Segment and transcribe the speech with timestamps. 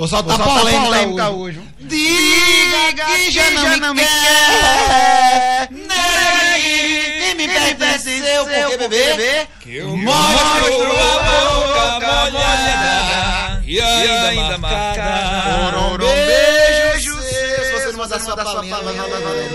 [0.00, 1.58] Vou soltar Vou soltar polêmica, polêmica hoje.
[1.58, 1.68] hoje.
[1.80, 5.68] Diga que já não, já não me quer.
[5.70, 8.46] Negue que me pertenceu.
[8.46, 9.46] Por que, bebê?
[9.60, 15.78] Que eu mostro a boca molhada e ainda marcada.
[15.78, 17.64] Um beijo seu.
[17.66, 19.50] Se você não mandar sua palavra, vai valer.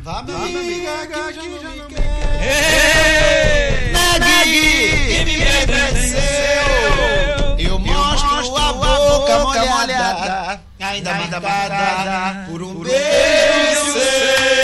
[0.00, 2.02] Vá, meu amigo, que já não me quer.
[3.94, 7.41] Negue que me pertenceu
[9.38, 14.62] boca molhada, ainda, ainda marcada por um beijo seu.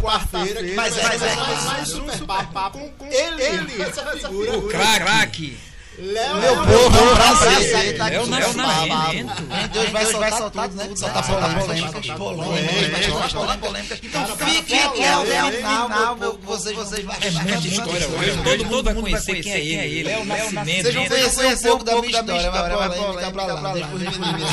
[0.00, 5.58] quarta-feira, mas é, mas é mais um super papo com ele, essa figura, o craque.
[6.00, 7.98] Léo, meu povo, prazer.
[7.98, 9.42] Tá Léo Nascimento.
[9.72, 10.90] Deus vai soltar tudo, né?
[10.94, 11.24] Soltar
[11.58, 13.98] polêmicas, polêmicas, polêmicas.
[14.04, 18.42] Então fique até o final, vocês vocês vão É muita história hoje.
[18.44, 20.04] Todo mundo vai conhecer quem é ele.
[20.04, 20.82] Léo Nascimento.
[20.82, 23.72] Vocês vão conhecer um pouco da minha história, mas polêmica pra lá.
[23.72, 24.44] Depois de e.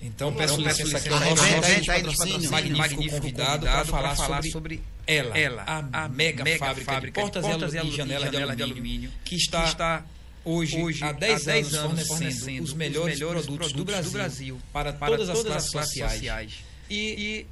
[0.00, 6.08] Então peço licença aqui ao nosso magnífico convidado para falar sobre ela, ela a, a
[6.08, 9.62] mega, mega fábrica, fábrica de portas, de, portas e, janelas, janela de, alumínio, que está,
[9.62, 10.04] que está
[10.44, 14.10] hoje, hoje, há 10 anos, anos fornecendo os melhores, os melhores produtos, produtos do, Brasil,
[14.10, 16.52] do, Brasil, para, para todas, todas as classes sociais.
[16.90, 17.46] E, e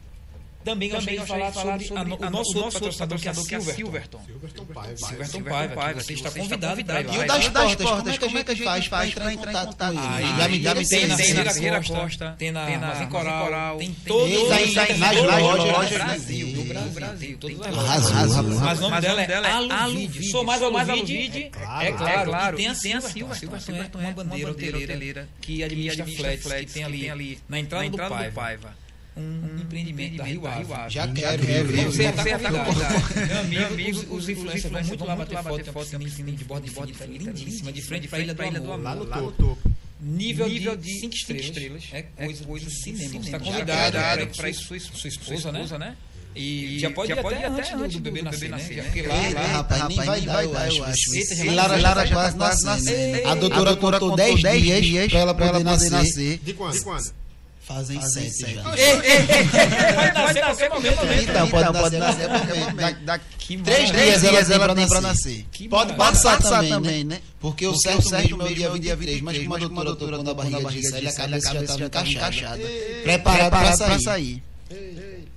[0.66, 3.60] também gostaria de falar, falar sobre, sobre a, o nosso outro patrocinador, que é a
[3.60, 4.20] Silverton.
[4.26, 4.96] Silverton Paiva.
[4.96, 7.14] Silverton Paiva, você está convidado para ir lá.
[7.14, 9.84] E o das portas, como é que a gente faz para entrar em contato com
[9.84, 10.62] ele?
[10.62, 15.94] Já me tem na Ferreira Costa, tem na Armazém Coral, tem todos nas lojas do
[15.94, 16.46] Brasil.
[16.56, 18.60] Do Brasil, todas as lojas.
[18.60, 20.30] Mas o nome dela é Aluvide.
[20.30, 22.58] Sou mais Aluvide, é claro.
[22.58, 23.60] E tem a Silverton.
[23.60, 28.85] Silverton é uma bandeira hoteleira que administra flats, que tem ali na entrada do Paiva
[29.16, 30.66] um, um empreendimento da Rio Ave.
[30.88, 31.84] Já quero, quero ver.
[31.86, 32.94] Você está convidado.
[33.26, 36.66] Meu amigo, amigo os, influencers vão muito lá bater foto, foto, tem uma de borda
[36.66, 38.82] de borda lindíssima, de frente para a Ilha do Amor.
[38.82, 39.58] Lá no topo.
[39.98, 41.84] Nível, nível de 5 estrelas, estrelas.
[41.90, 43.10] É coisa, é coisa do cinema.
[43.10, 43.96] Você está convidado
[44.36, 45.66] para sua, sua esposa, né?
[45.78, 45.96] né?
[46.34, 48.82] E já pode, já pode ir até, até antes do, do bebê nascer, nascer né?
[48.82, 51.14] Porque lá, lá rapaz, rapaz, nem vai, vai dar, eu acho.
[51.14, 53.26] Eita, Lara, Lara já quase nascendo.
[53.26, 54.40] A doutora contou 10
[54.82, 56.38] dias para ela poder nascer.
[56.38, 56.74] De quando?
[56.74, 57.25] De quando?
[57.66, 58.62] Fazem, Fazem sete, já.
[58.62, 61.22] pode nascer a qualquer momento, né?
[61.24, 63.00] Então, pode, pode nascer a qualquer momento.
[63.00, 63.90] Daqui três
[64.20, 65.44] dias ela tem pra nascer.
[65.68, 67.20] Pode passar também, né?
[67.40, 70.58] Porque o certo mesmo é o dia 23, mas como a doutora, quando a barriga
[70.70, 71.84] de a cabeça já estava
[72.14, 72.62] encaixada.
[73.02, 74.40] Preparada para sair.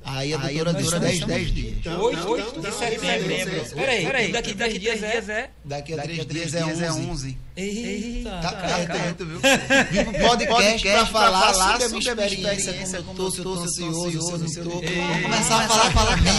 [0.05, 1.75] Aí a doutora dura 10, 10 dias.
[1.85, 3.75] 8 de setembro.
[3.75, 4.31] Peraí, peraí.
[4.31, 5.49] Daqui 10 dias é?
[5.65, 7.37] Daqui a 3 dias é 11.
[7.59, 9.39] Eita, tá perto, viu?
[9.91, 14.69] Vim pro podcast pra falar sobre a minha experiência, como eu tô ansioso, não tô.
[14.69, 16.33] Vamos começar a falar, falar bem.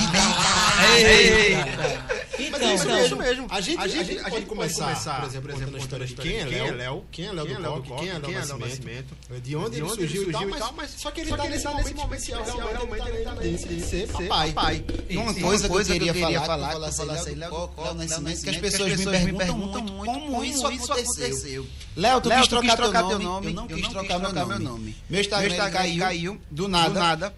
[2.38, 3.46] Então, isso mesmo, mesmo.
[3.50, 6.38] A gente, a gente, a gente pode começar, por exemplo, contando a história de quem
[6.38, 10.30] é Léo, quem é Léo do Coque, quem é Léo Nascimento, de onde ele surgiu
[10.30, 14.84] e tal, mas só que ele tá nesse momento especial, realmente ele tá ser papai.
[15.10, 19.06] Uma coisa que eu queria falar, que eu falasse Léo Nascimento, que as pessoas me
[19.06, 21.09] perguntam muito como isso aconteceu.
[21.96, 23.46] Léo, tu quis trocar teu nome?
[23.46, 24.96] Eu não quis trocar meu nome.
[25.08, 27.34] Meu Instagram caiu do nada.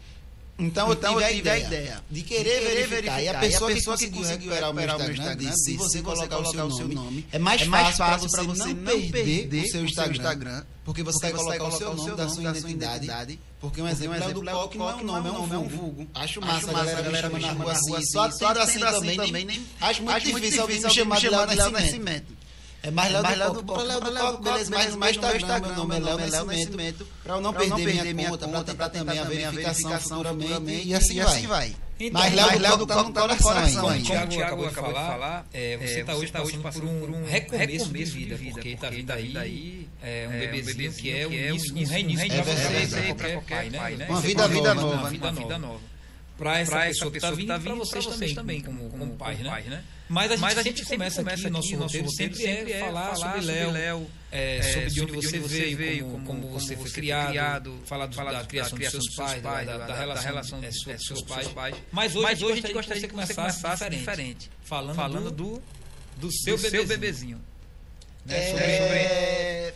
[0.59, 3.17] Então, eu então, tive, a, ideia de querer, querer verificar.
[3.17, 3.23] verificar.
[3.23, 5.65] E a pessoa, e a pessoa que, que conseguiu recuperar o meu Instagram, Instagram disse,
[5.65, 9.11] se você colocar, o seu nome, nome é mais, é fácil para você, você, não
[9.11, 12.29] perder o seu Instagram, Instagram porque você, porque vai colocar, colocar o seu nome da
[12.29, 15.33] sua identidade, identidade porque um exemplo, um exemplo do Coque não é um nome, é
[15.33, 15.69] um vulgo.
[15.69, 16.07] vulgo.
[16.15, 18.03] Acho massa, Acho massa a galera, me chama assim.
[18.07, 22.42] Só, só assim, assim também, acho muito difícil alguém me chamar de Léo Nascimento.
[22.83, 25.97] É mais Léo do, do, do, Léo do Coque, beleza, mas, tá Instagram, meu nome
[25.97, 30.89] é Léo Nascimento, para eu não perder minha conta, para tentar também a verificação futuramente,
[30.89, 31.77] e assim, assim vai.
[32.01, 33.83] Então, mas Léo, Léo do tá no coração.
[33.83, 37.25] Como o Thiago acabou de falar, é, você está hoje, tá hoje passando por um
[37.25, 42.43] recomeço de vida, porque está vindo aí é, um bebezinho que é um reinício para
[42.43, 44.07] você, para qualquer pai, né?
[44.09, 45.09] Uma vida nova.
[45.09, 45.92] Uma vida nova.
[46.43, 49.85] Para essa pessoa que está vindo, para vocês também, como pais, né?
[50.09, 52.81] Mas a gente, Mas a gente sempre começa, começa aqui, nosso roteiro sempre, sempre é
[52.81, 56.77] falar, falar sobre Léo, é, é, sobre de onde você veio, veio como, como, você
[56.77, 60.21] foi criado, falar, do, falar da, criação dos seus pais, da, da, da relação, da
[60.21, 61.49] relação é, dos seus pais.
[61.49, 61.77] pais.
[61.91, 65.63] Mas hoje, Mas hoje a gente gostaria que você começasse diferente, falando, falando do,
[66.17, 67.41] do seu bebezinho.
[68.27, 68.37] Né?
[68.37, 69.75] É...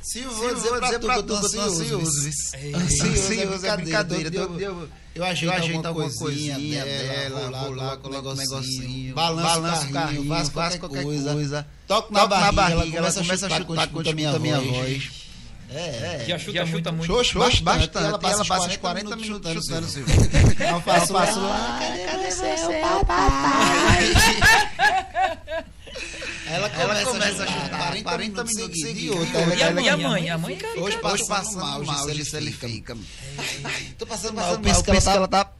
[0.00, 1.96] Se eu vou dizer pra tu que eu tô ansioso.
[1.96, 4.30] Ansioso é brincadeira.
[5.14, 11.02] Eu ajeito alguma coisinha dela, vou lá, coloco um negocinho, balanço o carrinho, faço qualquer
[11.02, 15.22] coisa, toco na barriga, ela começa a chutar com a minha voz.
[15.74, 16.24] É, é.
[16.28, 17.06] Já chuta, já chuta muito.
[17.06, 17.62] Xoxo, bastante.
[17.64, 17.96] bastante.
[18.06, 20.14] Ela passa, ela passa 40, 40 minutos chutando, chutando Silvio.
[20.70, 21.78] Não faço, faço lá.
[21.80, 24.12] Cadê, cadê você, papai?
[26.52, 29.28] Ela começa, ela começa a chutar 40, 40 minutos seguidos.
[29.28, 30.30] E, e a mãe?
[30.30, 30.78] A mãe cai.
[30.78, 32.96] Hoje passa mal, hoje ele fica.
[33.98, 35.50] Tô passando mal, eu penso que ela tá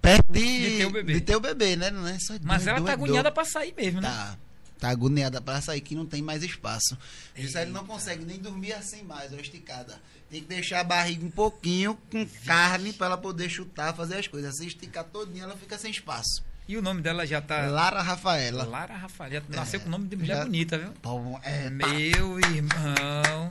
[0.00, 1.12] perto de, de ter o bebê.
[1.12, 1.90] De ter o bebê, né?
[1.90, 4.08] Não é só Mas ela tá agoniada pra sair mesmo, né?
[4.08, 4.38] Tá.
[4.80, 6.98] Tá agoniada para sair que não tem mais espaço.
[7.36, 10.00] Isso ele não consegue nem dormir assim mais, ou esticada.
[10.28, 14.26] Tem que deixar a barriga um pouquinho com carne para ela poder chutar, fazer as
[14.26, 14.56] coisas.
[14.56, 16.42] Se esticar todinha, ela fica sem espaço.
[16.68, 17.66] E o nome dela já tá.
[17.66, 18.64] Lara Rafaela.
[18.64, 19.34] Lara Rafaela.
[19.34, 20.44] Já nasceu é, com o nome de mulher já...
[20.44, 20.88] bonita, viu?
[21.02, 23.48] Bom, é, Meu irmão.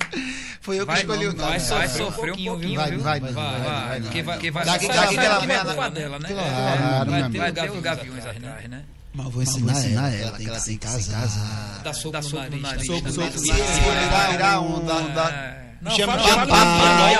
[0.62, 1.50] Foi eu que vai, escolhi o nome.
[1.50, 3.00] Vai, vai sofrer um pouquinho, vai, viu?
[3.02, 3.60] Vai, vai, vai.
[3.60, 5.40] vai, Porque vai, vai, daqui, daqui ela
[5.74, 6.30] vai dela, né?
[6.30, 8.84] Claro, vai ter o gaviões atrás, né?
[9.14, 11.82] Mas vou ensinar, vou ensinar ela, ela, que ela tem que se casar.
[11.84, 12.18] Dá soco
[12.50, 12.88] no nariz.
[12.88, 14.32] Soco, soco, soco.
[14.32, 15.71] Virar onda.
[15.82, 17.16] Não, chama fala, papai.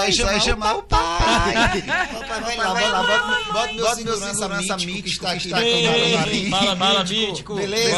[0.00, 1.82] Aí chama o pai.
[1.82, 7.54] Papai, vai lá, vai lá, bota meu segurança mítico que está aqui Fala, fala, mítico.
[7.56, 7.96] Beleza,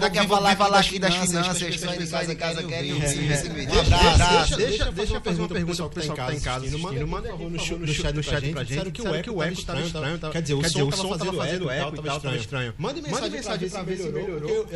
[0.00, 3.32] daqui a pouco vai falar aqui das finanças, que vocês fazem em casa querem ouvir
[3.32, 3.74] esse vídeo.
[3.74, 4.56] Um abraço.
[4.56, 6.78] Deixa, deixa eu fazer uma pergunta para o pessoal que está em casa.
[6.78, 8.64] Manda no chat pra gente.
[8.64, 10.18] Disseram que o eco estava estranho.
[10.32, 12.74] Quer dizer, o som estava fazendo eco e estava estranho.
[12.78, 14.66] Mande mensagem para ver se melhorou.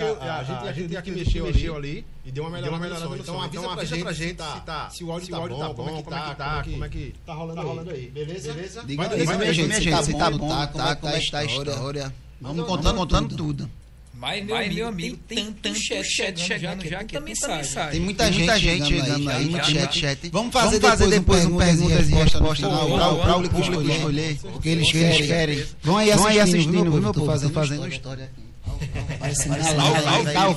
[0.67, 3.17] A gente aqui mexeu ali e deu uma melhorada no som.
[3.17, 5.90] Então avisa pra gente se, tá, se o áudio, se tá, bom, tá bom, como
[5.90, 8.10] é que tá, tá, como é que tá rolando, tá rolando aí.
[8.10, 8.52] Beleza?
[8.52, 8.82] Beleza?
[8.84, 11.44] Diga aí, minha gente, se tá, se tá bom, tá, como é que tá a
[11.44, 12.14] história.
[12.40, 13.70] Vamos contando, contando tudo.
[14.14, 17.90] Mas, meu, Mas, meu amigo, tem tanto chat, chat chegando já, que também tá mensagem.
[17.92, 20.31] Tem muita gente, gente chegando aí, muito chat, chat.
[20.31, 24.69] Vamos fazer, Vamos fazer depois um perguntas e respostas para o público escolher o que
[24.69, 25.64] eles querem.
[25.82, 27.50] Vão aí assistindo, viu, meu povo?
[27.50, 28.48] Fazendo história aqui.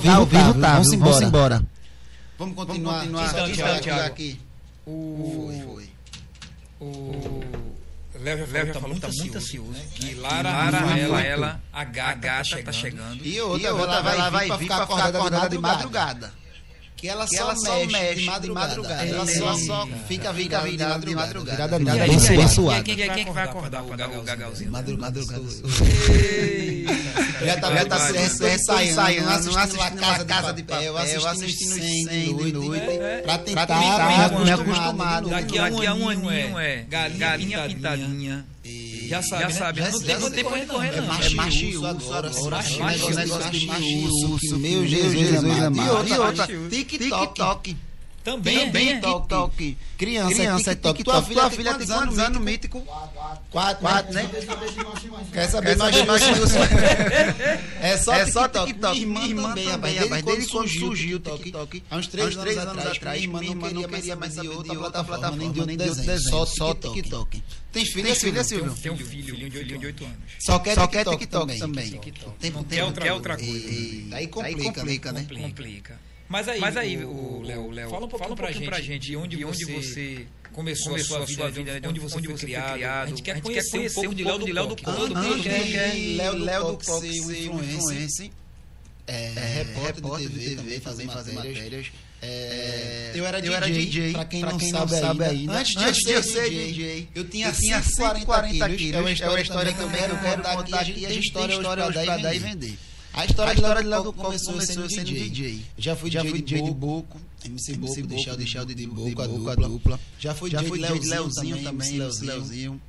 [0.08, 0.80] Ao vivo, tá.
[0.80, 1.64] Vamos embora.
[2.42, 3.06] Vamos continuar.
[3.06, 3.76] Vamos continuar.
[3.76, 4.40] Aqui, aqui?
[4.84, 5.46] O...
[5.46, 5.90] Foi, foi.
[6.80, 7.40] O...
[8.18, 9.70] Léo já, tá muito ansioso.
[9.70, 9.84] Né?
[9.94, 12.64] Que Lara, Lara ela, ela, a gata, tá, chegando.
[12.64, 13.24] tá chegando.
[13.24, 16.41] E outra, e outra ela vai, ela vai vir para ficar acordada de madrugada
[17.02, 18.68] que ela, que só, ela só mexe, mexe de madrugada.
[18.68, 19.06] Madrugada.
[19.08, 21.04] Ela só, só fica virada de madrugada.
[21.04, 21.56] De madrugada.
[21.56, 21.98] De madrugada.
[22.06, 22.82] Bem, bem suada.
[22.84, 24.70] Quem, quem, quem, quem vai acordar o Gagalzinho?
[24.70, 25.20] Madrugada.
[27.44, 32.52] Já tá, já tá ensaiando, assistindo a Casa, casa de Papel, assistindo os 100 de
[32.52, 32.86] noite,
[33.24, 35.22] pra tentar me acostumar.
[35.22, 38.46] Daqui a um aninho é galinha pintadinha.
[39.12, 39.54] Já sabe, já né?
[39.54, 39.80] sabe.
[39.82, 41.14] Não tem tempo correndo, não.
[41.14, 41.28] É.
[43.14, 44.58] Negócio de machiúço.
[44.58, 46.08] Meu Jesus amado.
[46.08, 47.76] E outra, TikTok.
[48.24, 49.76] Também, Também é TikTok.
[49.98, 51.02] Criança, Criança é TikTok.
[51.04, 52.80] Tua filha, tua filha tem quantos anos, mítico?
[53.50, 54.30] Quatro, quatro, né?
[55.32, 56.54] Quer saber mais de Machiúço?
[57.82, 59.06] É só é TikTok.
[59.06, 60.24] Minha irmã também, rapaz.
[60.24, 64.34] Desde quando surgiu o TikTok, há uns três anos atrás, minha irmã não queria mais
[64.34, 66.20] saber de outra plataforma, nem de outro desenho.
[66.20, 67.42] Só TikTok.
[67.72, 68.74] Tem filha, filha, Silvio?
[68.74, 70.16] Tem um filho, de 8 anos.
[70.38, 71.58] Só quer TikTok também.
[72.38, 74.16] Tem outra coisa.
[74.16, 75.26] Aí complica, né?
[75.28, 76.11] Complica.
[76.32, 79.06] Mas aí, Mas aí o Léo, Léo, fala um pouquinho, fala um pouquinho pra, gente,
[79.06, 82.38] de onde, de onde você, começou, começou a sua vida, de onde você, onde foi,
[82.38, 82.68] você criado.
[82.70, 83.04] foi criado.
[83.04, 85.02] A gente quer, a gente conhecer, conhecer um pouco de Léo do, Léo do Coco.
[86.16, 88.30] Léo, Léo do Coco, influencer.
[89.06, 91.92] É, é, repórter, repórter de TV, também, fazendo, fazendo matérias.
[92.22, 95.24] É, eu era DJ, eu era DJ pra quem, pra não, quem sabe não sabe
[95.24, 95.52] ainda.
[95.52, 98.94] Antes de, Antes de eu ser DJ, DJ, eu tinha, eu tinha 140 quilos.
[98.94, 101.04] É uma história, é uma história também que eu quero contar aqui.
[101.04, 102.78] A gente tem história hoje pra dar e vender.
[103.14, 105.28] A história, a história de Léo do começou, começou sendo, DJ.
[105.28, 105.66] DJ.
[105.76, 109.20] Já fui já DJ, DJ de Boco, MC Boco, MC Boco, deixar de, de, Boco,
[109.20, 109.56] a dupla.
[109.56, 110.00] dupla.
[110.18, 112.80] Já fui já DJ de Leozinho também, Leozinho.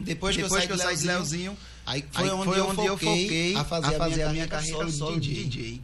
[0.00, 4.48] Depois que eu saí de Leozinho, aí foi onde eu foquei a fazer a minha
[4.48, 5.82] carreira solo de DJ.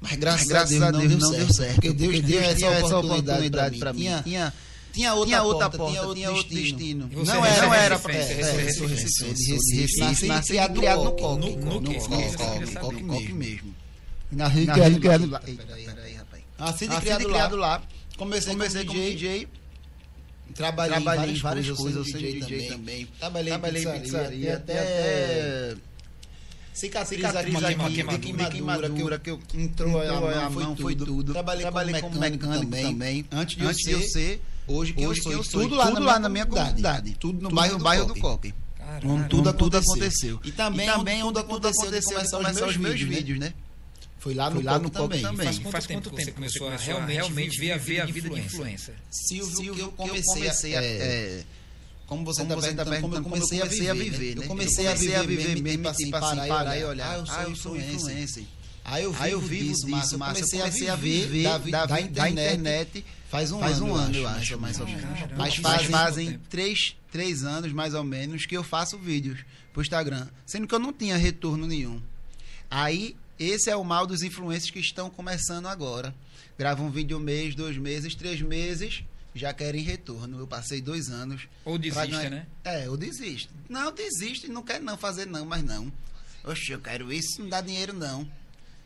[0.00, 1.74] Mas graças a Deus não deu certo.
[1.74, 4.08] Porque Deus deu essa oportunidade para mim.
[4.22, 4.52] Tinha
[4.92, 7.06] tinha outra, tinha outra porta, porta, tinha outro destino.
[7.06, 7.24] destino.
[7.24, 13.74] Não era, não era para é, de Recife, nasci criado no coque, no coque mesmo.
[14.30, 15.40] Nasci criado criado lá.
[15.40, 16.42] Peraí, rapaz.
[16.58, 17.82] Nasci criado lá.
[18.16, 19.48] Comecei comecei como DJ.
[20.54, 23.06] Trabalhei, Trabalhei em várias coisas, eu sei DJ também.
[23.18, 25.74] Trabalhei, Trabalhei em pizzaria, até
[26.74, 30.94] cicatriz, cicatriz aqui, aqui, queimadura, queimadura, queimadura que, eu, que entrou, entrou a mão, foi,
[30.94, 31.32] tudo.
[31.32, 33.26] Trabalhei, Trabalhei como mecânico, mecânico também, também.
[33.30, 35.62] Antes de, Antes eu, ser, eu ser Hoje que, Hoje eu, sou, que eu sou,
[35.62, 37.16] tudo, lá, tudo na lá na minha comunidade.
[37.18, 38.54] Tudo no tudo bairro, do bairro do Coque.
[39.04, 40.40] Onde tudo, tudo aconteceu.
[40.44, 43.54] E também, e também onde, tudo aconteceu, aconteceu de começar os meus vídeos, né?
[44.18, 45.20] Foi lá no, Foi lá no também.
[45.20, 45.46] também.
[45.46, 48.06] Faz, quanto, Faz quanto tempo que você começou a realmente, realmente ver a, ver a
[48.06, 48.94] vida de influência?
[49.10, 50.82] Silvio, que eu comecei a...
[50.84, 51.42] É,
[52.06, 54.44] como você está perguntando, como eu comecei, a viver, né?
[54.44, 57.24] Eu comecei a viver, a viver mesmo, assim, parar e olhar.
[57.28, 58.44] Ah, eu sou influencer.
[58.84, 60.18] Aí eu, Aí eu vivo disso, Márcio.
[60.18, 64.78] Comecei, comecei a viver da internet faz um faz ano, um ano, eu acho, mais
[64.78, 65.20] ou menos.
[65.38, 70.28] Mas faz, fazem três, três anos, mais ou menos, que eu faço vídeos pro Instagram.
[70.44, 72.02] Sendo que eu não tinha retorno nenhum.
[72.70, 76.14] Aí, esse é o mal dos influencers que estão começando agora.
[76.58, 79.02] Gravam um vídeo um mês, dois meses, três meses,
[79.34, 80.38] já querem retorno.
[80.38, 81.48] Eu passei dois anos.
[81.64, 82.46] Ou desiste, né?
[82.62, 83.48] É, ou desiste.
[83.66, 85.90] Não, desiste, não quer não fazer não, mas não.
[86.44, 88.30] Oxe, eu quero isso, não dá dinheiro não.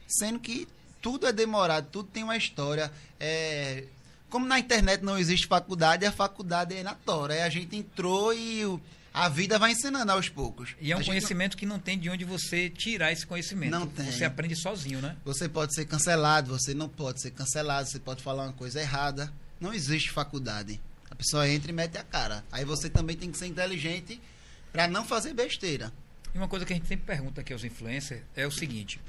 [0.06, 0.68] Sendo que
[1.02, 2.92] tudo é demorado, tudo tem uma história.
[3.18, 3.84] É,
[4.28, 7.34] como na internet não existe faculdade, a faculdade é na tora.
[7.34, 8.80] Aí a gente entrou e o,
[9.14, 10.74] a vida vai ensinando aos poucos.
[10.80, 11.58] E é um conhecimento não...
[11.58, 13.70] que não tem de onde você tirar esse conhecimento.
[13.70, 14.10] Não tem.
[14.10, 15.16] Você aprende sozinho, né?
[15.24, 19.32] Você pode ser cancelado, você não pode ser cancelado, você pode falar uma coisa errada.
[19.60, 20.80] Não existe faculdade.
[21.10, 22.44] A pessoa entra e mete a cara.
[22.52, 24.20] Aí você também tem que ser inteligente
[24.72, 25.92] para não fazer besteira.
[26.34, 29.00] E uma coisa que a gente sempre pergunta aqui aos influencers é o seguinte: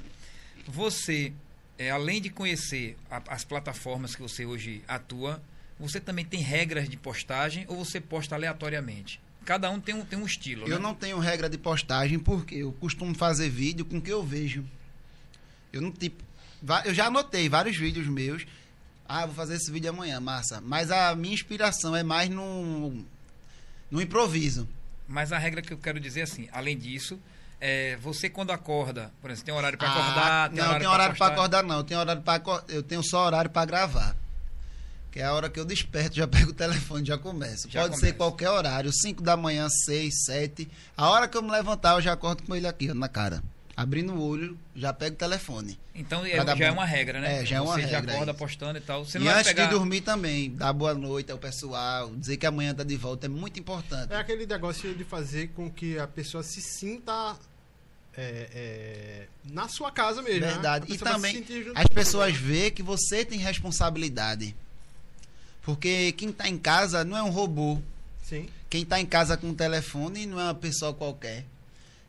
[0.66, 1.34] você,
[1.78, 5.40] é, além de conhecer a, as plataformas que você hoje atua,
[5.78, 9.20] você também tem regras de postagem ou você posta aleatoriamente?
[9.44, 10.66] Cada um tem um, tem um estilo.
[10.66, 10.78] Eu né?
[10.78, 14.64] não tenho regra de postagem porque eu costumo fazer vídeo com o que eu vejo.
[15.72, 16.22] Eu não tipo.
[16.84, 18.44] Eu já anotei vários vídeos meus.
[19.06, 20.60] Ah, vou fazer esse vídeo amanhã, massa.
[20.60, 23.04] Mas a minha inspiração é mais no,
[23.90, 24.68] no improviso.
[25.06, 27.18] Mas a regra que eu quero dizer é assim, além disso,
[27.60, 30.88] é, você quando acorda, por exemplo, tem horário para ah, acordar, tem não, horário tem
[30.88, 34.16] horário para acordar não, tem horário para eu tenho só horário para gravar.
[35.10, 37.68] Que é a hora que eu desperto, já pego o telefone, já começo.
[37.70, 40.68] Já Pode ser qualquer horário, 5 da manhã, 6, 7.
[40.96, 43.42] A hora que eu me levantar, eu já acordo com ele aqui, na cara
[43.78, 45.78] abrindo o olho, já pega o telefone.
[45.94, 47.42] Então é, já é uma regra, né?
[47.42, 48.00] É, já é uma Você regra.
[48.00, 49.04] Você já acorda postando e tal.
[49.04, 49.66] Você não e antes pegar...
[49.66, 53.28] de dormir também, dar boa noite ao pessoal, dizer que amanhã tá de volta é
[53.28, 54.12] muito importante.
[54.12, 57.36] É aquele negócio de fazer com que a pessoa se sinta
[58.16, 60.40] é, é, na sua casa mesmo.
[60.40, 60.52] Né?
[60.54, 60.88] Verdade.
[60.88, 60.96] Né?
[60.96, 64.56] E também as pessoas veem que você tem responsabilidade.
[65.62, 67.78] Porque quem está em casa não é um robô.
[68.24, 68.48] Sim.
[68.68, 71.44] Quem está em casa com o telefone não é uma pessoa qualquer.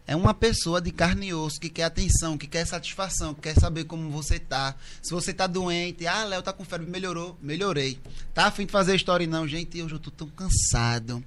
[0.09, 3.53] É uma pessoa de carne e osso que quer atenção, que quer satisfação, que quer
[3.53, 4.75] saber como você tá.
[5.03, 7.99] Se você tá doente, ah, Léo tá com febre, melhorou, melhorei.
[8.33, 11.23] Tá afim de fazer história não, gente, hoje eu tô tão cansado.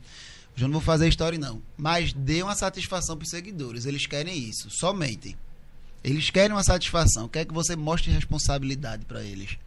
[0.57, 1.63] Hoje eu não vou fazer história não.
[1.77, 5.39] Mas dê uma satisfação pros seguidores, eles querem isso, somente.
[6.03, 9.59] Eles querem uma satisfação, quer que você mostre responsabilidade para eles.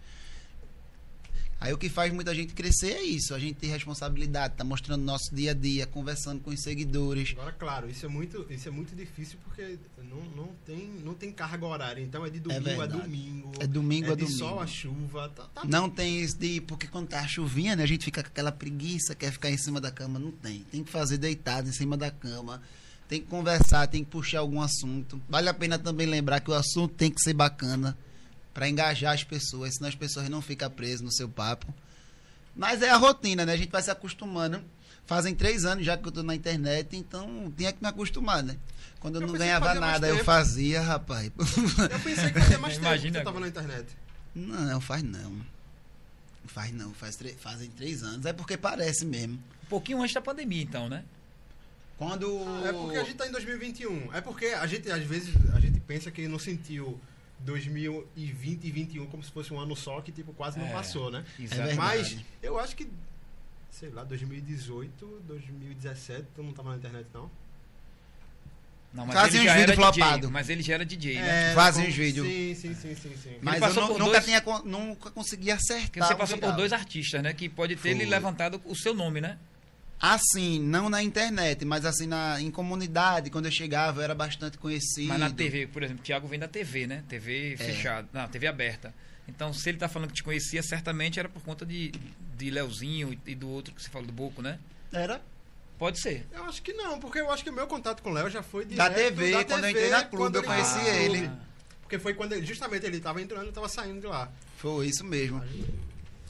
[1.65, 5.03] Aí o que faz muita gente crescer é isso, a gente tem responsabilidade, tá mostrando
[5.03, 7.31] nosso dia a dia, conversando com os seguidores.
[7.31, 11.31] Agora, claro, isso é muito, isso é muito difícil porque não, não, tem, não tem
[11.31, 13.51] carga horária, então é de domingo é a domingo.
[13.59, 14.37] É domingo é a domingo.
[14.37, 15.27] sol a chuva.
[15.29, 16.61] Tá, tá não tem isso de.
[16.61, 19.81] Porque quando tá chuvinha, né, a gente fica com aquela preguiça, quer ficar em cima
[19.81, 20.19] da cama.
[20.19, 20.59] Não tem.
[20.69, 22.61] Tem que fazer deitado em cima da cama.
[23.09, 25.19] Tem que conversar, tem que puxar algum assunto.
[25.27, 27.97] Vale a pena também lembrar que o assunto tem que ser bacana
[28.55, 31.67] para engajar as pessoas, senão as pessoas não ficam presas no seu papo.
[32.55, 33.51] Mas é a rotina, né?
[33.51, 34.63] A gente vai se acostumando.
[35.05, 38.55] Fazem três anos já que eu tô na internet, então tinha que me acostumar, né?
[39.01, 41.31] Quando eu, eu não ganhava nada, eu fazia, rapaz.
[41.37, 43.87] Eu pensei que fazia mais tempo que você tava na internet.
[44.33, 45.41] Não, faz não.
[46.47, 48.25] Faz não, faz fazem três anos.
[48.25, 49.35] É porque parece mesmo.
[49.65, 51.03] Um pouquinho antes da pandemia, então, né?
[51.97, 52.39] Quando.
[52.63, 54.13] Ah, é porque a gente tá em 2021.
[54.13, 56.97] É porque a gente, às vezes, a gente pensa que não sentiu
[57.45, 61.11] 2020 e 2021 como se fosse um ano só que tipo quase não é, passou,
[61.11, 61.23] né?
[61.39, 62.89] É mas eu acho que
[63.71, 67.29] sei lá, 2018, 2017, tu não tava na internet não?
[68.93, 70.29] Não, mas Fazem uns vídeos flopados.
[70.29, 71.51] Mas ele já era DJ, né?
[71.51, 72.25] É, Fazem uns vídeos.
[72.25, 73.37] Sim, sim, sim, sim, sim.
[73.41, 74.23] Mas eu nunca, dois...
[74.23, 76.07] tinha, nunca consegui acertar.
[76.07, 77.33] Você passou por dois artistas, né?
[77.33, 79.37] Que pode ter ele levantado o seu nome, né?
[80.13, 84.55] Assim, não na internet, mas assim na, em comunidade, quando eu chegava, eu era bastante
[84.55, 85.07] conhecido.
[85.07, 87.03] Mas na TV, por exemplo, o Thiago vem da TV, né?
[87.09, 87.57] TV é.
[87.57, 88.93] fechada, não, TV aberta.
[89.27, 91.91] Então, se ele tá falando que te conhecia, certamente era por conta de,
[92.37, 94.59] de Leozinho e do outro que você falou do Boco, né?
[94.93, 95.19] Era.
[95.79, 96.27] Pode ser.
[96.31, 98.43] Eu acho que não, porque eu acho que o meu contato com o Léo já
[98.43, 101.31] foi da TV, da quando TV, eu entrei na clube, eu conheci ah, ele.
[101.81, 104.31] Porque foi quando ele, justamente ele estava entrando e estava saindo de lá.
[104.57, 105.43] Foi isso mesmo.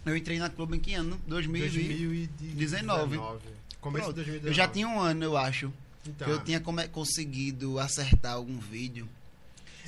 [0.06, 1.20] Eu entrei na clube em que ano?
[1.28, 2.28] 2019.
[2.38, 3.55] 2019.
[3.86, 4.48] Começo de 2019.
[4.48, 5.72] Eu já tinha um ano, eu acho.
[6.08, 6.28] Então.
[6.28, 9.08] eu tinha come, conseguido acertar algum vídeo.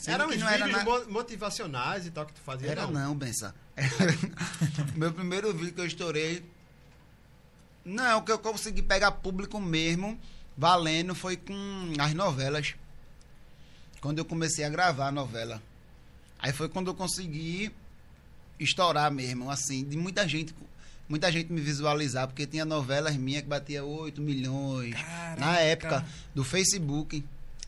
[0.06, 1.06] Eram uns vídeos na...
[1.10, 2.70] motivacionais e tal que tu fazia?
[2.70, 3.56] Era não, não Bença.
[4.96, 6.46] Meu primeiro vídeo que eu estourei.
[7.84, 10.20] Não, que eu consegui pegar público mesmo,
[10.56, 12.76] valendo, foi com as novelas.
[14.00, 15.60] Quando eu comecei a gravar a novela.
[16.38, 17.72] Aí foi quando eu consegui
[18.60, 20.54] estourar mesmo, assim, de muita gente
[21.08, 24.94] muita gente me visualizar, porque tinha novelas minhas que batia 8 milhões.
[24.94, 25.40] Caraca.
[25.40, 27.24] Na época do Facebook.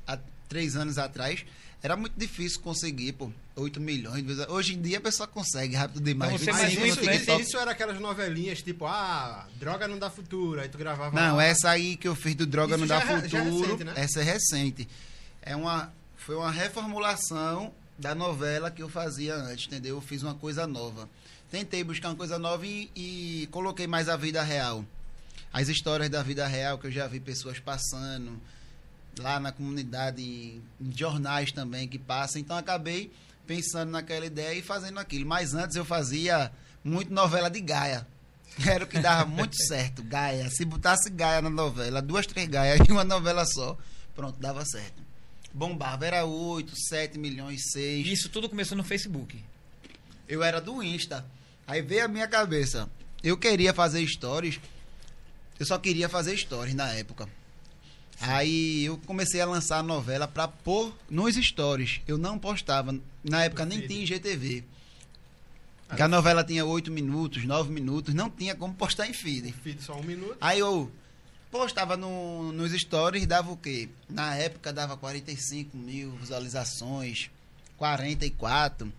[0.07, 0.17] A,
[0.47, 1.45] três anos atrás,
[1.81, 4.25] era muito difícil conseguir, pô, 8 milhões.
[4.49, 6.41] Hoje em dia a pessoa consegue rápido demais.
[6.41, 10.67] Então, mais isso, isso, isso era aquelas novelinhas tipo, ah, droga não dá futuro, aí
[10.67, 11.15] tu gravava.
[11.19, 11.43] Não, lá.
[11.43, 13.93] essa aí que eu fiz do droga isso não dá é, futuro, é recente, né?
[13.95, 14.89] essa é recente.
[15.41, 19.95] É uma, foi uma reformulação da novela que eu fazia antes, entendeu?
[19.95, 21.09] Eu fiz uma coisa nova.
[21.49, 24.85] Tentei buscar uma coisa nova e, e coloquei mais a vida real.
[25.51, 28.39] As histórias da vida real que eu já vi pessoas passando
[29.17, 30.61] lá na comunidade, em,
[30.95, 32.39] jornais também que passam.
[32.39, 33.11] Então acabei
[33.47, 35.25] pensando naquela ideia e fazendo aquilo.
[35.25, 36.51] Mas antes eu fazia
[36.83, 38.07] muito novela de Gaia.
[38.65, 40.49] Era o que dava muito certo, Gaia.
[40.49, 43.77] Se botasse Gaia na novela, duas, três Gaias em uma novela só,
[44.15, 45.09] pronto, dava certo.
[45.51, 48.05] Bombava, era 8, 7 milhões, 6.
[48.07, 49.43] Isso tudo começou no Facebook?
[50.27, 51.25] Eu era do Insta.
[51.69, 52.89] Aí veio a minha cabeça.
[53.23, 54.59] Eu queria fazer stories.
[55.59, 57.29] Eu só queria fazer stories na época.
[58.19, 62.01] Aí eu comecei a lançar a novela para pôr nos stories.
[62.07, 62.97] Eu não postava.
[63.23, 64.63] Na época nem tinha IGTV.
[65.87, 69.51] Porque a novela tinha 8 minutos, 9 minutos, não tinha como postar em feed.
[69.51, 70.37] Feed só um minuto.
[70.41, 70.91] Aí eu
[71.51, 73.89] postava no, nos stories, dava o quê?
[74.09, 77.29] Na época dava 45 mil visualizações,
[77.77, 78.91] 44.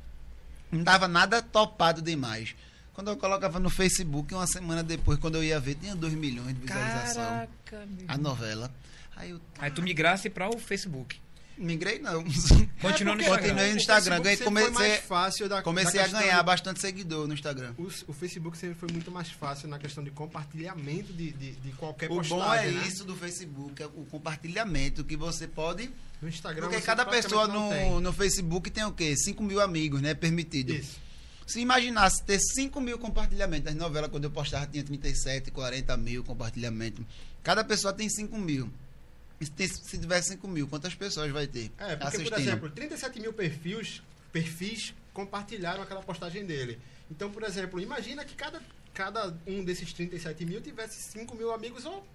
[0.71, 2.55] Não dava nada topado demais.
[2.93, 6.55] Quando eu colocava no Facebook, uma semana depois, quando eu ia ver, tinha 2 milhões
[6.55, 7.25] de visualização.
[7.25, 8.71] Caraca, a novela.
[9.17, 11.21] Aí, eu, Aí tu migrasse para o Facebook.
[11.61, 12.25] Migrei não.
[12.81, 13.49] Continuou no Instagram.
[13.49, 14.21] Continuei no Instagram.
[14.23, 17.75] Ganhei, comecei, fácil da, comecei a ganhar de, bastante seguidor no Instagram.
[17.79, 21.73] O, o, Facebook sempre foi muito mais fácil na questão de compartilhamento de, de, de
[21.73, 22.39] qualquer o postagem.
[22.39, 22.89] O bom é né?
[22.89, 25.91] isso do Facebook, é o compartilhamento que você pode...
[26.23, 29.17] No Instagram Porque cada pessoa no, no Facebook tem o quê?
[29.17, 30.13] 5 mil amigos, né?
[30.15, 30.75] Permitido.
[30.75, 30.99] Isso.
[31.47, 36.23] Se imaginasse ter 5 mil compartilhamentos, as novelas quando eu postava tinha 37, 40 mil
[36.23, 37.05] compartilhamentos.
[37.43, 38.71] Cada pessoa tem 5 mil.
[39.41, 41.71] Se, se tiver 5 mil, quantas pessoas vai ter?
[41.79, 42.31] É, porque, assistindo?
[42.31, 46.79] por exemplo, 37 mil perfis, perfis compartilharam aquela postagem dele.
[47.11, 48.61] Então, por exemplo, imagina que cada,
[48.93, 52.07] cada um desses 37 mil tivesse 5 mil amigos ou,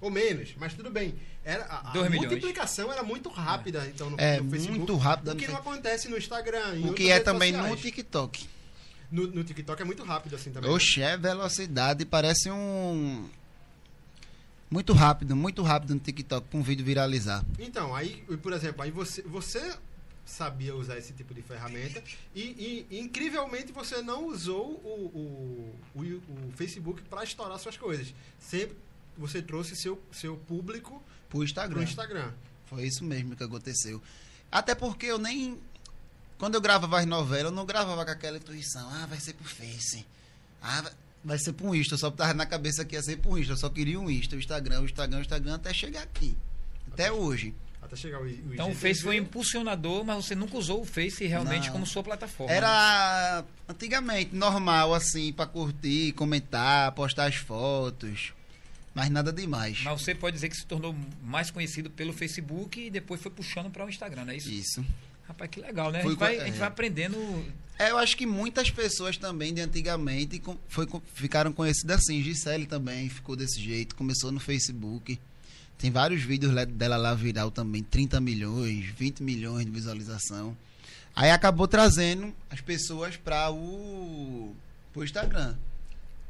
[0.00, 0.54] ou menos.
[0.58, 1.14] Mas tudo bem.
[1.44, 3.88] Era, a, a multiplicação era muito rápida, é.
[3.88, 4.78] então, no, é, no Facebook.
[4.78, 5.32] muito rápida.
[5.32, 6.80] O que não acontece no Instagram.
[6.84, 7.70] o que é também sociais.
[7.70, 8.48] no TikTok.
[9.10, 10.70] No, no, TikTok é muito rápido assim também.
[10.70, 13.28] Oxe, é velocidade, parece um
[14.72, 17.44] muito rápido, muito rápido no TikTok com um vídeo viralizar.
[17.58, 19.76] Então, aí, por exemplo, aí você, você
[20.24, 22.02] sabia usar esse tipo de ferramenta
[22.34, 28.14] e, e incrivelmente você não usou o, o, o, o Facebook para estourar suas coisas.
[28.40, 28.78] Sempre
[29.18, 31.82] você trouxe seu, seu público para o Instagram.
[31.82, 32.32] Instagram.
[32.64, 34.02] Foi isso mesmo que aconteceu.
[34.50, 35.60] Até porque eu nem.
[36.38, 38.88] Quando eu gravava as novelas, eu não gravava com aquela intuição.
[38.88, 40.06] Ah, vai ser pro Face.
[40.62, 40.92] Ah, vai
[41.38, 41.94] ser para um Insta.
[41.94, 43.52] Eu só tava na cabeça que ia ser para um Insta.
[43.52, 46.36] Eu só queria um Insta, o Instagram, o Instagram, o Instagram, até chegar aqui.
[46.92, 47.54] Até, até hoje.
[47.80, 51.26] Até chegar o, o Então o Face foi impulsionador, mas você nunca usou o Face
[51.26, 51.72] realmente Não.
[51.72, 52.52] como sua plataforma.
[52.52, 58.32] Era antigamente normal, assim, para curtir, comentar, postar as fotos.
[58.94, 59.80] Mas nada demais.
[59.82, 63.70] Mas você pode dizer que se tornou mais conhecido pelo Facebook e depois foi puxando
[63.70, 64.50] para o Instagram, não é isso?
[64.50, 64.84] Isso.
[65.26, 66.00] Rapaz, que legal, né?
[66.00, 67.16] A gente, vai, a gente vai aprendendo.
[67.82, 72.22] É, eu acho que muitas pessoas também de antigamente foi, ficaram conhecidas assim.
[72.22, 75.18] Gisele também ficou desse jeito, começou no Facebook.
[75.78, 80.56] Tem vários vídeos dela lá viral também, 30 milhões, 20 milhões de visualização.
[81.12, 84.54] Aí acabou trazendo as pessoas para o
[84.96, 85.56] Instagram.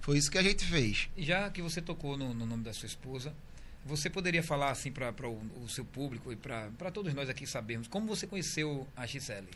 [0.00, 1.10] Foi isso que a gente fez.
[1.18, 3.30] Já que você tocou no, no nome da sua esposa,
[3.84, 7.88] você poderia falar assim para o, o, seu público e para todos nós aqui sabermos
[7.88, 9.48] como você conheceu a Gisele?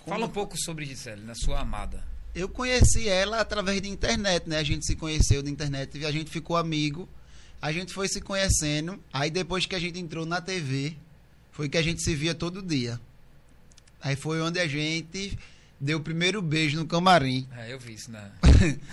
[0.00, 0.16] Como...
[0.16, 2.04] Fala um pouco sobre Gisele, na sua amada.
[2.34, 4.58] Eu conheci ela através da internet, né?
[4.58, 7.08] A gente se conheceu da internet e a gente ficou amigo.
[7.60, 9.02] A gente foi se conhecendo.
[9.12, 10.96] Aí depois que a gente entrou na TV,
[11.50, 13.00] foi que a gente se via todo dia.
[14.00, 15.38] Aí foi onde a gente
[15.78, 17.46] deu o primeiro beijo no camarim.
[17.56, 18.30] É, eu vi isso, né?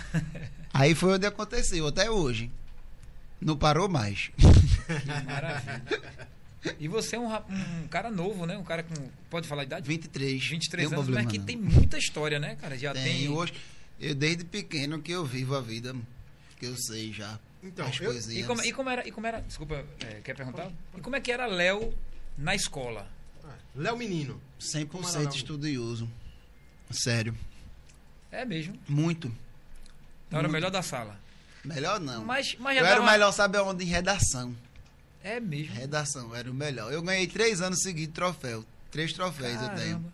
[0.74, 2.50] Aí foi onde aconteceu, até hoje.
[3.40, 4.30] Não parou mais.
[4.36, 6.28] Que maravilha.
[6.78, 8.56] E você é um, um, cara novo, né?
[8.56, 8.94] Um cara com.
[9.30, 9.86] Pode falar a idade?
[9.86, 10.46] 23.
[10.46, 11.44] 23 anos, mas que não.
[11.44, 12.76] tem muita história, né, cara?
[12.76, 13.04] Já tem.
[13.04, 13.28] tem...
[13.28, 13.52] Hoje,
[14.00, 15.94] eu desde pequeno que eu vivo a vida,
[16.58, 17.38] que eu sei já.
[17.62, 19.06] Então, as eu, e, como, e como era.
[19.06, 20.64] E como era desculpa, é, quer perguntar?
[20.64, 21.00] Pode, pode.
[21.00, 21.92] E como é que era Léo
[22.36, 23.08] na escola?
[23.44, 24.40] Ah, Léo Menino.
[24.60, 26.08] 100% estudioso.
[26.90, 27.34] Sério.
[28.30, 28.78] É mesmo?
[28.88, 29.32] Muito.
[30.26, 31.18] Então era o melhor da sala.
[31.64, 32.24] Melhor não.
[32.24, 33.84] Mas, mas eu era o melhor, sabe onde?
[33.84, 34.54] Em redação.
[35.22, 35.74] É mesmo?
[35.74, 36.92] Redação, era o melhor.
[36.92, 38.64] Eu ganhei três anos seguidos troféu.
[38.90, 39.72] Três troféus Caramba.
[39.72, 40.12] eu tenho.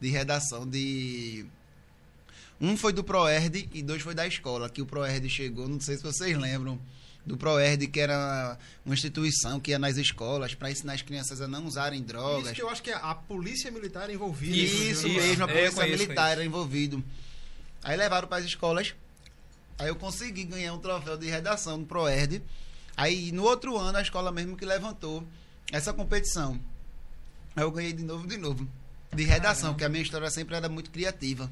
[0.00, 1.46] De redação, de...
[2.60, 5.96] Um foi do ProErd e dois foi da escola, que o ProErd chegou, não sei
[5.96, 6.78] se vocês lembram,
[7.24, 11.46] do Proerd, que era uma instituição que ia nas escolas para ensinar as crianças a
[11.46, 12.46] não usarem drogas.
[12.46, 14.56] Isso que eu acho que é a polícia militar era envolvida.
[14.56, 16.32] Isso, isso mesmo, a é, polícia conheço, militar conheço.
[16.32, 17.04] era envolvido.
[17.82, 18.94] Aí levaram para as escolas.
[19.78, 22.42] Aí eu consegui ganhar um troféu de redação no Proerd.
[22.96, 25.26] Aí no outro ano a escola mesmo que levantou
[25.70, 26.60] essa competição.
[27.56, 28.68] Aí eu ganhei de novo, de novo.
[29.12, 31.50] De redação, porque a minha história sempre era muito criativa.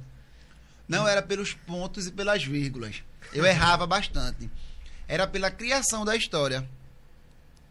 [0.88, 3.02] Não era pelos pontos e pelas vírgulas.
[3.32, 4.50] Eu errava bastante
[5.10, 6.64] era pela criação da história.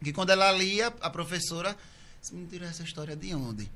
[0.04, 1.76] Que quando ela lia, a professora
[2.34, 3.72] me tirou essa história de onde?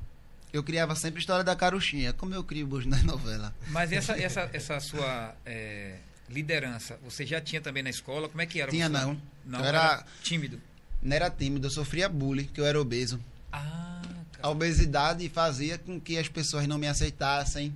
[0.52, 3.56] Eu criava sempre a história da caruchinha, como eu crio hoje na novela.
[3.70, 5.98] Mas essa, essa, essa sua é,
[6.30, 8.30] liderança, você já tinha também na escola?
[8.30, 8.72] Como é que era?
[8.72, 8.94] Tinha você?
[8.94, 9.22] não.
[9.46, 10.62] Não, eu era, era tímido.
[11.02, 13.20] Não era tímido, eu sofria bullying, que eu era obeso.
[13.52, 14.02] Ah,
[14.42, 17.74] a obesidade fazia com que as pessoas não me aceitassem.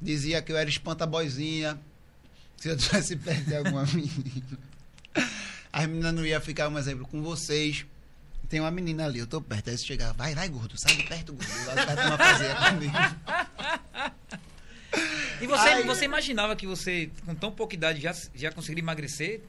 [0.00, 1.78] Dizia que eu era espanta-boizinha.
[2.56, 4.58] Se eu tivesse perto de alguma menina.
[5.72, 7.84] As meninas não iam ficar, um exemplo, com vocês.
[8.48, 9.70] Tem uma menina ali, eu tô perto.
[9.70, 11.50] Aí você chegar, vai, vai, gordo, sai de perto, gordo.
[11.64, 12.92] Vai tomar fazer comigo.
[15.40, 19.42] E você, Aí, você imaginava que você, com tão pouca idade, já, já conseguiria emagrecer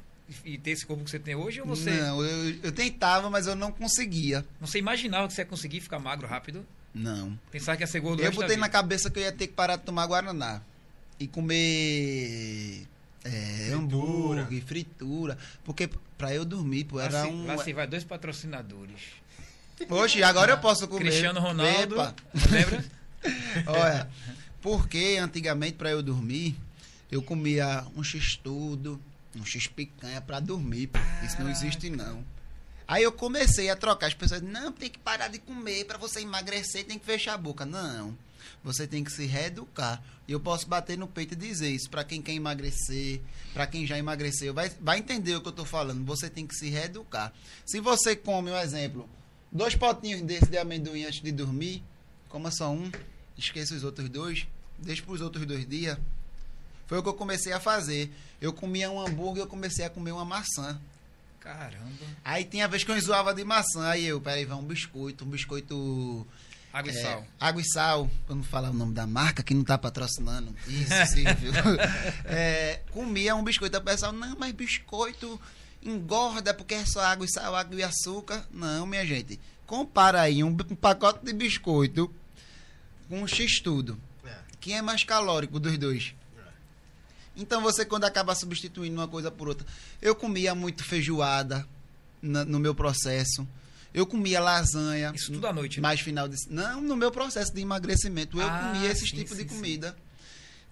[0.43, 1.61] e ter esse corpo que você tem hoje?
[1.61, 1.91] Ou você...
[1.91, 4.45] Não, eu, eu tentava, mas eu não conseguia.
[4.59, 6.65] Você imaginava que você ia conseguir ficar magro rápido?
[6.93, 7.37] Não.
[7.51, 9.75] Pensava que ia ser gordo Eu botei na cabeça que eu ia ter que parar
[9.75, 10.61] de tomar Guaraná.
[11.19, 12.85] E comer
[13.23, 13.75] é, fritura.
[13.75, 15.37] hambúrguer, fritura.
[15.63, 17.45] Porque pra eu dormir, pô, era lá um.
[17.45, 19.01] Lá se vai dois patrocinadores.
[19.87, 21.05] Poxa, agora eu posso comer.
[21.05, 21.95] Cristiano Ronaldo.
[21.95, 22.15] Epa.
[22.51, 22.85] Lembra?
[23.67, 24.09] Olha,
[24.61, 26.55] porque antigamente pra eu dormir,
[27.11, 29.01] eu comia um x-tudo,
[29.35, 30.89] um x-picanha pra dormir.
[31.23, 32.23] Isso não existe, não.
[32.87, 34.07] Aí eu comecei a trocar.
[34.07, 35.85] As pessoas, não, tem que parar de comer.
[35.85, 37.65] para você emagrecer, tem que fechar a boca.
[37.65, 38.17] Não.
[38.63, 40.01] Você tem que se reeducar.
[40.27, 43.21] E eu posso bater no peito e dizer isso para quem quer emagrecer,
[43.53, 44.53] para quem já emagreceu.
[44.53, 46.05] Vai, vai entender o que eu estou falando.
[46.05, 47.33] Você tem que se reeducar.
[47.65, 49.07] Se você come, um exemplo,
[49.51, 51.83] dois potinhos desse de amendoim antes de dormir,
[52.27, 52.91] coma só um,
[53.37, 54.47] esqueça os outros dois,
[54.77, 55.97] deixe para os outros dois dias.
[56.87, 58.11] Foi o que eu comecei a fazer.
[58.41, 60.79] Eu comia um hambúrguer, eu comecei a comer uma maçã.
[61.39, 62.05] Caramba.
[62.23, 63.89] Aí tinha vez que eu enjoava de maçã.
[63.89, 66.25] Aí eu, peraí, vai um biscoito, um biscoito
[66.77, 67.25] Água e é, sal.
[67.39, 70.53] Água e sal, para não falar o nome da marca, que não está patrocinando.
[70.67, 71.51] Isso, sim, viu?
[72.25, 73.77] É, comia um biscoito.
[73.77, 75.39] O pessoal, não, mas biscoito
[75.81, 78.45] engorda porque é só água e sal, água e açúcar.
[78.51, 79.39] Não, minha gente.
[79.65, 82.13] Compara aí um, um pacote de biscoito
[83.07, 83.97] com um X-tudo.
[84.25, 84.35] É.
[84.59, 86.13] Quem é mais calórico dos dois?
[86.37, 86.41] É.
[87.35, 89.65] Então você, quando acaba substituindo uma coisa por outra.
[90.01, 91.67] Eu comia muito feijoada
[92.21, 93.47] na, no meu processo.
[93.93, 95.11] Eu comia lasanha.
[95.15, 95.81] Isso tudo à noite?
[95.81, 96.35] Mais final de.
[96.49, 98.39] Não, no meu processo de emagrecimento.
[98.39, 99.91] Eu ah, comia esses tipos de comida.
[99.91, 100.07] Sim.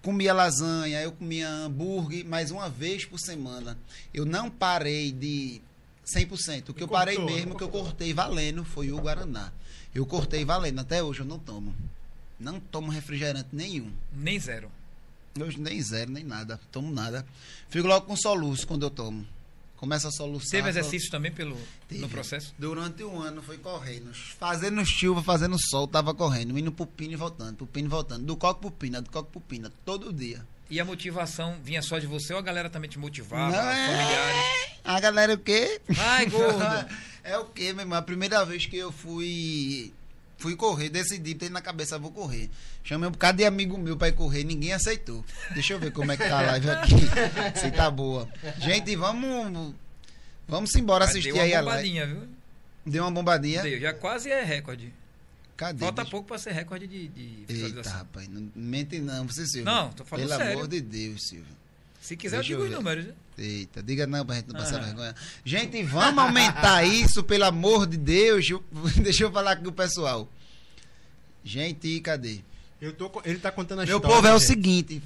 [0.02, 3.76] Comia lasanha, eu comia hambúrguer, mais uma vez por semana.
[4.14, 5.60] Eu não parei de
[6.06, 6.68] 100%.
[6.68, 9.52] O que eu parei mesmo, que eu cortei valendo, foi o Guaraná.
[9.92, 10.78] Eu cortei valendo.
[10.78, 11.74] Até hoje eu não tomo.
[12.38, 13.92] Não tomo refrigerante nenhum.
[14.12, 14.70] Nem zero.
[15.38, 16.60] Hoje nem zero, nem nada.
[16.70, 17.26] Tomo nada.
[17.68, 19.26] Fico logo com soluço quando eu tomo
[19.76, 20.50] começa a soluçar.
[20.50, 21.56] Teve exercício também pelo,
[21.90, 22.54] no processo?
[22.58, 24.12] Durante um ano foi correndo.
[24.38, 26.58] Fazendo chuva, fazendo sol, tava correndo.
[26.58, 28.24] Indo pro pino e voltando, pro pino e voltando.
[28.24, 30.44] Do coque pro pina, do coque pro pina, todo dia.
[30.68, 33.56] E a motivação vinha só de você ou a galera também te motivava?
[33.56, 33.86] Não, é...
[33.86, 34.76] familiares?
[34.84, 35.80] A galera o quê?
[35.96, 36.58] Ai, gordo!
[37.22, 37.98] é o quê, meu irmão?
[37.98, 39.92] A primeira vez que eu fui
[40.46, 42.48] fui correr, decidi, ter na cabeça, vou correr.
[42.84, 45.24] Chamei um bocado de amigo meu pra ir correr, ninguém aceitou.
[45.54, 46.94] Deixa eu ver como é que tá a live aqui.
[47.58, 48.28] Se tá boa.
[48.58, 49.74] Gente, vamos.
[50.46, 52.06] Vamos embora assistir aí a live.
[52.06, 52.28] Viu?
[52.86, 53.60] Deu uma bombadinha.
[53.60, 54.94] Deu, já quase é recorde.
[55.56, 55.80] Cadê?
[55.80, 56.12] Falta bicho?
[56.12, 59.64] pouco pra ser recorde de, de Eita, rapaz, não mente não, você, Silvio.
[59.64, 60.58] Não, tô falando Pelo sério.
[60.58, 61.56] amor de Deus, Silvio.
[62.00, 63.06] Se quiser, Deixa eu digo os números.
[63.06, 63.14] Né?
[63.38, 64.84] Eita, diga não pra gente não passar ah.
[64.84, 65.14] vergonha.
[65.44, 68.46] Gente, vamos aumentar isso, pelo amor de Deus.
[68.96, 70.28] Deixa eu falar aqui com o pessoal.
[71.44, 72.40] Gente, cadê?
[72.80, 74.08] Eu tô, ele tá contando a Meu história.
[74.08, 75.02] Meu povo é o seguinte.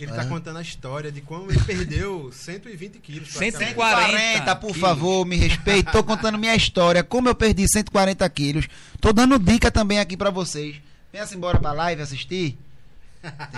[0.00, 3.32] Ele tá contando a história de como ele perdeu 120 quilos.
[3.32, 4.80] 140, por quilos.
[4.80, 5.90] favor, me respeite.
[5.90, 7.02] Tô contando minha história.
[7.02, 8.68] Como eu perdi 140 quilos.
[9.00, 10.76] Tô dando dica também aqui para vocês.
[11.12, 12.56] Venha embora pra live assistir.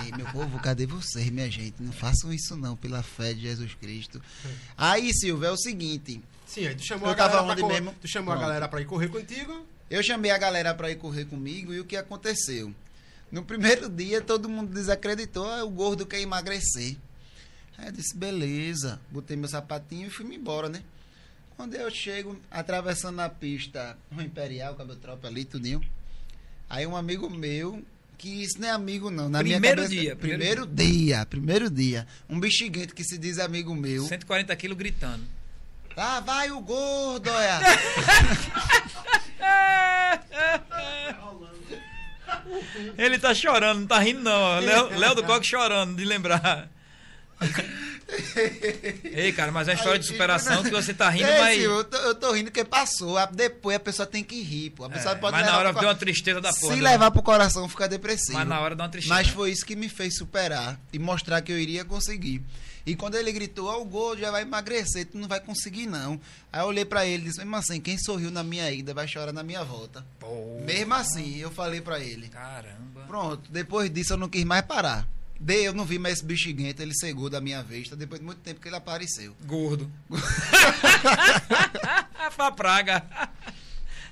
[0.05, 1.83] Ei, meu povo, cadê vocês, minha gente?
[1.83, 4.21] Não façam isso não, pela fé de Jesus Cristo.
[4.77, 6.23] Aí, Silvio, é o seguinte.
[6.47, 7.95] Sim, aí tu chamou, a, galera onde mesmo?
[8.01, 8.45] Tu chamou Pronto.
[8.45, 9.67] a galera pra ir correr contigo?
[9.91, 12.75] Eu chamei a galera para ir correr comigo e o que aconteceu?
[13.31, 16.97] No primeiro dia, todo mundo desacreditou, ah, o gordo quer emagrecer.
[17.77, 19.01] Aí eu disse, beleza.
[19.11, 20.83] Botei meu sapatinho e fui embora, né?
[21.57, 25.83] Quando eu chego, atravessando a pista, um Imperial, com a tropa ali, tudinho.
[26.71, 27.85] Aí um amigo meu
[28.19, 29.29] que isso não é amigo, não.
[29.29, 30.17] Na primeiro minha cabeça, dia.
[30.17, 30.87] Primeiro, dia.
[30.87, 32.07] dia, primeiro dia.
[32.29, 34.05] Um bexiguento que se diz amigo meu.
[34.05, 35.23] 140 quilos gritando.
[35.97, 37.61] Ah, vai o gordo, olha.
[42.97, 44.61] Ele tá chorando, não tá rindo não.
[44.61, 46.69] Léo, Léo do Coque chorando de lembrar.
[49.05, 51.63] Ei, cara, mas é uma história de superação que você tá rindo, É, mas.
[51.63, 53.15] eu, tô, eu tô rindo porque passou.
[53.33, 54.85] Depois a pessoa tem que rir, pô.
[54.85, 56.75] A pessoa É, pode mas na hora pro deu uma tristeza da porra.
[56.75, 56.91] Se né?
[56.91, 58.39] levar pro coração, fica depressivo.
[58.39, 59.15] Mas na hora dá uma tristeza.
[59.15, 62.43] Mas foi isso que me fez superar e mostrar que eu iria conseguir.
[62.87, 66.19] E quando ele gritou, ó, o gordo já vai emagrecer, tu não vai conseguir não.
[66.51, 69.07] Aí eu olhei pra ele e disse, mesmo assim, quem sorriu na minha ida vai
[69.07, 70.07] chorar na minha volta.
[70.19, 72.29] Pô, Mesmo assim, eu falei pra ele.
[72.29, 73.03] Caramba.
[73.07, 75.07] Pronto, depois disso eu não quis mais parar.
[75.41, 78.41] Daí eu não vi mais esse bexiguento, ele cegou da minha vista, depois de muito
[78.41, 79.37] tempo que ele apareceu.
[79.45, 79.91] Gordo.
[82.33, 83.05] Foi a praga.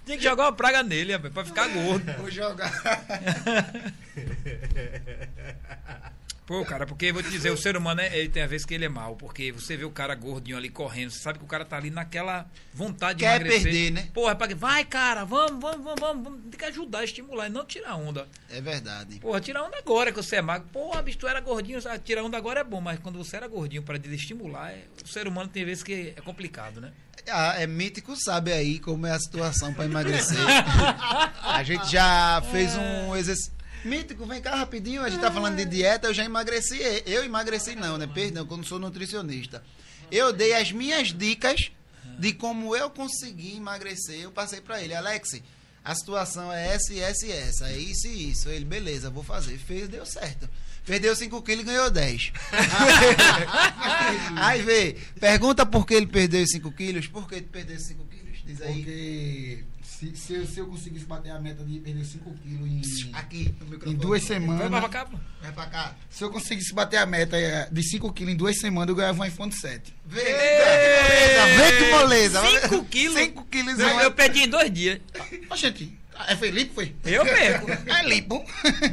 [0.05, 2.13] Tinha que jogar uma praga nele, rapaz, pra ficar gordo.
[2.19, 2.73] Vou jogar.
[6.47, 8.73] Pô, cara, porque vou te dizer, o ser humano, é, ele tem a vez que
[8.73, 11.49] ele é mal, porque você vê o cara gordinho ali correndo, você sabe que o
[11.49, 13.63] cara tá ali naquela vontade de Quer emagrecer.
[13.65, 14.09] perder, né?
[14.15, 14.55] Porra, pra...
[14.55, 16.41] vai, cara, vamos, vamos, vamos, vamos.
[16.43, 18.29] Tem que ajudar, estimular, e não tirar onda.
[18.49, 19.19] É verdade.
[19.19, 20.69] Porra, tira onda agora que você é magro.
[20.69, 23.83] Porra, bicho, tu era gordinho, tirar onda agora é bom, mas quando você era gordinho
[23.83, 24.85] para desestimular, é...
[25.05, 26.93] o ser humano tem vezes que é complicado, né?
[27.29, 30.39] Ah, é mítico, sabe aí como é a situação pra emagrecer.
[31.43, 33.57] a gente já fez um exercício.
[33.87, 36.79] Mítico, vem cá rapidinho, a gente tá falando de dieta, eu já emagreci.
[37.07, 38.07] Eu emagreci não, né?
[38.07, 39.63] Perdão, que eu não sou nutricionista.
[40.11, 41.71] Eu dei as minhas dicas
[42.19, 44.21] de como eu consegui emagrecer.
[44.21, 45.41] Eu passei pra ele, Alex,
[45.85, 47.69] a situação é essa e essa e essa.
[47.69, 48.49] É isso e isso.
[48.49, 49.57] Ele, beleza, vou fazer.
[49.57, 50.49] Fez, deu certo.
[50.85, 52.33] Perdeu 5 quilos e ganhou 10.
[54.37, 57.07] aí vê, pergunta por que ele perdeu 5 quilos.
[57.07, 58.39] Por que ele perdeu 5 quilos?
[58.45, 58.75] Diz aí.
[58.75, 59.65] Porque
[59.99, 63.55] se, se, eu, se eu conseguisse bater a meta de perder 5 quilos em, Aqui,
[63.61, 64.81] no em duas Vai semanas.
[64.81, 65.19] pra cá, pô.
[65.41, 65.95] Vai pra cá.
[66.11, 69.23] Se eu conseguisse bater a meta eh, de 5 quilos em duas semanas, eu ganhava
[69.23, 69.95] um iPhone 7.
[70.05, 72.69] Vê, vê que moleza, vê que moleza.
[72.69, 73.19] 5 quilos?
[73.19, 73.79] 5 quilos.
[73.79, 75.01] Eu, eu perdi em dois dias.
[75.49, 76.95] Ó, gente, é Felipe, foi?
[77.05, 77.71] Eu perco.
[77.71, 78.45] É Lipo.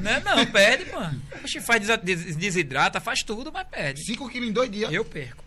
[0.02, 1.00] Não, não, perde, pô.
[1.44, 1.86] Oxe, faz
[2.38, 4.06] desidrata, faz tudo, mas perde.
[4.06, 4.92] 5 quilos em dois dias.
[4.92, 5.43] Eu perco.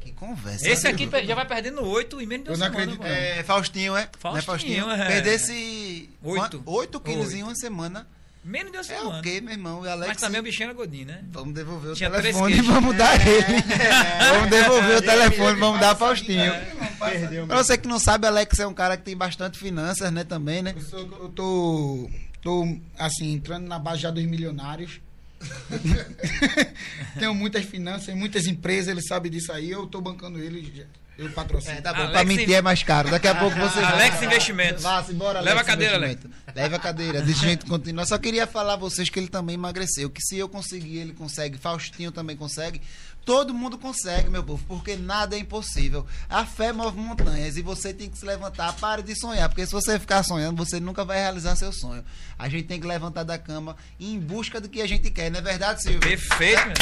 [0.00, 0.68] Que conversa.
[0.68, 0.90] Esse né?
[0.90, 2.92] aqui per- já vai perdendo 8 em menos de Eu não semana.
[2.94, 3.06] acredito.
[3.06, 4.08] É, Faustinho, é?
[4.24, 4.90] Não é Faustinho, Faustinho?
[4.90, 5.06] é.
[5.08, 6.62] Perdesse Oito.
[6.66, 7.36] 8 quilos Oito.
[7.36, 8.06] em uma semana.
[8.42, 9.18] Menos de uma É semana.
[9.18, 9.84] o quê, meu irmão?
[9.84, 11.20] E Alex, Mas também o bichinho era gordinho, né?
[11.30, 13.44] Vamos devolver o Tinha telefone e vamos dar ele.
[14.32, 16.50] vamos devolver o telefone, vamos dar Faustinho.
[16.98, 20.24] Perdeu Pra você que não sabe, Alex é um cara que tem bastante finanças, né,
[20.24, 20.72] também, né?
[20.74, 22.10] Eu, sou- eu tô,
[22.40, 25.00] tô, assim, entrando na base já dos milionários.
[27.18, 29.70] Tenho muitas finanças, muitas empresas, ele sabe disso aí.
[29.70, 30.86] Eu tô bancando ele,
[31.20, 31.76] eu patrocino.
[31.76, 32.00] É, tá bom.
[32.00, 33.10] Alex pra mentir é mais caro.
[33.10, 33.78] Daqui a pouco você.
[33.78, 34.82] Alex Investimentos.
[34.82, 36.30] Vá-se embora, Leva Alex a cadeira, Investimento.
[36.54, 37.22] Leva a cadeira.
[37.22, 38.06] Deixa a gente continuar.
[38.06, 40.08] Só queria falar a vocês que ele também emagreceu.
[40.08, 41.58] Que se eu conseguir, ele consegue.
[41.58, 42.80] Faustinho também consegue.
[43.30, 46.04] Todo mundo consegue, meu povo, porque nada é impossível.
[46.28, 48.72] A fé move montanhas e você tem que se levantar.
[48.72, 52.04] Pare de sonhar, porque se você ficar sonhando, você nunca vai realizar seu sonho.
[52.36, 55.38] A gente tem que levantar da cama em busca do que a gente quer, não
[55.38, 56.00] é verdade, Silvio?
[56.00, 56.74] Perfeito, meu.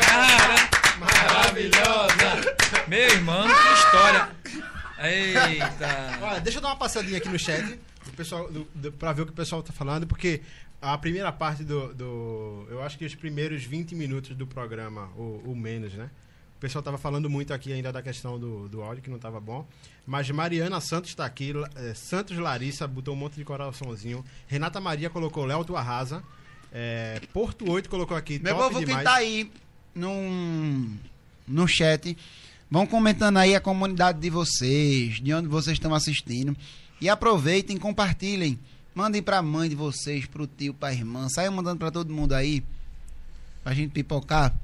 [0.00, 2.56] Cara, maravilhosa.
[2.88, 4.28] Meu irmão, que história.
[5.06, 6.18] Eita.
[6.20, 7.78] Olha, deixa eu dar uma passadinha aqui no chat
[8.10, 10.42] do pessoal, do, do, pra ver o que o pessoal tá falando, porque
[10.80, 12.66] a primeira parte do, do.
[12.70, 16.10] Eu acho que os primeiros 20 minutos do programa, ou, ou menos, né?
[16.56, 19.40] O pessoal tava falando muito aqui ainda da questão do, do áudio, que não tava
[19.40, 19.66] bom.
[20.06, 24.22] Mas Mariana Santos está aqui, eh, Santos Larissa botou um monte de coraçãozinho.
[24.46, 26.22] Renata Maria colocou Léo Tu Arrasa.
[26.70, 28.38] Eh, Porto 8 colocou aqui.
[28.38, 29.04] Meu top povo que demais.
[29.04, 29.50] tá aí
[29.94, 30.96] num,
[31.48, 32.16] no chat,
[32.70, 36.56] vão comentando aí a comunidade de vocês, de onde vocês estão assistindo.
[37.00, 38.58] E aproveitem, compartilhem.
[38.94, 41.28] Mandem pra mãe de vocês, pro tio, pra irmã.
[41.28, 42.62] Saiam mandando pra todo mundo aí.
[43.62, 44.54] Pra gente pipocar.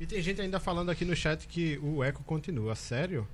[0.00, 2.74] E tem gente ainda falando aqui no chat que o eco continua.
[2.74, 3.26] Sério?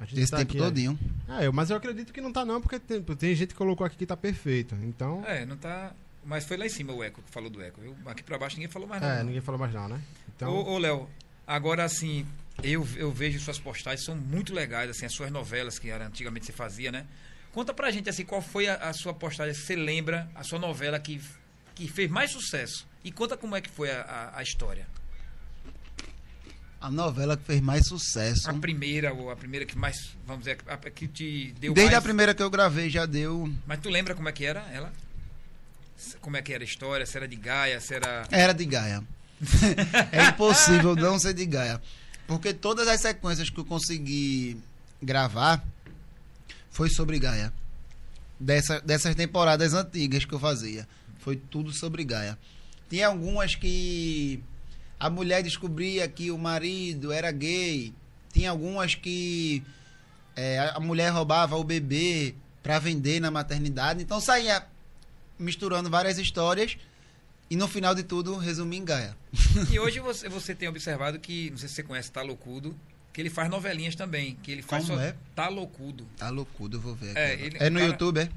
[0.00, 0.98] A gente Esse tá tempo aqui, todinho.
[1.26, 3.84] Ah, eu, mas eu acredito que não tá não, porque tem, tem gente que colocou
[3.86, 4.76] aqui que tá perfeito.
[4.82, 5.92] Então, É, não tá.
[6.24, 7.96] Mas foi lá em cima o eco que falou do eco, viu?
[8.06, 9.18] Aqui pra baixo ninguém falou mais é, nada.
[9.20, 9.26] não.
[9.26, 10.00] ninguém falou mais não, né?
[10.36, 11.08] Então, Ô, ô Léo,
[11.46, 12.26] agora assim,
[12.62, 16.46] eu, eu vejo suas postagens, são muito legais, assim, as suas novelas que era, antigamente
[16.46, 17.06] você fazia, né?
[17.52, 20.98] Conta pra gente, assim, qual foi a, a sua postagem, você lembra, a sua novela
[20.98, 21.20] que,
[21.74, 22.86] que fez mais sucesso.
[23.02, 24.86] E conta como é que foi a, a, a história.
[26.80, 28.48] A novela que fez mais sucesso.
[28.48, 31.92] A primeira, ou a primeira que mais, vamos dizer, a, a que te deu Desde
[31.92, 31.98] mais...
[31.98, 33.52] a primeira que eu gravei já deu.
[33.66, 34.92] Mas tu lembra como é que era ela?
[36.20, 37.04] Como é que era a história?
[37.04, 38.24] Se era de Gaia, se era...
[38.30, 39.02] Era de Gaia.
[40.12, 41.80] é impossível não ser de Gaia.
[42.28, 44.60] Porque todas as sequências que eu consegui
[45.02, 45.64] gravar
[46.78, 47.52] foi sobre Gaia.
[48.38, 50.86] Dessa, dessas temporadas antigas que eu fazia.
[51.18, 52.38] Foi tudo sobre Gaia.
[52.88, 54.40] Tinha algumas que
[55.00, 57.92] a mulher descobria que o marido era gay.
[58.32, 59.60] Tinha algumas que
[60.36, 64.00] é, a mulher roubava o bebê para vender na maternidade.
[64.00, 64.64] Então saía
[65.36, 66.78] misturando várias histórias
[67.50, 69.16] e no final de tudo resumia em Gaia.
[69.68, 72.72] E hoje você, você tem observado que, não sei se você conhece Talocudo,
[73.18, 74.36] que ele faz novelinhas também.
[74.44, 75.12] Que ele faz Como só é?
[75.34, 76.06] Talocudo.
[76.16, 77.18] Tá loucudo, eu vou ver aqui.
[77.18, 78.28] É, ele- é no cara- YouTube, é?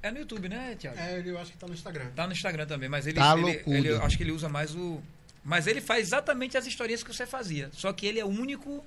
[0.00, 0.96] É no YouTube, né, Thiago?
[0.96, 2.06] É, ele, eu acho que tá no Instagram.
[2.14, 3.76] Tá no Instagram também, mas ele, Tá ele, loucudo.
[3.76, 5.02] ele- eu acho que ele usa mais o.
[5.44, 7.68] Mas ele faz exatamente as historinhas que você fazia.
[7.72, 8.84] Só que ele é o único.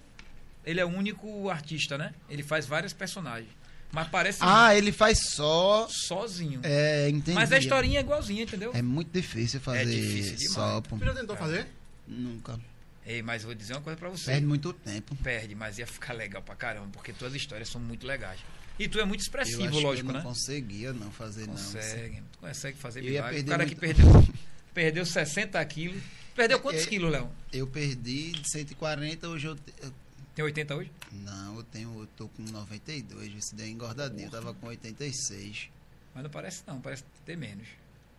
[0.65, 2.13] Ele é o único artista, né?
[2.29, 3.49] Ele faz vários personagens.
[3.91, 5.85] Mas parece Ah, ele faz só.
[5.89, 6.61] sozinho.
[6.63, 7.33] É, entendi.
[7.35, 8.71] mas a historinha é igualzinha, entendeu?
[8.73, 10.53] É muito difícil fazer difícil demais.
[10.53, 10.95] só, pô.
[10.95, 11.67] Você já tentou fazer?
[12.07, 12.57] Nunca.
[13.05, 14.31] Ei, mas vou dizer uma coisa pra você.
[14.31, 15.15] Perde muito tempo.
[15.17, 18.39] Perde, mas ia ficar legal pra caramba, porque tuas histórias são muito legais.
[18.79, 20.25] E tu é muito expressivo, lógico, eu não né?
[20.25, 23.41] conseguia não fazer, Consegue, tu consegue fazer Eu ia milagre.
[23.41, 24.05] O cara muito- que perdeu,
[24.73, 26.01] perdeu 60 quilos.
[26.35, 27.25] Perdeu quantos quilos, Léo?
[27.25, 27.31] não.
[27.51, 29.57] Eu perdi de 140, hoje eu.
[29.83, 29.93] eu-
[30.33, 30.91] Tem 80 hoje?
[31.11, 31.99] Não, eu tenho.
[31.99, 34.25] Eu tô com 92, esse deu engordadinho.
[34.27, 35.69] Eu tava com 86.
[36.15, 37.67] Mas não parece não, parece ter menos.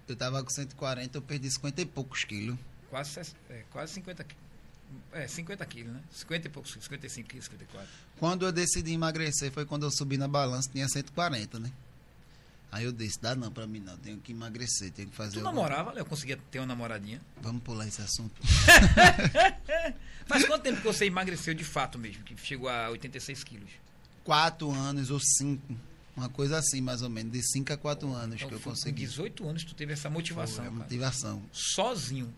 [0.06, 2.56] Eu tava com 140, eu perdi 50 e poucos quilos.
[2.90, 3.18] Quase,
[3.50, 4.43] é, quase 50 quilos.
[5.12, 6.00] É, 50 quilos, né?
[6.12, 7.88] 50 e poucos, 55 quilos, 54.
[8.18, 11.70] Quando eu decidi emagrecer foi quando eu subi na balança, tinha 140, né?
[12.72, 15.32] Aí eu disse, dá não pra mim não, tenho que emagrecer, tenho que fazer.
[15.40, 16.04] Tu alguma- namorava, Léo?
[16.04, 17.20] Conseguia ter uma namoradinha?
[17.40, 18.34] Vamos pular esse assunto.
[20.26, 22.22] Faz quanto tempo que você emagreceu de fato mesmo?
[22.24, 23.70] Que chegou a 86 quilos?
[24.24, 25.74] Quatro anos ou cinco.
[26.16, 27.32] Uma coisa assim, mais ou menos.
[27.32, 29.02] De 5 a 4 anos Então, que eu consegui.
[29.02, 30.82] Com 18 anos tu teve essa motivação, Foi a cara.
[30.84, 31.42] motivação.
[31.52, 32.32] Sozinho.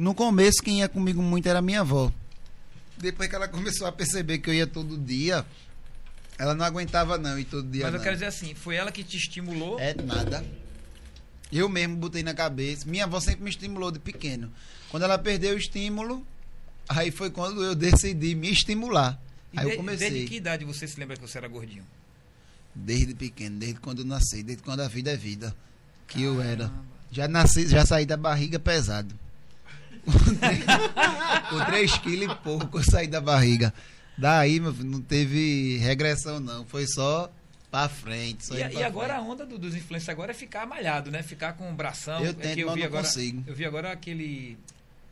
[0.00, 2.10] No começo, quem ia comigo muito era minha avó.
[2.96, 5.44] Depois que ela começou a perceber que eu ia todo dia,
[6.38, 8.02] ela não aguentava não ir todo dia Mas eu não.
[8.04, 9.78] quero dizer assim, foi ela que te estimulou.
[9.78, 10.42] É nada.
[11.52, 12.88] Eu mesmo botei na cabeça.
[12.88, 14.50] Minha avó sempre me estimulou de pequeno.
[14.88, 16.26] Quando ela perdeu o estímulo,
[16.88, 19.20] aí foi quando eu decidi me estimular.
[19.52, 20.08] E Aí de- eu comecei.
[20.10, 21.84] Desde que idade você se lembra que você era gordinho?
[22.74, 25.54] Desde pequeno, desde quando eu nasci, desde quando a vida é vida.
[26.08, 26.68] Que eu era.
[26.68, 26.84] Caramba.
[27.12, 29.14] Já nasci, já saí da barriga pesado.
[31.50, 33.72] Com 3 quilos e pouco eu saí da barriga.
[34.16, 36.64] Daí, meu filho, não teve regressão, não.
[36.66, 37.30] Foi só
[37.70, 38.46] pra frente.
[38.46, 39.26] Só E, e pra agora frente.
[39.26, 41.22] a onda do- dos influencers agora é ficar malhado, né?
[41.22, 42.20] Ficar com o bração.
[42.24, 43.44] Eu é tento, que eu mas vi não agora, consigo.
[43.46, 44.58] Eu vi agora aquele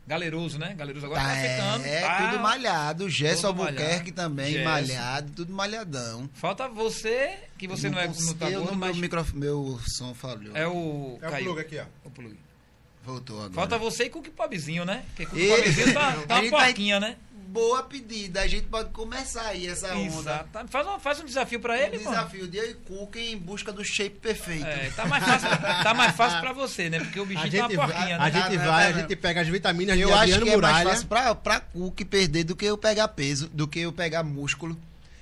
[0.05, 0.73] galeroso, né?
[0.75, 1.85] Galeroso agora Tá, tá, ficando.
[1.85, 3.09] é, tá- tudo malhado.
[3.09, 4.11] Gerson Albuquerque malhado.
[4.13, 4.69] também, Gerson.
[4.69, 6.29] malhado, tudo malhadão.
[6.33, 9.79] Falta você, que você não, é, cons- não tá eu gordo, mas meu, microfone, meu
[9.87, 10.55] som falhou.
[10.55, 11.85] é o É o plug aqui, ó.
[12.05, 12.35] O plug.
[13.09, 13.53] Voltou agora.
[13.53, 15.03] Falta você e Cookie Pobzinho, né?
[15.07, 17.15] Porque Cookie Ele- Pobzinho tá, tá A uma gente vai- porquinha, né?
[17.51, 18.41] Boa pedida.
[18.41, 20.05] A gente pode começar aí essa onda.
[20.19, 20.49] Exato.
[20.53, 22.09] Tá, Faz, um- faz um desafio pra Um ele, mano.
[22.11, 24.67] desafio de eu e Cook em busca do shape perfeito.
[24.67, 25.49] É, tá mais fácil,
[25.83, 26.99] tá mais fácil pra você, né?
[26.99, 28.25] Porque o A bichinho gente, tá uma vai, porquinha, a né?
[28.31, 30.57] gente Tá, vai, tá, a gente pega as vitaminas Eu de acho Adriano que é
[30.57, 30.89] mais Muralha.
[30.91, 34.77] fácil pra, pra Cook perder do que eu pegar peso, do que eu pegar músculo.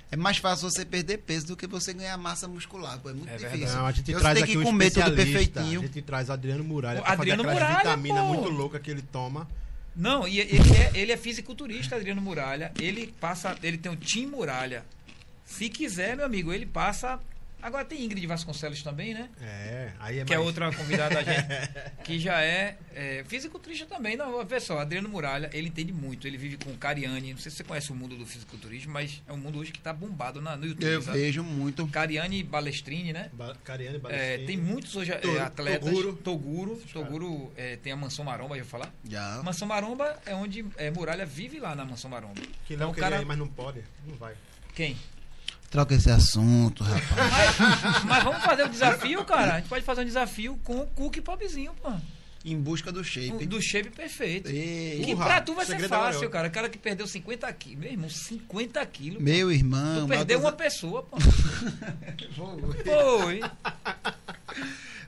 [0.10, 2.98] É mais fácil você perder peso do que você ganhar massa muscular.
[3.00, 3.58] Pô, é muito É difícil.
[3.60, 3.76] verdade.
[3.78, 5.82] Não, a gente traz aqui que um comer tudo perfeitinho.
[5.82, 8.34] A gente traz Adriano Muralha O Adriano Muralha, vitaminas pô.
[8.34, 9.48] muito loucas que ele toma.
[9.96, 12.72] Não, e ele é, ele é fisiculturista, Adriano Muralha.
[12.80, 14.86] Ele passa, ele tem o Tim Muralha.
[15.44, 17.20] Se quiser, meu amigo, ele passa.
[17.62, 19.30] Agora tem Ingrid Vasconcelos também, né?
[19.42, 20.48] É, aí é que é mais...
[20.48, 21.48] outra convidada da gente,
[22.06, 24.16] que já é, é fisiculturista também.
[24.16, 26.28] Não, vê só, Adriano Muralha, ele entende muito.
[26.28, 27.34] Ele vive com Cariane.
[27.34, 29.80] Não sei se você conhece o mundo do fisiculturismo, mas é um mundo hoje que
[29.80, 30.86] está bombado na, no YouTube.
[30.88, 31.18] Eu sabe?
[31.20, 31.88] vejo muito.
[31.88, 33.30] Cariane Balestrini, né?
[33.34, 34.46] Ba Cariane É, Balestrini.
[34.46, 35.90] tem muitos hoje é, atletas.
[35.90, 36.14] Toguro.
[36.14, 36.82] Toguro.
[36.94, 38.94] Toguro é, tem a Mansão Maromba, já falar.
[39.04, 39.42] Já.
[39.44, 42.40] Mansão Maromba é onde é, Muralha vive lá na Mansão Maromba.
[42.66, 43.82] Que não o queria cara- ir, mas não pode.
[44.06, 44.36] Não vai.
[44.76, 44.96] Quem?
[45.70, 47.58] Troca esse assunto, rapaz.
[47.60, 49.56] Mas, mas vamos fazer o desafio, cara.
[49.56, 51.92] A gente pode fazer um desafio com o Cook Pobzinho, pô.
[52.46, 53.46] em busca do shape.
[53.46, 54.50] Do shape perfeito.
[54.50, 56.32] Ei, Que Urra, pra tu vai ser é fácil, maior.
[56.32, 56.48] cara.
[56.48, 57.80] O cara que perdeu 50 quilos.
[57.80, 59.22] Meu irmão, 50 quilos.
[59.22, 60.02] Meu irmão.
[60.04, 61.18] Tu perdeu uma pessoa, pô.
[63.20, 63.42] Foi.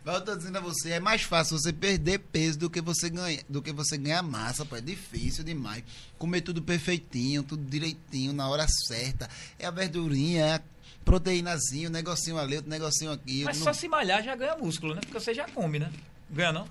[0.10, 3.12] Mas eu tô dizendo a você, é mais fácil você perder peso do que você
[3.12, 4.76] ganhar, do que você ganhar massa, pô.
[4.76, 5.84] É difícil demais.
[6.18, 9.30] Comer tudo perfeitinho, tudo direitinho, na hora certa.
[9.60, 10.62] É a verdurinha, é a
[11.06, 13.44] proteínazinha, um negocinho ali, outro negocinho aqui.
[13.44, 15.02] Mas não só se malhar já ganha músculo, né?
[15.02, 15.92] Porque você já come, né?
[16.28, 16.68] Ganha não?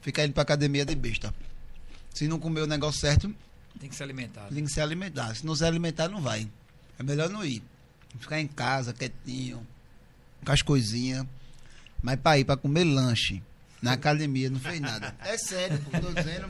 [0.00, 1.34] Fica indo pra academia de besta.
[2.14, 3.34] Se não comer o negócio certo,
[3.78, 4.48] Tem que se alimentar.
[4.48, 5.36] tem que se alimentar.
[5.36, 6.48] Se não se alimentar, não vai.
[6.98, 7.62] É melhor não ir.
[8.18, 9.66] Ficar em casa, quietinho,
[10.42, 11.26] com as coisinhas.
[12.02, 13.42] Mas pra ir pra comer lanche
[13.82, 15.14] na academia não fez nada.
[15.20, 16.48] É sério, pô, tô dizendo.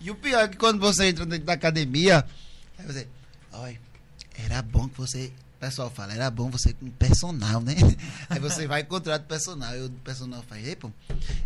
[0.00, 2.24] E o pior é que quando você entra dentro da academia,
[2.78, 3.06] aí você,
[3.52, 3.78] olha,
[4.44, 5.32] era bom que você.
[5.56, 7.74] O pessoal fala, era bom você com personal, né?
[8.30, 9.76] Aí você vai e contrata o personal.
[9.76, 10.90] E o personal faz, ei, pô,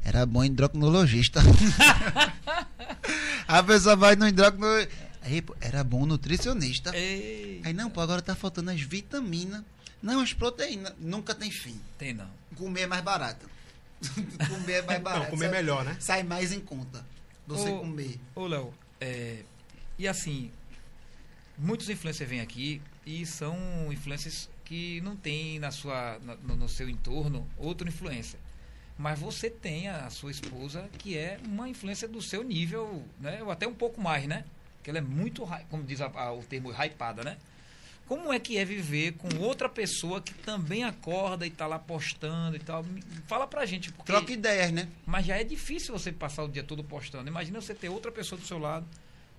[0.05, 1.41] era bom endocrinologista.
[3.49, 4.95] A pessoa vai no endocrinologista.
[5.21, 6.95] Aí, pô, era bom nutricionista.
[6.95, 9.63] Ei, Aí, não, pô, agora tá faltando as vitaminas.
[10.05, 10.93] Não, as proteínas.
[10.99, 11.81] Nunca tem fim.
[11.97, 12.31] Tem não.
[12.57, 13.49] Comer é mais barato.
[14.51, 15.25] comer é mais barato.
[15.25, 15.97] Não, comer é melhor, né?
[15.99, 17.05] Sai mais em conta.
[17.47, 18.21] Você ô, comer.
[18.35, 19.43] Ô, Léo, é,
[19.99, 20.53] e assim,
[21.57, 23.57] muitos influencers vêm aqui e são
[23.91, 28.39] influencers que não tem na sua, no, no seu entorno outra influência.
[28.99, 33.43] Mas você tem a sua esposa que é uma influência do seu nível, né?
[33.43, 34.45] Ou até um pouco mais, né?
[34.83, 37.39] Que ela é muito, como diz a, a, o termo, hypada, né?
[38.07, 42.55] Como é que é viver com outra pessoa que também acorda e está lá postando
[42.55, 42.85] e tal?
[43.27, 43.91] Fala pra gente.
[43.93, 44.89] Porque, Troca ideias, né?
[45.07, 47.29] Mas já é difícil você passar o dia todo postando.
[47.29, 48.87] Imagina você ter outra pessoa do seu lado.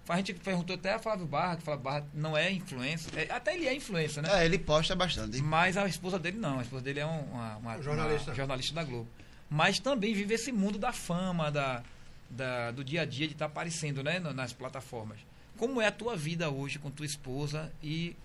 [0.07, 3.09] A gente perguntou até a Flávio Barra, que Flávio Barra não é influência.
[3.19, 4.29] É, até ele é influência, né?
[4.31, 5.41] É, ele posta bastante.
[5.41, 6.59] Mas a esposa dele não.
[6.59, 8.31] A esposa dele é uma, uma, jornalista.
[8.31, 9.07] uma jornalista da Globo.
[9.49, 11.83] Mas também vive esse mundo da fama, da,
[12.29, 15.19] da do dia a dia de estar tá aparecendo né, nas plataformas.
[15.57, 18.15] Como é a tua vida hoje com tua esposa e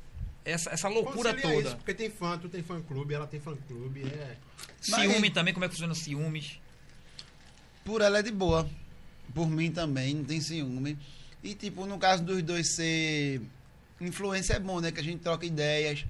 [0.45, 1.69] essa, essa loucura toda.
[1.69, 4.03] Isso, porque tem fã, tu tem fã clube, ela tem fã clube.
[4.05, 4.37] É...
[4.81, 6.61] Ciúme Mas, também, como é que funciona ciúmes?
[7.85, 8.69] Por ela é de boa.
[9.35, 10.99] Por mim também, não tem ciúme.
[11.43, 13.41] E tipo, no caso dos dois ser
[14.01, 14.91] influência é bom, né?
[14.91, 16.05] Que a gente troca ideias,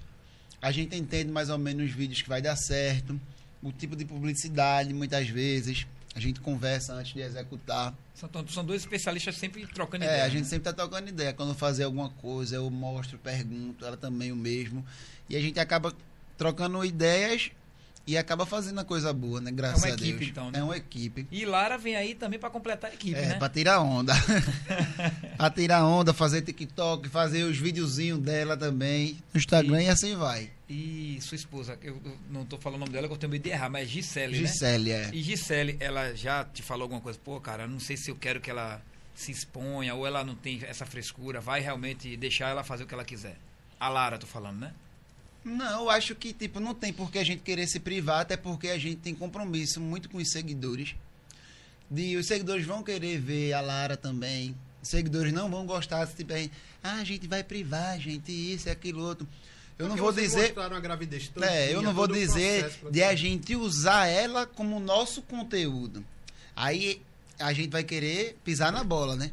[0.62, 3.20] a gente entende mais ou menos os vídeos que vai dar certo,
[3.62, 5.86] o tipo de publicidade, muitas vezes.
[6.14, 7.94] A gente conversa antes de executar.
[8.14, 10.22] São, são dois especialistas sempre trocando é, ideia.
[10.22, 10.48] É, a gente né?
[10.48, 11.32] sempre está trocando ideia.
[11.32, 14.84] Quando fazer alguma coisa, eu mostro, pergunto, ela também o mesmo.
[15.28, 15.94] E a gente acaba
[16.36, 17.52] trocando ideias
[18.06, 19.50] e acaba fazendo a coisa boa, né?
[19.50, 20.00] Graças a Deus.
[20.00, 20.50] É uma equipe, então.
[20.50, 20.58] Né?
[20.58, 21.26] É uma equipe.
[21.30, 23.34] E Lara vem aí também para completar a equipe, é, né?
[23.34, 24.12] Pra tirar onda.
[25.36, 30.16] pra tirar onda, fazer TikTok, fazer os videozinhos dela também no Instagram e, e assim
[30.16, 30.50] vai.
[30.68, 33.50] E sua esposa, eu não estou falando o nome dela, que eu tenho medo de
[33.50, 35.02] errar, mas Gisele, Gisele, né?
[35.06, 35.10] é.
[35.12, 37.18] E Gisele, ela já te falou alguma coisa?
[37.22, 38.80] Pô, cara, não sei se eu quero que ela
[39.14, 41.40] se exponha ou ela não tem essa frescura.
[41.40, 43.36] Vai realmente deixar ela fazer o que ela quiser.
[43.78, 44.72] A Lara, tô falando, né?
[45.44, 48.36] Não, eu acho que tipo não tem por que a gente querer se privar, até
[48.36, 50.94] porque a gente tem compromisso muito com os seguidores.
[51.90, 54.54] De, os seguidores vão querer ver a Lara também.
[54.82, 56.32] Os seguidores não vão gostar de tipo,
[56.82, 59.26] ah, a gente vai privar, gente, isso e aquilo outro.
[59.78, 60.54] Eu não vou dizer.
[60.82, 66.04] gravidez é, eu não vou dizer de a gente usar ela como nosso conteúdo.
[66.54, 67.00] Aí
[67.38, 69.30] a gente vai querer pisar na bola, né?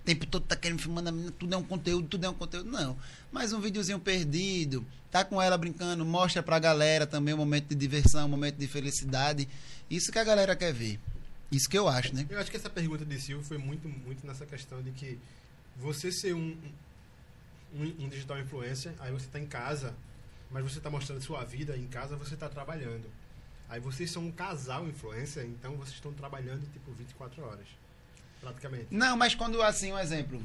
[0.00, 2.34] O tempo todo tá querendo filmando a menina, tudo é um conteúdo, tudo é um
[2.34, 2.70] conteúdo.
[2.70, 2.96] Não.
[3.30, 7.74] Mas um videozinho perdido, tá com ela brincando, mostra pra galera também um momento de
[7.74, 9.46] diversão, um momento de felicidade.
[9.90, 10.98] Isso que a galera quer ver.
[11.50, 12.26] Isso que eu acho, né?
[12.30, 15.18] Eu acho que essa pergunta de Silvio foi muito, muito nessa questão de que
[15.76, 16.56] você ser um,
[17.74, 19.94] um, um digital influencer, aí você está em casa,
[20.50, 23.04] mas você está mostrando sua vida em casa, você está trabalhando.
[23.68, 27.66] Aí vocês são um casal influencer, então vocês estão trabalhando tipo 24 horas,
[28.40, 28.86] praticamente.
[28.90, 30.42] Não, mas quando assim, um exemplo,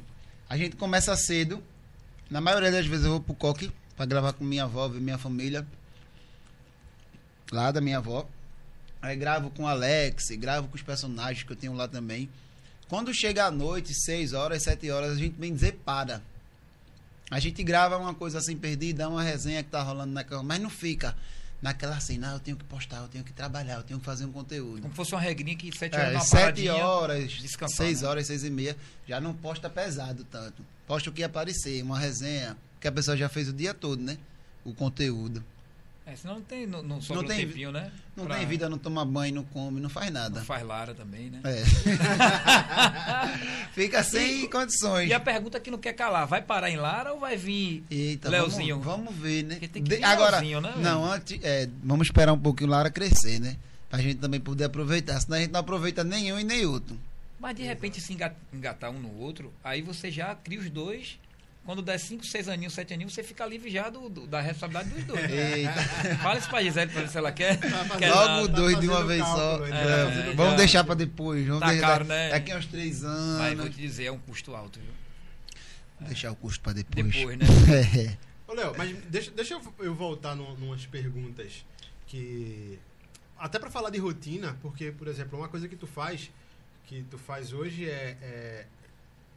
[0.49, 1.63] a gente começa cedo,
[2.30, 5.18] na maioria das vezes eu vou pro coque para gravar com minha avó, ver minha
[5.18, 5.66] família.
[7.52, 8.28] Lá da minha avó.
[9.02, 12.30] Aí gravo com o Alex, gravo com os personagens que eu tenho lá também.
[12.88, 16.22] Quando chega a noite, 6 horas, 7 horas, a gente vem dizer para.
[17.30, 20.43] A gente grava uma coisa assim perdida, uma resenha que tá rolando naquela.
[20.43, 21.16] Mas não fica
[21.62, 24.26] naquela assim, não, eu tenho que postar, eu tenho que trabalhar, eu tenho que fazer
[24.26, 24.82] um conteúdo.
[24.82, 27.32] Como fosse uma regrinha que 7 horas é, 7 horas,
[27.76, 28.08] 6 né?
[28.08, 28.78] horas, 6 e meia,
[29.08, 30.64] já não posta pesado tanto.
[30.86, 34.17] Posta o que aparecer, uma resenha, que a pessoa já fez o dia todo, né?
[34.63, 35.43] O conteúdo.
[36.09, 37.91] É, senão não tem, não, não sobra não tem, um tempinho, né?
[38.15, 38.38] Não pra...
[38.38, 40.39] tem vida, não toma banho, não come, não faz nada.
[40.39, 41.41] Não faz Lara também, né?
[41.43, 41.65] É.
[43.75, 45.09] Fica sem e, condições.
[45.09, 48.30] E a pergunta que não quer calar, vai parar em Lara ou vai vir Eita,
[48.30, 48.80] Leozinho?
[48.80, 49.59] Vamos, vamos ver, né?
[49.59, 50.75] De, agora, Leozinho, né?
[50.78, 53.57] Não, antes, é, vamos esperar um pouquinho Lara crescer, né?
[53.89, 56.97] Pra gente também poder aproveitar, senão a gente não aproveita nenhum e nem outro.
[57.38, 58.17] Mas de repente se
[58.53, 61.19] engatar um no outro, aí você já cria os dois
[61.68, 64.89] quando der 5, 6 aninhos, 7 aninhos, você fica livre já do, do, da responsabilidade
[64.89, 65.30] dos dois.
[65.30, 65.74] Né?
[66.24, 67.59] Fala isso pra Gisele pra ver se ela quer.
[67.59, 69.65] Tá quer Logo dois tá de uma vez só.
[69.65, 71.45] É, é, vamos deixar pra depois.
[71.45, 72.30] Vamos tá deixar, caro, né?
[72.30, 73.39] Daqui a uns 3 anos.
[73.39, 76.07] Mas vou te dizer, é um custo alto, viu?
[76.07, 77.13] Deixar o custo pra depois.
[77.13, 77.45] Depois, né?
[78.15, 78.18] é.
[78.49, 81.65] Ô, Léo, mas deixa, deixa eu, eu voltar no, numas perguntas
[82.05, 82.80] que.
[83.38, 86.32] Até pra falar de rotina, porque, por exemplo, uma coisa que tu faz,
[86.86, 88.65] que tu faz hoje é, é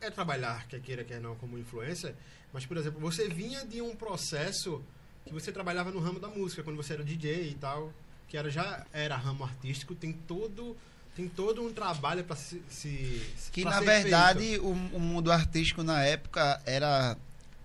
[0.00, 2.14] é trabalhar, quer queira, quer não, como influencer,
[2.52, 4.82] mas, por exemplo, você vinha de um processo
[5.24, 7.92] que você trabalhava no ramo da música, quando você era DJ e tal,
[8.28, 10.76] que era, já era ramo artístico, tem todo
[11.16, 13.20] tem todo um trabalho para se, se
[13.50, 17.16] que na verdade o, o, mundo artístico na época era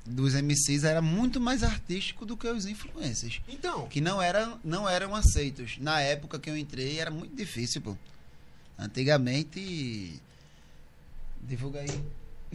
[0.04, 3.42] dos MCs era muito mais artístico do que os influencers.
[3.48, 5.78] Então, que não eram não eram aceitos.
[5.78, 7.96] Na época que eu entrei era muito difícil, pô.
[8.78, 10.20] Antigamente
[11.42, 12.04] divulga aí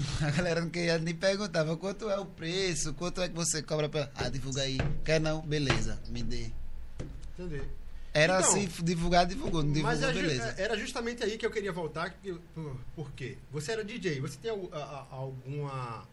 [0.23, 3.89] A galera não queria nem perguntava quanto é o preço, quanto é que você cobra
[3.89, 4.11] pra.
[4.15, 4.79] Ah, divulga aí.
[5.05, 5.41] Quer não?
[5.43, 6.51] Beleza, me dê.
[7.39, 7.63] Entendi.
[8.13, 10.55] Era então, assim, divulgar, divulgou, não divulgou, mas beleza.
[10.59, 12.13] Era justamente aí que eu queria voltar.
[12.55, 13.37] Por, por quê?
[13.53, 16.09] Você era DJ, você tem alguma.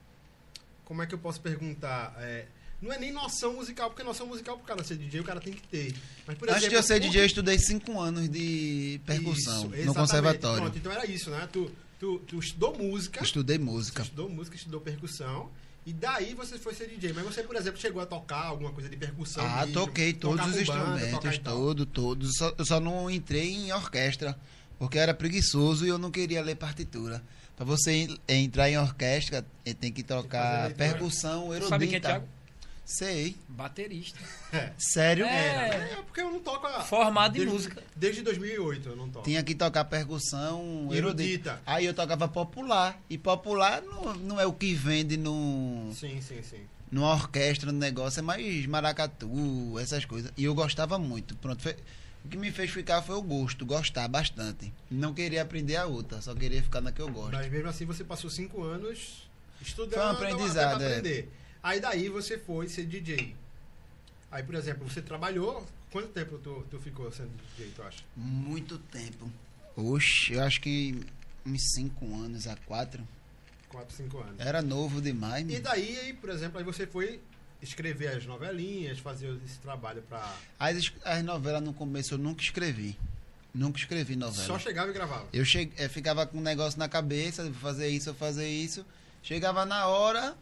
[0.85, 2.15] Como é que eu posso perguntar?
[2.19, 2.45] É,
[2.79, 5.53] não é nem noção musical, porque noção musical, pro cara ser DJ, o cara tem
[5.53, 5.95] que ter.
[6.27, 9.85] Mas, por Antes exemplo, de eu ser DJ, eu estudei cinco anos de percussão isso,
[9.85, 10.61] no conservatório.
[10.61, 11.49] Pronto, então era isso, né?
[11.51, 13.23] Tu, tu, tu estudou música.
[13.23, 14.01] Estudei música.
[14.01, 15.49] Estudou música, estudou percussão.
[15.85, 17.13] E daí você foi ser DJ.
[17.13, 19.45] Mas você, por exemplo, chegou a tocar alguma coisa de percussão?
[19.45, 22.37] Ah, mesmo, toquei todos os instrumentos, todo, todos.
[22.37, 24.37] Só, eu só não entrei em orquestra,
[24.77, 27.23] porque era preguiçoso e eu não queria ler partitura.
[27.55, 29.45] Para você entrar em orquestra,
[29.79, 31.69] tem que tocar percussão erudita.
[31.69, 32.27] Sabe que é, Thiago?
[32.87, 33.35] Sei.
[33.49, 34.17] Baterista.
[34.53, 34.71] É.
[34.77, 35.25] Sério?
[35.25, 35.91] É.
[35.91, 36.65] é, porque eu não toco.
[36.65, 36.79] A...
[36.79, 37.83] Formado desde, em música.
[37.93, 39.25] Desde 2008 eu não toco.
[39.25, 41.61] Tinha que tocar percussão erudita.
[41.65, 42.97] Aí eu tocava popular.
[43.09, 45.91] E popular não, não é o que vende no.
[45.93, 46.61] Sim, sim, sim.
[46.89, 50.31] Numa orquestra, no negócio, é mais maracatu, essas coisas.
[50.37, 51.35] E eu gostava muito.
[51.35, 51.75] Pronto, foi,
[52.23, 54.71] o que me fez ficar foi o gosto, gostar bastante.
[54.89, 57.33] Não queria aprender a outra, só queria ficar na que eu gosto.
[57.33, 59.29] Mas mesmo assim você passou cinco anos
[59.61, 59.99] estudando.
[59.99, 60.75] Foi um aprendizado.
[60.75, 61.29] Até aprender.
[61.67, 63.35] Aí daí você foi ser DJ.
[64.31, 65.67] Aí, por exemplo, você trabalhou.
[65.91, 68.05] Quanto tempo tu, tu ficou sendo DJ, tu acha?
[68.15, 69.29] Muito tempo.
[69.75, 70.97] Oxe, eu acho que
[71.45, 73.05] uns 5 anos a 4.
[73.67, 74.39] 4, 5 anos.
[74.39, 75.45] Era novo demais.
[75.49, 77.19] E daí, aí, por exemplo, aí você foi
[77.61, 80.23] escrever as novelinhas, fazer esse trabalho para
[80.57, 82.97] as, as novelas no começo eu nunca escrevi.
[83.53, 84.47] Nunca escrevi novela.
[84.47, 85.27] Só chegava e gravava?
[85.33, 85.69] Eu che...
[85.77, 88.85] Eu ficava com um negócio na cabeça, vou fazer isso, vou fazer isso.
[89.21, 90.33] Chegava na hora,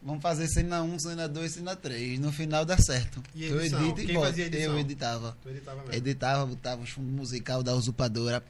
[0.00, 2.20] Vamos fazer cena 1, cena 2, cena 3.
[2.20, 3.22] No final dá certo.
[3.34, 4.40] E eu edito e boto.
[4.40, 5.36] Eu editava.
[5.42, 5.94] Tu editava mesmo.
[5.94, 8.40] Editava, botava o fundo musical da usurpadora.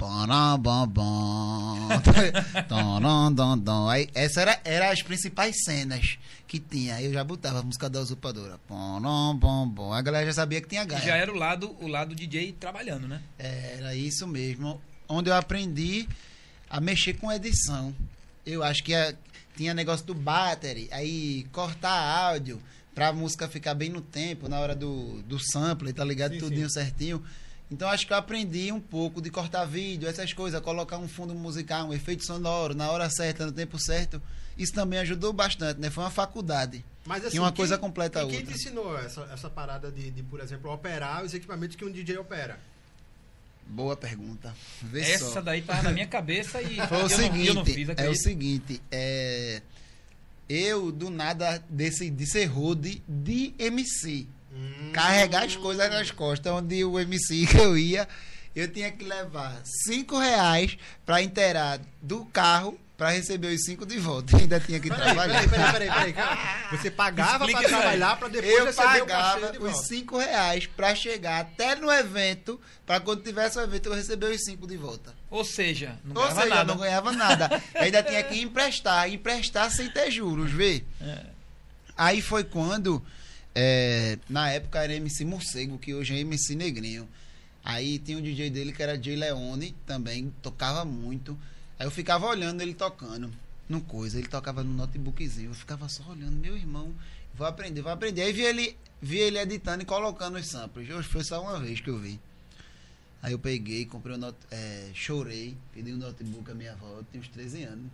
[3.91, 6.97] Aí, essa era, era as principais cenas que tinha.
[6.97, 8.61] Aí eu já botava a música da usurpadora.
[8.71, 11.03] A galera já sabia que tinha gaia.
[11.03, 13.23] Já era o lado, o lado DJ trabalhando, né?
[13.39, 14.81] Era isso mesmo.
[15.09, 16.07] Onde eu aprendi
[16.69, 17.95] a mexer com edição.
[18.45, 19.15] Eu acho que a,
[19.59, 22.63] tinha negócio do battery, aí cortar áudio
[22.95, 26.35] pra música ficar bem no tempo, na hora do, do sample, tá ligado?
[26.35, 26.75] Sim, Tudinho sim.
[26.75, 27.25] certinho.
[27.69, 31.35] Então acho que eu aprendi um pouco de cortar vídeo, essas coisas, colocar um fundo
[31.35, 34.23] musical, um efeito sonoro na hora certa, no tempo certo.
[34.57, 35.91] Isso também ajudou bastante, né?
[35.91, 36.85] Foi uma faculdade.
[37.05, 38.37] Mas assim, e uma quem, coisa completa a outra.
[38.39, 41.91] quem te ensinou essa, essa parada de, de, por exemplo, operar os equipamentos que um
[41.91, 42.61] DJ opera?
[43.69, 44.55] Boa pergunta.
[44.83, 45.41] Vê Essa só.
[45.43, 49.61] daí tava na minha cabeça e Foi o seguinte, não, fiz, É o seguinte, é,
[50.49, 54.27] eu do nada decidi ser road de MC.
[54.53, 54.91] Hum.
[54.93, 58.09] Carregar as coisas nas costas, onde o MC que eu ia,
[58.57, 63.97] eu tinha que levar cinco reais para inteirar do carro para receber os cinco de
[63.97, 64.37] volta.
[64.37, 65.49] Ainda tinha que peraí, trabalhar.
[65.49, 66.69] Peraí, peraí, peraí, peraí.
[66.73, 71.41] Você pagava para trabalhar para depois eu receber pagava o os cinco reais para chegar
[71.43, 75.15] até no evento, para quando tivesse o evento eu receber os cinco de volta.
[75.31, 76.75] Ou seja, não Ou ganhava seja, nada.
[76.75, 77.63] não ganhava nada.
[77.77, 80.83] Ainda tinha que emprestar, emprestar sem ter juros, vê?
[81.01, 81.27] É.
[81.97, 83.01] Aí foi quando,
[83.55, 87.09] é, na época era MC Morcego, que hoje é MC Negrinho.
[87.65, 91.39] Aí tinha um DJ dele que era Jay Leone, também tocava muito.
[91.79, 93.31] Aí eu ficava olhando ele tocando
[93.69, 94.19] no coisa.
[94.19, 95.51] Ele tocava no notebookzinho.
[95.51, 96.93] Eu ficava só olhando, meu irmão,
[97.35, 98.23] vou aprender, vou aprender.
[98.23, 100.91] Aí vi ele, vi ele editando e colocando os samples.
[100.91, 102.19] Hoje foi só uma vez que eu vi.
[103.23, 107.05] Aí eu peguei, comprei um not, é, chorei, pedi um notebook à minha avó, eu
[107.11, 107.91] tinha uns 13 anos.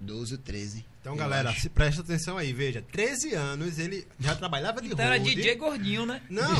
[0.00, 0.84] 12 ou 13.
[1.00, 2.82] Então, galera, se presta atenção aí, veja.
[2.90, 6.20] 13 anos, ele já trabalhava de então era DJ gordinho, né?
[6.28, 6.50] Não,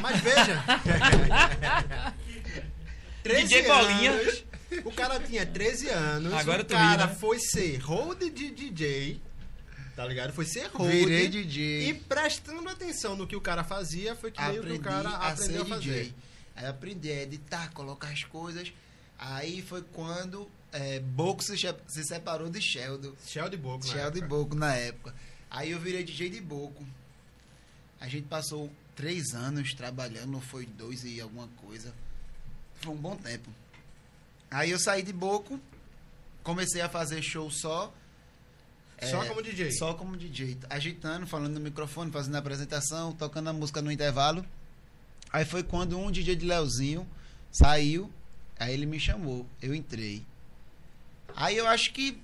[0.00, 0.64] mas veja.
[3.22, 4.12] 13 DJ Bolinha.
[4.84, 6.32] O cara tinha 13 anos.
[6.32, 7.14] Agora o cara né?
[7.14, 9.20] foi ser hold de DJ.
[9.94, 10.32] Tá ligado?
[10.32, 10.90] Foi ser hold.
[10.90, 11.88] Virei DJ.
[11.88, 15.30] E prestando atenção no que o cara fazia, foi que meio que o cara a
[15.30, 16.04] aprendeu a fazer.
[16.04, 16.14] DJ.
[16.56, 18.72] Aí aprendi a editar, colocar as coisas.
[19.18, 23.12] Aí foi quando é, Boco se, se separou de Sheldon.
[23.26, 24.26] Sheldon Boco, Sheldon.
[24.26, 25.14] Boco na época.
[25.50, 26.84] Aí eu virei DJ de Boco.
[28.00, 31.94] A gente passou três anos trabalhando, não foi dois e alguma coisa.
[32.80, 33.48] Foi um bom tempo.
[34.54, 35.58] Aí eu saí de Boco,
[36.44, 37.92] comecei a fazer show só.
[39.02, 39.72] Só é, como DJ?
[39.72, 40.56] Só como DJ.
[40.70, 44.46] Agitando, falando no microfone, fazendo a apresentação, tocando a música no intervalo.
[45.32, 47.04] Aí foi quando um DJ de Leozinho
[47.50, 48.08] saiu,
[48.56, 50.24] aí ele me chamou, eu entrei.
[51.34, 52.22] Aí eu acho que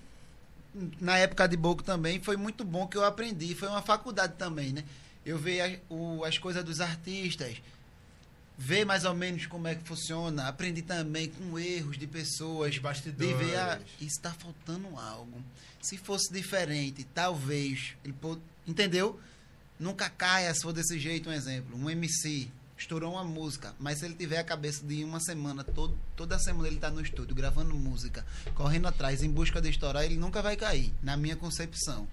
[1.01, 4.73] na época de Boco também foi muito bom que eu aprendi, foi uma faculdade também,
[4.73, 4.85] né?
[5.27, 7.61] Eu vi as, o, as coisas dos artistas,
[8.61, 10.47] ver mais ou menos como é que funciona.
[10.47, 12.77] Aprendi também com erros de pessoas.
[12.77, 13.39] Bastidores.
[13.39, 15.43] De ver, ah, está faltando algo.
[15.81, 17.95] Se fosse diferente, talvez.
[18.05, 19.19] Ele pode, entendeu?
[19.79, 21.75] Nunca caia se for desse jeito, um exemplo.
[21.75, 25.97] Um MC estourou uma música, mas se ele tiver a cabeça de uma semana, todo,
[26.15, 30.17] toda semana ele está no estúdio gravando música, correndo atrás em busca de estourar, ele
[30.17, 32.09] nunca vai cair, na minha concepção.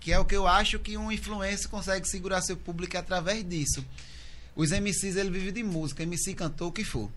[0.00, 3.84] Que é o que eu acho que um influencer consegue segurar seu público através disso.
[4.60, 7.10] Os MCs, ele vive de música, MC cantou o que for.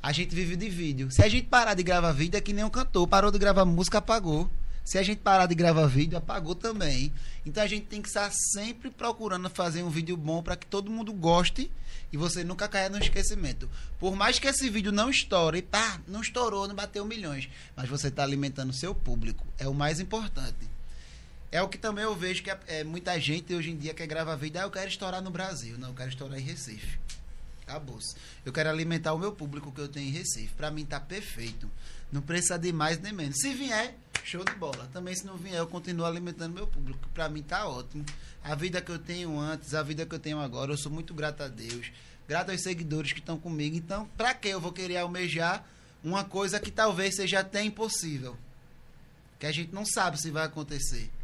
[0.00, 1.10] A gente vive de vídeo.
[1.10, 3.08] Se a gente parar de gravar vídeo, é que nem um cantor.
[3.08, 4.48] Parou de gravar música, apagou.
[4.84, 7.12] Se a gente parar de gravar vídeo, apagou também.
[7.44, 10.88] Então a gente tem que estar sempre procurando fazer um vídeo bom para que todo
[10.88, 11.72] mundo goste
[12.12, 13.68] e você nunca caia no esquecimento.
[13.98, 18.06] Por mais que esse vídeo não estoure, pá, não estourou, não bateu milhões, mas você
[18.06, 19.44] está alimentando o seu público.
[19.58, 20.75] É o mais importante.
[21.56, 24.06] É o que também eu vejo que é, é, muita gente hoje em dia quer
[24.06, 24.60] gravar vídeo.
[24.60, 25.78] Ah, eu quero estourar no Brasil.
[25.78, 26.98] Não, eu quero estourar em Recife.
[27.62, 27.96] Acabou.
[27.98, 28.14] -se.
[28.44, 30.52] Eu quero alimentar o meu público que eu tenho em Recife.
[30.52, 31.70] Para mim tá perfeito.
[32.12, 33.38] Não precisa de mais nem menos.
[33.38, 34.86] Se vier, show de bola.
[34.92, 37.08] Também se não vier, eu continuo alimentando meu público.
[37.14, 38.04] Para mim tá ótimo.
[38.44, 41.14] A vida que eu tenho antes, a vida que eu tenho agora, eu sou muito
[41.14, 41.90] grato a Deus.
[42.28, 43.74] Grato aos seguidores que estão comigo.
[43.76, 45.64] Então, para que eu vou querer almejar
[46.04, 48.36] uma coisa que talvez seja até impossível?
[49.38, 51.15] Que a gente não sabe se vai acontecer.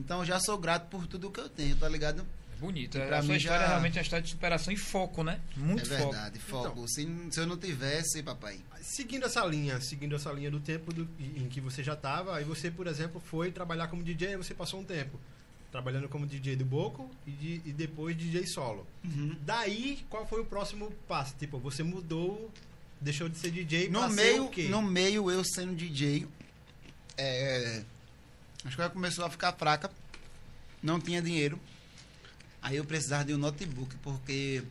[0.00, 2.26] Então eu já sou grato por tudo que eu tenho, tá ligado?
[2.52, 2.96] É bonito.
[2.96, 3.66] É, a sua história já...
[3.66, 5.38] é realmente uma história de superação e foco, né?
[5.54, 6.64] Muito é verdade, foco.
[6.64, 6.78] foco.
[6.78, 8.60] Então, se, se eu não tivesse, papai.
[8.80, 12.44] Seguindo essa linha, seguindo essa linha do tempo do, em que você já estava, aí
[12.44, 15.20] você, por exemplo, foi trabalhar como DJ, você passou um tempo
[15.70, 18.86] trabalhando como DJ do Boco e, de, e depois DJ solo.
[19.04, 19.36] Uhum.
[19.42, 21.34] Daí, qual foi o próximo passo?
[21.38, 22.50] Tipo, você mudou,
[23.00, 24.68] deixou de ser DJ no meio, o quê?
[24.68, 26.26] No meio, eu sendo DJ,
[27.16, 27.84] é,
[28.64, 29.90] a escola começou a ficar fraca,
[30.82, 31.58] não tinha dinheiro.
[32.60, 34.62] Aí eu precisava de um notebook, porque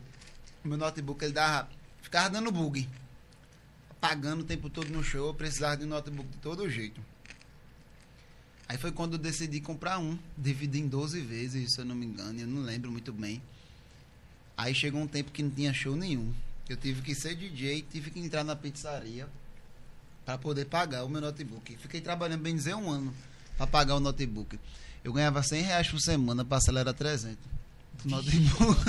[0.63, 1.69] meu notebook ele dava,
[2.01, 2.87] ficava dando bug.
[3.99, 7.01] Pagando o tempo todo no show, eu precisava de um notebook de todo jeito.
[8.67, 12.05] Aí foi quando eu decidi comprar um, dividir em 12 vezes, se eu não me
[12.05, 13.41] engano, eu não lembro muito bem.
[14.55, 16.31] Aí chegou um tempo que não tinha show nenhum.
[16.69, 19.27] Eu tive que ser DJ, tive que entrar na pizzaria
[20.23, 21.75] para poder pagar o meu notebook.
[21.77, 23.11] Fiquei trabalhando, bem dizer, um ano
[23.59, 24.57] para pagar o notebook.
[25.03, 27.37] Eu ganhava 100 reais por semana, a parcela era 300.
[28.05, 28.79] Notebook.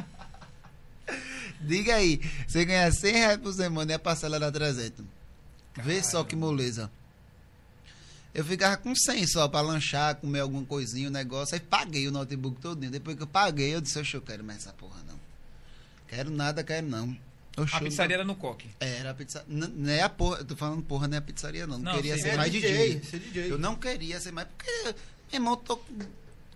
[1.60, 5.04] Diga aí, você ganha 100 reais por semana e a parcela era 300.
[5.74, 5.92] Caramba.
[5.92, 6.90] Vê só que moleza.
[8.32, 11.54] Eu ficava com 100 só para lanchar, comer alguma coisinha, um negócio.
[11.54, 12.90] Aí paguei o notebook todinho.
[12.90, 15.20] Depois que eu paguei, eu disse: eu quero mais essa porra não.
[16.08, 17.14] Quero nada, quero não.
[17.56, 18.68] A pizzaria era no coque.
[18.78, 19.46] É, era a pizzaria.
[19.48, 20.38] Não é a porra.
[20.38, 21.78] Eu tô falando porra, não é a pizzaria, não.
[21.78, 22.70] Não, queria ser é mais DJ.
[22.70, 23.02] DJ.
[23.04, 23.52] Ser DJ.
[23.52, 24.48] Eu não queria ser mais.
[24.48, 24.70] Porque,
[25.32, 25.78] meu irmão, tô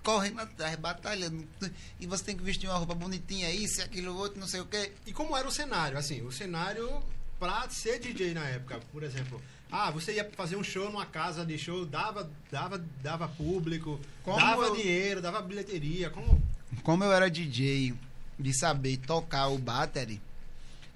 [0.03, 1.45] correndo atrás, batalhando.
[1.99, 4.93] E você tem que vestir uma roupa bonitinha, isso, aquilo, outro, não sei o quê.
[5.07, 5.99] E como era o cenário?
[5.99, 7.03] Assim, o cenário
[7.39, 9.41] pra ser DJ na época, por exemplo.
[9.73, 14.39] Ah, você ia fazer um show numa casa de show, dava, dava, dava público, como
[14.39, 14.77] dava eu...
[14.77, 16.11] dinheiro, dava bilheteria.
[16.11, 16.41] Como...
[16.83, 17.95] como eu era DJ
[18.39, 20.21] de saber tocar o battery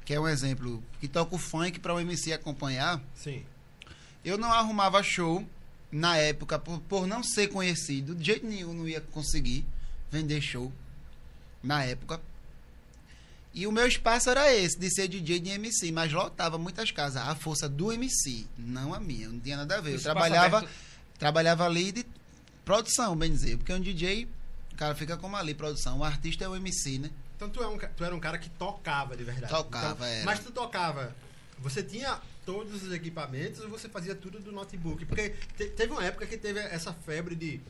[0.08, 2.98] que é um exemplo, que toca o funk para o MC acompanhar.
[3.14, 3.44] Sim.
[4.24, 5.46] Eu não arrumava show
[5.92, 9.66] na época por, por não ser conhecido, de jeito nenhum não ia conseguir
[10.10, 10.72] vender show
[11.62, 12.22] na época.
[13.52, 17.28] E o meu espaço era esse, de ser DJ de MC, mas lotava muitas casas.
[17.28, 19.96] A força do MC, não a minha, não tinha nada a ver.
[19.96, 20.66] Eu trabalhava,
[21.18, 22.06] trabalhava ali de
[22.64, 24.26] produção, bem dizer, porque um DJ,
[24.72, 25.98] o cara fica como ali, produção.
[25.98, 27.10] O artista é o MC, né?
[27.38, 29.52] Então tu, é um, tu era um cara que tocava de verdade.
[29.52, 30.24] Tocava, então, era.
[30.24, 31.14] Mas tu tocava.
[31.60, 35.06] Você tinha todos os equipamentos ou você fazia tudo do notebook?
[35.06, 37.60] Porque te, teve uma época que teve essa febre de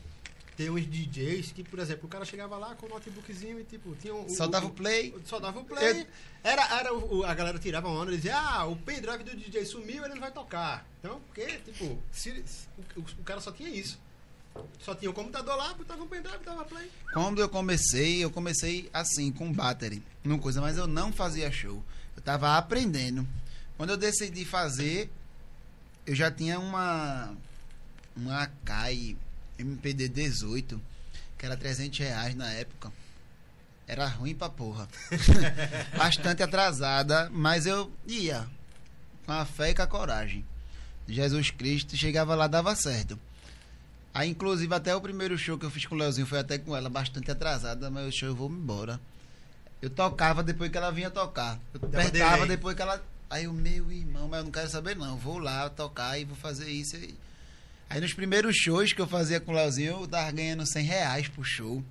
[0.57, 3.95] ter uns DJs que, por exemplo, o cara chegava lá com o notebookzinho e tipo,
[3.95, 5.15] tinha um, Só dava o play.
[5.23, 6.01] Só dava o play.
[6.01, 6.07] Eu...
[6.43, 10.03] Era, era o, a galera tirava onda e dizia, ah, o pendrive do DJ sumiu,
[10.03, 10.83] ele não vai tocar.
[10.99, 12.43] Então, porque, tipo, se,
[12.97, 13.99] o, o cara só tinha isso.
[14.79, 16.89] Só tinha o computador lá, botava um pendrive, dava play.
[17.13, 21.83] Quando eu comecei, eu comecei assim, com battery, numa coisa, mas eu não fazia show.
[22.15, 23.27] Eu tava aprendendo.
[23.77, 25.09] Quando eu decidi fazer,
[26.05, 27.33] eu já tinha uma
[28.15, 29.15] uma Akai
[29.57, 30.81] MPD 18,
[31.37, 32.91] que era 300 reais na época.
[33.87, 34.87] Era ruim pra porra.
[35.97, 38.47] Bastante atrasada, mas eu ia
[39.25, 40.45] com a fé e com a coragem.
[41.07, 43.19] Jesus Cristo chegava lá, dava certo.
[44.13, 46.75] Aí, inclusive, até o primeiro show que eu fiz com o Leozinho foi até com
[46.75, 48.99] ela, bastante atrasada, mas o show eu vou me embora.
[49.81, 51.59] Eu tocava depois que ela vinha tocar.
[51.73, 53.01] Eu apertava depois que ela.
[53.29, 55.15] Aí o meu irmão, mas eu não quero saber não.
[55.15, 56.95] Vou lá tocar e vou fazer isso.
[56.95, 57.15] Aí,
[57.89, 61.27] aí nos primeiros shows que eu fazia com o Leozinho, eu tava ganhando 100 reais
[61.27, 61.83] pro show.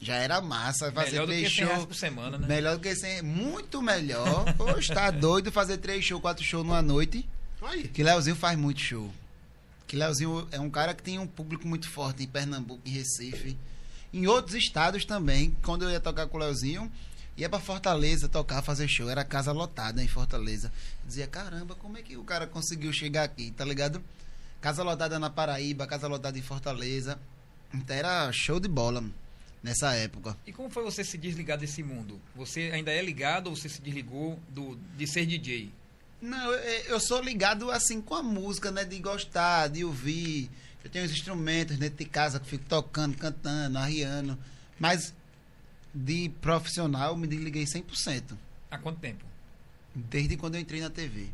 [0.00, 2.46] Já era massa fazer melhor três shows por semana, né?
[2.46, 4.52] Melhor do que sem, muito melhor.
[4.56, 7.28] Poxa, tá doido fazer três shows, quatro shows numa noite.
[7.62, 7.86] Aí.
[7.88, 9.12] Que Leozinho faz muito show.
[9.90, 13.58] Que Leozinho é um cara que tem um público muito forte em Pernambuco, em Recife,
[14.12, 15.50] em outros estados também.
[15.64, 16.88] Quando eu ia tocar com o Leozinho,
[17.36, 19.10] ia para Fortaleza tocar, fazer show.
[19.10, 20.72] Era casa lotada em Fortaleza.
[21.02, 24.00] Eu dizia, caramba, como é que o cara conseguiu chegar aqui, tá ligado?
[24.60, 27.18] Casa lotada na Paraíba, casa lotada em Fortaleza.
[27.74, 29.02] Então era show de bola
[29.60, 30.36] nessa época.
[30.46, 32.20] E como foi você se desligar desse mundo?
[32.36, 35.72] Você ainda é ligado ou você se desligou do, de ser DJ?
[36.20, 38.84] Não, eu, eu sou ligado assim com a música, né?
[38.84, 40.50] De gostar, de ouvir.
[40.84, 44.38] Eu tenho os instrumentos dentro de casa que fico tocando, cantando, arriando.
[44.78, 45.14] Mas
[45.94, 48.36] de profissional me desliguei 100%.
[48.70, 49.24] Há quanto tempo?
[49.94, 51.28] Desde quando eu entrei na TV.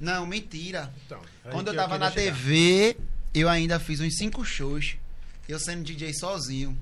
[0.00, 0.92] Não, mentira.
[1.06, 2.34] Então, quando eu tava na chegar.
[2.34, 2.96] TV,
[3.32, 4.96] eu ainda fiz uns cinco shows.
[5.48, 6.78] Eu sendo DJ sozinho.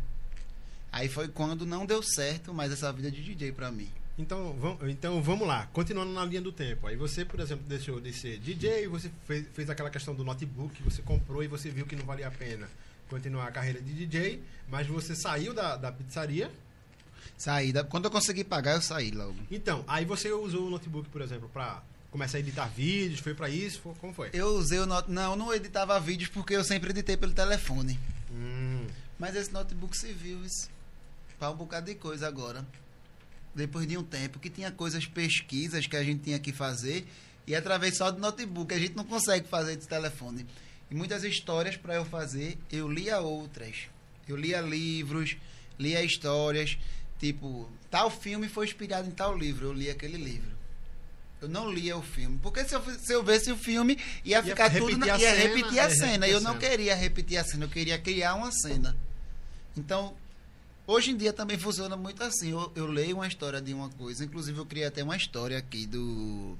[0.90, 3.88] Aí foi quando não deu certo mais essa vida de DJ para mim.
[4.18, 6.86] Então, vamos, então vamos lá, continuando na linha do tempo.
[6.86, 10.82] Aí você, por exemplo, deixou de ser DJ, você fez, fez aquela questão do notebook,
[10.82, 12.68] você comprou e você viu que não valia a pena
[13.08, 16.50] continuar a carreira de DJ, mas você saiu da, da pizzaria.
[17.36, 17.72] Saí.
[17.72, 19.36] Da, quando eu consegui pagar, eu saí logo.
[19.50, 23.48] Então, aí você usou o notebook, por exemplo, para começar a editar vídeos, foi para
[23.48, 23.80] isso?
[24.00, 24.30] Como foi?
[24.32, 25.10] Eu usei o not...
[25.10, 27.98] Não, não editava vídeos porque eu sempre editei pelo telefone.
[28.30, 28.86] Hum.
[29.18, 30.70] Mas esse notebook serviu isso
[31.38, 32.64] para um bocado de coisa agora.
[33.54, 37.06] Depois de um tempo que tinha coisas, pesquisas que a gente tinha que fazer
[37.46, 40.46] e através só do notebook a gente não consegue fazer de telefone.
[40.90, 43.88] E muitas histórias para eu fazer, eu lia outras.
[44.28, 45.36] Eu lia livros,
[45.78, 46.78] lia histórias,
[47.18, 50.52] tipo, tal filme foi inspirado em tal livro, eu li aquele livro.
[51.40, 52.38] Eu não lia o filme.
[52.40, 54.96] Porque se eu, se eu visse o filme, ia, ia ficar tudo.
[54.96, 56.28] Na, ia cena, repetir a cena.
[56.28, 58.96] Eu não queria repetir a cena, eu queria criar uma cena.
[59.76, 60.14] Então,
[60.86, 62.50] Hoje em dia também funciona muito assim.
[62.50, 65.86] Eu, eu, leio uma história de uma coisa, inclusive eu criei até uma história aqui
[65.86, 66.56] do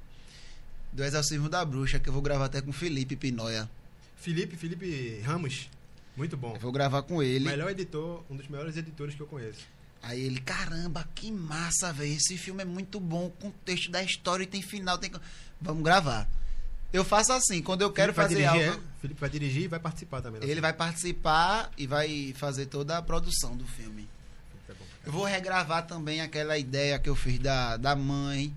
[0.92, 3.68] do Exorcismo da Bruxa, que eu vou gravar até com Felipe Pinoia.
[4.16, 5.70] Felipe, Felipe Ramos.
[6.16, 6.54] Muito bom.
[6.54, 7.46] Eu vou gravar com ele.
[7.46, 9.66] Melhor editor, um dos melhores editores que eu conheço.
[10.02, 12.12] Aí ele, caramba, que massa, velho.
[12.12, 15.10] Esse filme é muito bom, o contexto da história e tem final, tem
[15.60, 16.28] Vamos gravar.
[16.92, 18.80] Eu faço assim, quando eu quero fazer dirigir, algo.
[18.80, 19.00] É?
[19.00, 20.42] Felipe vai dirigir e vai participar também.
[20.42, 24.08] Ele vai participar e vai fazer toda a produção do filme.
[25.04, 28.54] Eu vou regravar também aquela ideia que eu fiz da, da mãe,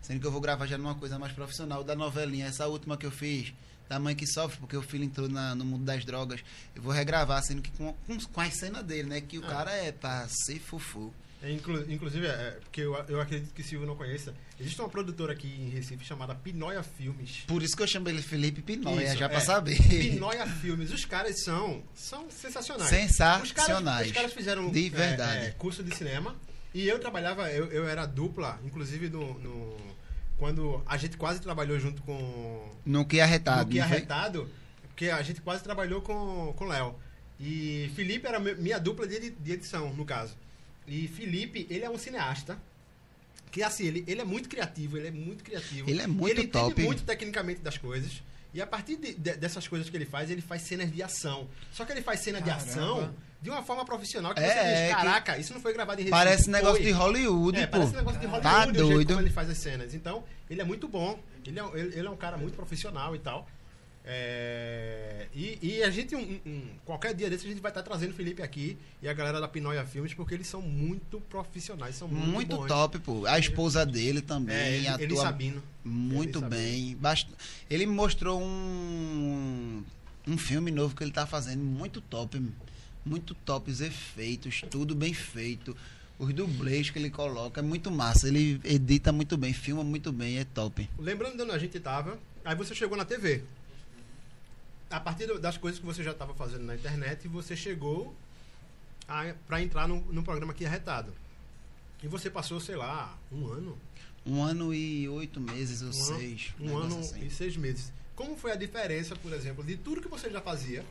[0.00, 3.04] sendo que eu vou gravar já numa coisa mais profissional, da novelinha, essa última que
[3.04, 3.52] eu fiz,
[3.88, 6.40] da mãe que sofre porque o filho entrou na, no mundo das drogas.
[6.76, 9.20] Eu vou regravar, sendo que com, com, com a cena dele, né?
[9.20, 9.48] Que o ah.
[9.48, 11.12] cara é pra ser fufu.
[11.40, 15.32] É, inclu, inclusive, é, porque eu, eu acredito que Silvio não conheça, existe uma produtora
[15.32, 17.44] aqui em Recife chamada Pinóia Filmes.
[17.46, 19.80] Por isso que eu chamo ele Felipe Pinóia, isso, já é, pra saber.
[19.80, 20.92] Pinóia Filmes.
[20.92, 22.90] Os caras são, são sensacionais.
[22.90, 23.42] Sensacionais.
[23.42, 25.44] Os caras, os caras fizeram de verdade.
[25.44, 26.34] É, é, curso de cinema
[26.74, 29.76] e eu trabalhava, eu, eu era dupla, inclusive no, no,
[30.36, 32.68] quando a gente quase trabalhou junto com...
[32.84, 33.66] No Que Arretado.
[33.66, 34.48] No Que Arretado,
[34.88, 36.96] porque a gente quase trabalhou com o Léo.
[37.38, 40.34] E Felipe era minha dupla de, de edição, no caso.
[40.88, 42.58] E Felipe, ele é um cineasta.
[43.50, 45.88] Que assim, ele, ele é muito criativo, ele é muito criativo.
[45.88, 46.64] Ele é muito ele top.
[46.64, 48.22] Ele entende muito tecnicamente das coisas.
[48.52, 51.48] E a partir de, de, dessas coisas que ele faz, ele faz cenas de ação.
[51.72, 52.62] Só que ele faz cena Caramba.
[52.62, 55.40] de ação de uma forma profissional que é, você diz, caraca, que...
[55.40, 56.18] isso não foi gravado em Recife.
[56.18, 56.86] Parece negócio foi.
[56.86, 57.72] de Hollywood, é, pô.
[57.72, 59.06] Parece negócio de Hollywood, tá doido.
[59.08, 59.94] como ele faz as cenas.
[59.94, 61.18] Então, ele é muito bom.
[61.46, 63.48] Ele é, ele, ele é um cara muito profissional e tal.
[64.10, 68.12] É, e, e, a gente, um, um, qualquer dia desse, a gente vai estar trazendo
[68.12, 72.08] o Felipe aqui e a galera da Pinóia Filmes, porque eles são muito profissionais, são
[72.08, 72.68] muito, muito bons.
[72.68, 73.26] top, pô.
[73.26, 75.62] A esposa dele também é, ele, atua ele Sabino.
[75.84, 76.96] muito ele bem.
[76.96, 77.28] Bast...
[77.68, 79.84] Ele mostrou um,
[80.26, 82.42] um filme novo que ele tá fazendo, muito top,
[83.04, 85.76] muito top, os efeitos, tudo bem feito.
[86.18, 88.26] Os dublês que ele coloca é muito massa.
[88.26, 90.88] Ele edita muito bem, filma muito bem, é top.
[90.98, 93.44] Lembrando de onde a gente tava, aí você chegou na TV
[94.90, 98.14] a partir das coisas que você já estava fazendo na internet, você chegou
[99.46, 101.14] para entrar no, no programa aqui arretado.
[102.02, 103.78] E você passou, sei lá, um ano?
[104.24, 106.54] Um ano e oito meses ou um seis.
[106.58, 107.26] Ano, um ano assim.
[107.26, 107.92] e seis meses.
[108.14, 110.84] Como foi a diferença, por exemplo, de tudo que você já fazia?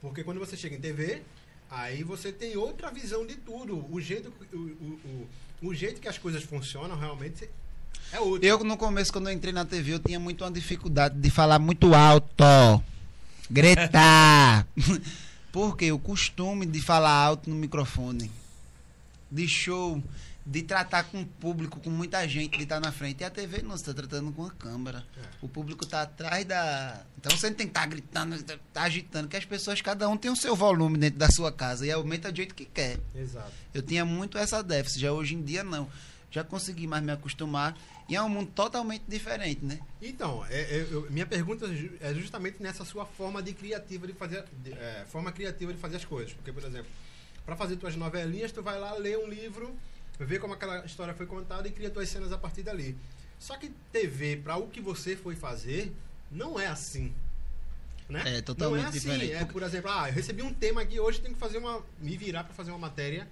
[0.00, 1.22] Porque quando você chega em TV,
[1.70, 3.86] aí você tem outra visão de tudo.
[3.92, 5.28] O jeito, o, o,
[5.62, 7.48] o, o jeito que as coisas funcionam realmente
[8.12, 8.46] é outro.
[8.46, 11.58] Eu, no começo, quando eu entrei na TV, eu tinha muito uma dificuldade de falar
[11.58, 12.44] muito alto.
[13.50, 14.66] Gritar.
[15.52, 18.30] Porque o costume de falar alto no microfone.
[19.30, 20.02] De show.
[20.48, 23.22] de tratar com o público, com muita gente, de estar na frente.
[23.22, 25.04] E a TV não, você está tratando com a câmera.
[25.16, 25.22] É.
[25.42, 27.02] O público está atrás da.
[27.18, 28.42] Então você não tem que estar tá gritando,
[28.72, 31.84] tá agitando, que as pessoas, cada um tem o seu volume dentro da sua casa
[31.84, 33.00] e aumenta do jeito que quer.
[33.14, 33.50] Exato.
[33.74, 35.88] Eu tinha muito essa déficit, já hoje em dia não.
[36.30, 37.76] Já consegui mais me acostumar.
[38.08, 39.80] E é um mundo totalmente diferente, né?
[40.00, 41.66] Então, é, é, eu, minha pergunta
[42.00, 44.44] é justamente nessa sua forma de criativa de fazer.
[44.62, 46.32] De, é, forma criativa de fazer as coisas.
[46.32, 46.90] Porque, por exemplo,
[47.44, 49.76] para fazer tuas novelinhas, tu vai lá ler um livro
[50.18, 52.96] ver como aquela história foi contada e cria suas cenas a partir dali.
[53.38, 55.92] Só que TV, para o que você foi fazer,
[56.30, 57.12] não é assim.
[58.08, 58.38] Né?
[58.38, 58.98] É totalmente não é assim.
[59.00, 59.32] diferente.
[59.32, 61.82] É, por exemplo, ah, eu recebi um tema aqui, hoje tenho que fazer uma.
[61.98, 63.28] me virar para fazer uma matéria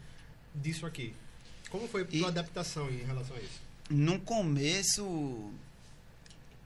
[0.54, 1.14] disso aqui.
[1.70, 3.63] Como foi a tua adaptação em relação a isso?
[3.90, 5.50] No começo,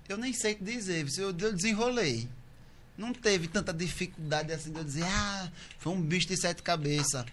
[0.09, 2.29] eu nem sei que dizer, eu desenrolei.
[2.97, 7.25] Não teve tanta dificuldade assim de eu dizer, ah, foi um bicho de sete cabeças.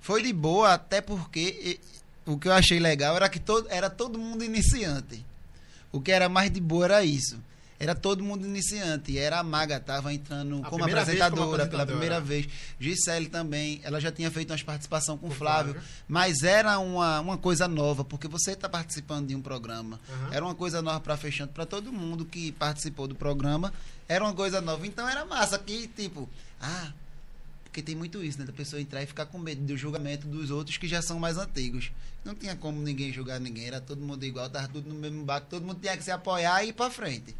[0.00, 1.80] Foi de boa, até porque
[2.26, 5.24] o que eu achei legal era que todo, era todo mundo iniciante.
[5.92, 7.38] O que era mais de boa era isso.
[7.78, 9.18] Era todo mundo iniciante.
[9.18, 12.48] Era a Maga, estava entrando como apresentadora, como apresentadora, pela primeira vez.
[12.78, 13.80] Gisele também.
[13.82, 15.74] Ela já tinha feito uma participação com o Flávio.
[15.74, 15.88] Flávio.
[16.08, 20.00] Mas era uma, uma coisa nova, porque você está participando de um programa.
[20.08, 20.32] Uhum.
[20.32, 23.72] Era uma coisa nova para fechando para todo mundo que participou do programa.
[24.08, 24.86] Era uma coisa nova.
[24.86, 26.28] Então era massa que, tipo,
[26.60, 26.92] ah,
[27.74, 28.44] porque tem muito isso, né?
[28.44, 31.36] Da pessoa entrar e ficar com medo do julgamento dos outros que já são mais
[31.36, 31.90] antigos.
[32.24, 35.48] Não tinha como ninguém julgar ninguém, era todo mundo igual, tava tudo no mesmo barco,
[35.50, 37.34] todo mundo tinha que se apoiar e ir pra frente.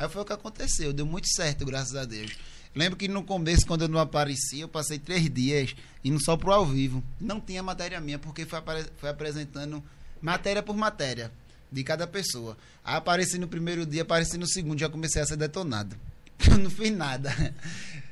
[0.00, 2.32] Aí foi o que aconteceu, deu muito certo, graças a Deus.
[2.74, 6.52] Lembro que no começo, quando eu não aparecia, eu passei três dias indo só pro
[6.52, 7.04] ao vivo.
[7.20, 8.60] Não tinha matéria minha, porque foi,
[8.96, 9.84] foi apresentando
[10.22, 11.30] matéria por matéria
[11.70, 12.56] de cada pessoa.
[12.82, 15.94] Aí apareci no primeiro dia, apareci no segundo, já comecei a ser detonado.
[16.50, 17.30] Eu não fiz nada.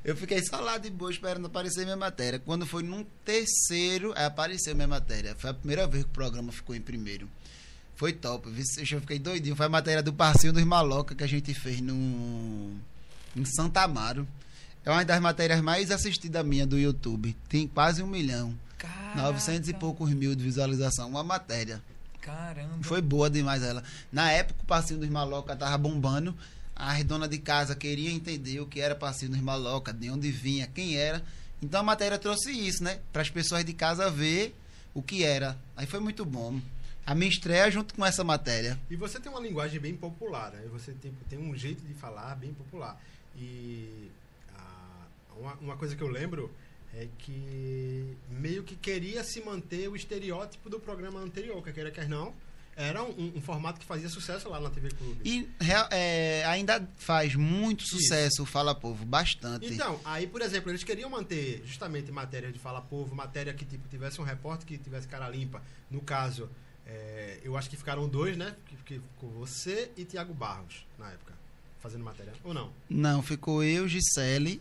[0.04, 2.38] Eu fiquei só lá de boa esperando aparecer minha matéria.
[2.38, 5.34] Quando foi num terceiro, aí apareceu minha matéria.
[5.38, 7.26] Foi a primeira vez que o programa ficou em primeiro.
[7.98, 8.48] Foi top.
[8.48, 9.56] Eu fiquei doidinho.
[9.56, 12.72] Foi a matéria do Parcinho dos Maloca que a gente fez no,
[13.36, 14.26] em Santa Amaro.
[14.86, 17.36] É uma das matérias mais assistidas minha do YouTube.
[17.48, 18.54] Tem quase um milhão.
[18.78, 19.20] Caraca.
[19.20, 21.10] 900 e poucos mil de visualização.
[21.10, 21.82] Uma matéria.
[22.20, 22.78] Caramba.
[22.82, 23.82] Foi boa demais ela.
[24.12, 26.34] Na época, o Passinho dos Maloca tava bombando
[26.78, 30.68] a dona de casa queria entender o que era passeio nos maloca, de onde vinha,
[30.72, 31.20] quem era.
[31.60, 33.00] Então a matéria trouxe isso, né?
[33.12, 34.54] Para as pessoas de casa ver
[34.94, 35.58] o que era.
[35.76, 36.60] Aí foi muito bom.
[37.08, 38.78] A minha estreia junto com essa matéria.
[38.90, 40.62] E você tem uma linguagem bem popular, né?
[40.70, 43.00] Você tem, tem um jeito de falar bem popular.
[43.34, 44.10] E
[44.54, 45.06] a,
[45.38, 46.54] uma, uma coisa que eu lembro
[46.94, 52.06] é que meio que queria se manter o estereótipo do programa anterior, quer queira, quer
[52.06, 52.34] não
[52.78, 55.20] era um, um, formato que fazia sucesso lá na TV Clube.
[55.24, 55.50] E
[55.90, 59.66] é, ainda faz muito sucesso o Fala Povo, bastante.
[59.66, 63.88] Então, aí, por exemplo, eles queriam manter justamente matéria de Fala Povo, matéria que tipo,
[63.88, 65.60] tivesse um repórter que tivesse cara limpa.
[65.90, 66.48] No caso,
[66.88, 68.56] é, eu acho que ficaram dois, né?
[68.84, 71.34] Que, ficou você e Tiago Barros, na época,
[71.80, 72.32] fazendo matéria.
[72.42, 72.72] Ou não?
[72.88, 74.60] Não, ficou eu, Gisele,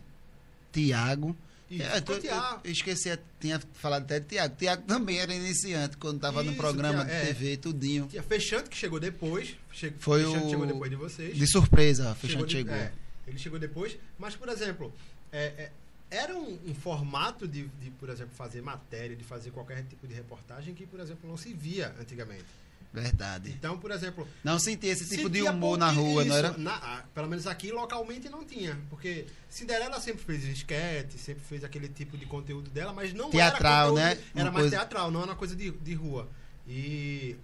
[0.70, 1.34] Tiago
[1.70, 4.56] é, eu, eu, esqueci, tinha falado até de Tiago.
[4.56, 7.56] Tiago também era iniciante quando estava no programa de TV, é.
[7.58, 8.06] tudinho.
[8.06, 9.54] Tinha Fechante que chegou depois.
[9.70, 10.50] Che, Foi Fechante o...
[10.50, 11.36] chegou depois de vocês.
[11.36, 12.72] De surpresa, Fechante chegou.
[12.72, 12.74] chegou.
[12.74, 12.92] É,
[13.26, 13.98] ele chegou depois.
[14.18, 14.90] Mas, por exemplo,
[15.30, 15.70] é, é,
[16.10, 20.14] era um, um formato de, de, por exemplo, fazer matéria, de fazer qualquer tipo de
[20.14, 22.46] reportagem que, por exemplo, não se via antigamente.
[22.92, 23.50] Verdade.
[23.50, 24.26] Então, por exemplo.
[24.42, 26.56] Não sentia esse tipo de humor na rua, isso, não era?
[26.56, 28.78] Na, pelo menos aqui localmente não tinha.
[28.88, 33.98] Porque Cinderela sempre fez esquete, sempre fez aquele tipo de conteúdo dela, mas não teatral,
[33.98, 34.16] era.
[34.16, 34.32] Teatral, né?
[34.34, 34.76] Era mais coisa...
[34.76, 36.28] teatral, não era uma coisa de, de rua.
[36.66, 37.36] E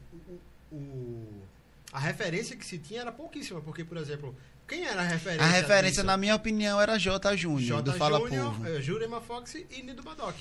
[0.71, 1.43] o, o,
[1.93, 4.35] a referência que se tinha era pouquíssima, porque, por exemplo,
[4.67, 5.45] quem era a referência?
[5.45, 7.37] A referência, na minha opinião, era J.
[7.37, 8.67] Júnior, do Fala Júnior, Povo.
[8.67, 10.35] É, Jurema Fox e Nido Badoc.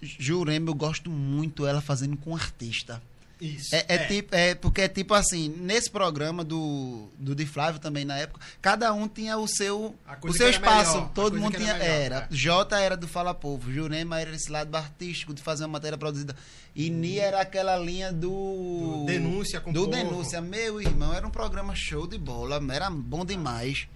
[0.00, 3.02] Jurema, eu gosto muito ela fazendo com artista.
[3.40, 3.74] Isso.
[3.74, 4.06] É, é, é.
[4.06, 8.40] Tipo, é porque é tipo assim, nesse programa do, do Di Flávio também na época,
[8.62, 10.94] cada um tinha o seu, o seu espaço.
[10.94, 11.72] Melhor, todo mundo tinha.
[11.72, 12.16] Era, melhor, era.
[12.16, 12.28] É.
[12.30, 16.34] Jota era do Fala Povo, Jurema era esse lado artístico de fazer uma matéria produzida.
[16.74, 16.94] E hum.
[16.94, 19.00] Ni era aquela linha do.
[19.00, 19.92] do denúncia com Do povo.
[19.92, 20.40] Denúncia.
[20.40, 22.60] Meu irmão, era um programa show de bola.
[22.72, 23.86] Era bom demais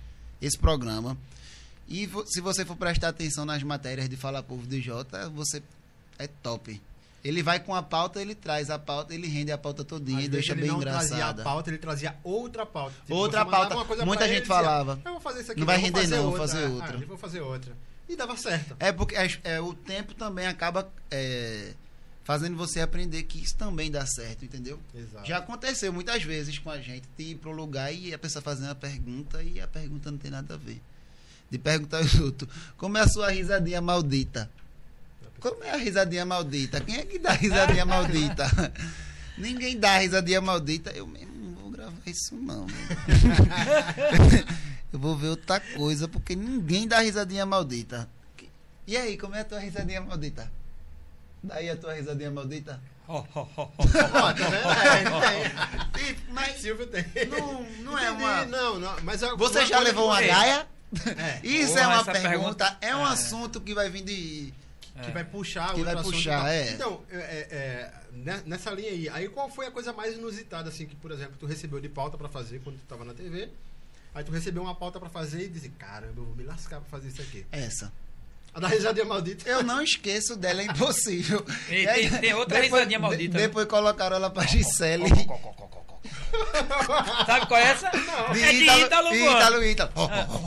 [0.41, 1.16] esse programa.
[1.88, 5.62] E se você for prestar atenção nas matérias de Fala Povo de Jota, você
[6.18, 6.80] é top.
[7.23, 10.25] Ele vai com a pauta, ele traz a pauta, ele rende a pauta todinha Às
[10.25, 11.05] e deixa bem engraçado.
[11.05, 12.95] Ele não trazia a pauta, ele trazia outra pauta.
[13.03, 14.05] Tipo, outra pauta.
[14.07, 14.99] Muita gente falava.
[15.05, 15.61] eu vou fazer isso aqui.
[15.61, 16.97] Não vai render não, vou fazer outra.
[16.97, 17.77] Ah, vou fazer outra.
[18.09, 18.75] E dava certo.
[18.81, 21.75] É porque é, é o tempo também acaba é,
[22.25, 24.81] fazendo você aprender que isso também dá certo, entendeu?
[24.95, 25.27] Exato.
[25.27, 28.71] Já aconteceu muitas vezes com a gente de ir pro lugar e a pessoa fazendo
[28.71, 30.81] a pergunta e a pergunta não tem nada a ver.
[31.51, 34.51] De perguntar aos outros, como é a sua risadinha maldita?
[35.41, 36.80] Como é a risadinha maldita?
[36.80, 38.45] Quem é que dá a risadinha maldita?
[39.38, 40.91] Ninguém dá risadinha maldita.
[40.91, 42.66] Eu mesmo não vou gravar isso, não.
[44.93, 48.09] eu vou ver outra coisa, porque ninguém dá risadinha maldita.
[48.86, 50.51] E aí, como é a tua risadinha maldita?
[51.43, 52.80] Daí a tua risadinha maldita?
[53.09, 53.84] Oh, oh, oh, oh,
[56.32, 57.05] mas Silvio tem.
[57.28, 58.45] Não, não é uma.
[58.47, 60.66] Não, não, mas é Você já levou uma gaia?
[61.16, 61.41] É.
[61.45, 63.12] Isso Porra, é uma pergunta, pergunta, é um é.
[63.12, 64.55] assunto que vai vir de.
[65.01, 66.73] Que vai puxar que vai puxar, é.
[66.73, 70.87] Então, é, é, né, nessa linha aí, aí qual foi a coisa mais inusitada, assim,
[70.87, 73.49] que, por exemplo, tu recebeu de pauta para fazer quando tu tava na TV?
[74.15, 76.89] Aí tu recebeu uma pauta para fazer e disse, caramba, eu vou me lascar pra
[76.89, 77.47] fazer isso aqui.
[77.53, 77.93] Essa.
[78.53, 79.49] A da risadinha maldita.
[79.49, 81.45] Eu não esqueço dela, é impossível.
[81.69, 83.39] E, tem, tem, outra depois, risadinha maldita.
[83.39, 85.05] De, depois colocaram ela pra Gisele.
[87.27, 87.91] Sabe qual é essa?
[87.93, 88.33] Não.
[88.33, 89.91] De é de Ítalo, Ítalo, Ítalo.
[89.95, 90.07] Oh, oh,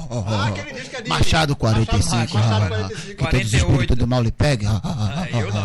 [0.09, 1.09] oh, ah, aquele disco é de...
[1.09, 2.07] Machado 45.
[2.07, 3.15] Machado, Machado 45.
[3.17, 4.67] Que todos os espíritos do mal lhe peguem.
[4.67, 5.63] Ah, eu não.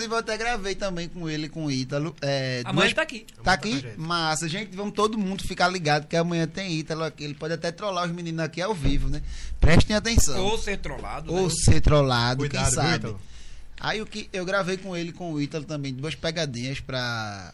[0.00, 2.14] Inclusive, eu até gravei também com ele, com o Ítalo.
[2.22, 2.94] É, amanhã duas...
[2.94, 3.26] tá aqui.
[3.42, 3.84] Tá aqui?
[3.96, 4.48] Massa.
[4.48, 7.24] Gente, vamos todo mundo ficar ligado que amanhã tem Ítalo aqui.
[7.24, 9.22] Ele pode até trollar os meninos aqui ao vivo, né?
[9.60, 10.42] Prestem atenção.
[10.42, 11.32] Ou ser trollado.
[11.32, 11.54] Ou né?
[11.64, 13.06] ser trollado, Cuidado, quem sabe.
[13.06, 13.20] Viu,
[13.78, 17.52] Aí o que eu gravei com ele, com o Ítalo também, duas pegadinhas pra.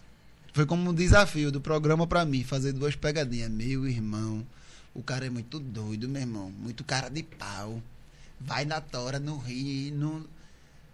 [0.53, 3.51] Foi como um desafio do programa pra mim, fazer duas pegadinhas.
[3.51, 4.45] Meu irmão,
[4.95, 6.51] o cara é muito doido, meu irmão.
[6.51, 7.83] Muito cara de pau.
[8.41, 10.36] Vai na tora, no rio, no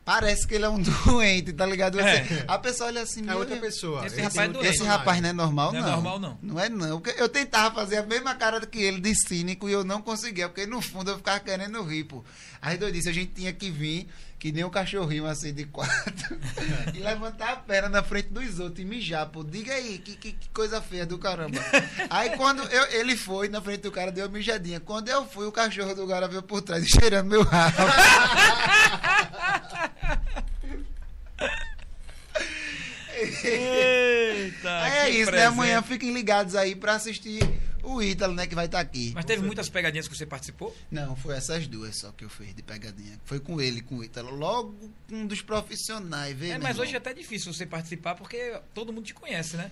[0.05, 1.97] Parece que ele é um doente, tá ligado?
[1.97, 2.45] Você, é.
[2.49, 4.05] A pessoa olha assim, é outra pessoa.
[4.05, 5.81] Esse, rapaz, é doente, esse rapaz não é normal, não.
[5.81, 6.39] Não é normal, não.
[6.43, 7.03] Não é, não.
[7.17, 10.67] Eu tentava fazer a mesma cara que ele, de cínico, e eu não conseguia, porque
[10.67, 12.25] no fundo eu ficava querendo rir, pô.
[12.61, 14.09] Aí eu disse, a gente tinha que vir,
[14.43, 16.37] que nem um cachorrinho assim de quatro,
[16.93, 19.45] e levantar a perna na frente dos outros e mijar, pô.
[19.45, 21.61] Diga aí, que, que, que coisa feia do caramba.
[22.11, 24.81] Aí quando eu, ele foi na frente do cara, deu uma mijadinha.
[24.81, 27.77] Quando eu fui, o cachorro do cara veio por trás, cheirando meu rabo.
[33.23, 35.33] Eita, é isso, presente.
[35.33, 35.47] né?
[35.47, 37.41] Amanhã fiquem ligados aí para assistir
[37.83, 38.47] o Ítalo, né?
[38.47, 39.13] Que vai estar tá aqui.
[39.15, 40.75] Mas teve muitas pegadinhas que você participou?
[40.91, 43.19] Não, foi essas duas só que eu fiz de pegadinha.
[43.25, 44.35] Foi com ele, com o Ítalo.
[44.35, 44.75] Logo
[45.11, 49.15] um dos profissionais, É, mas hoje é até difícil você participar porque todo mundo te
[49.15, 49.71] conhece, né?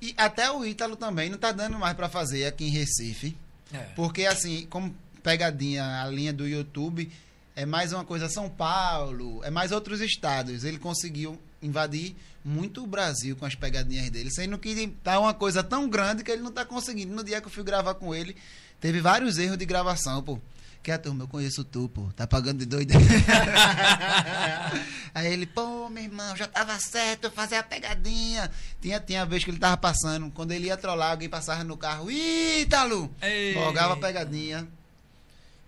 [0.00, 3.36] E até o Ítalo também não tá dando mais para fazer aqui em Recife.
[3.72, 3.78] É.
[3.94, 7.10] Porque assim, como pegadinha, a linha do YouTube
[7.54, 10.64] é mais uma coisa São Paulo, é mais outros estados.
[10.64, 15.62] Ele conseguiu invadir muito o Brasil com as pegadinhas dele, sendo que tá uma coisa
[15.62, 17.14] tão grande que ele não tá conseguindo.
[17.14, 18.36] No dia que eu fui gravar com ele,
[18.80, 20.38] teve vários erros de gravação, pô.
[20.82, 22.08] Que a turma, eu conheço tu, pô.
[22.16, 22.94] Tá pagando de doido.
[25.14, 28.50] Aí ele, pô, meu irmão, já tava certo eu fazer a pegadinha.
[28.80, 31.76] Tinha, tinha a vez que ele tava passando, quando ele ia trollar, alguém passava no
[31.76, 33.14] carro, Ítalo!
[33.52, 34.66] Jogava a pegadinha.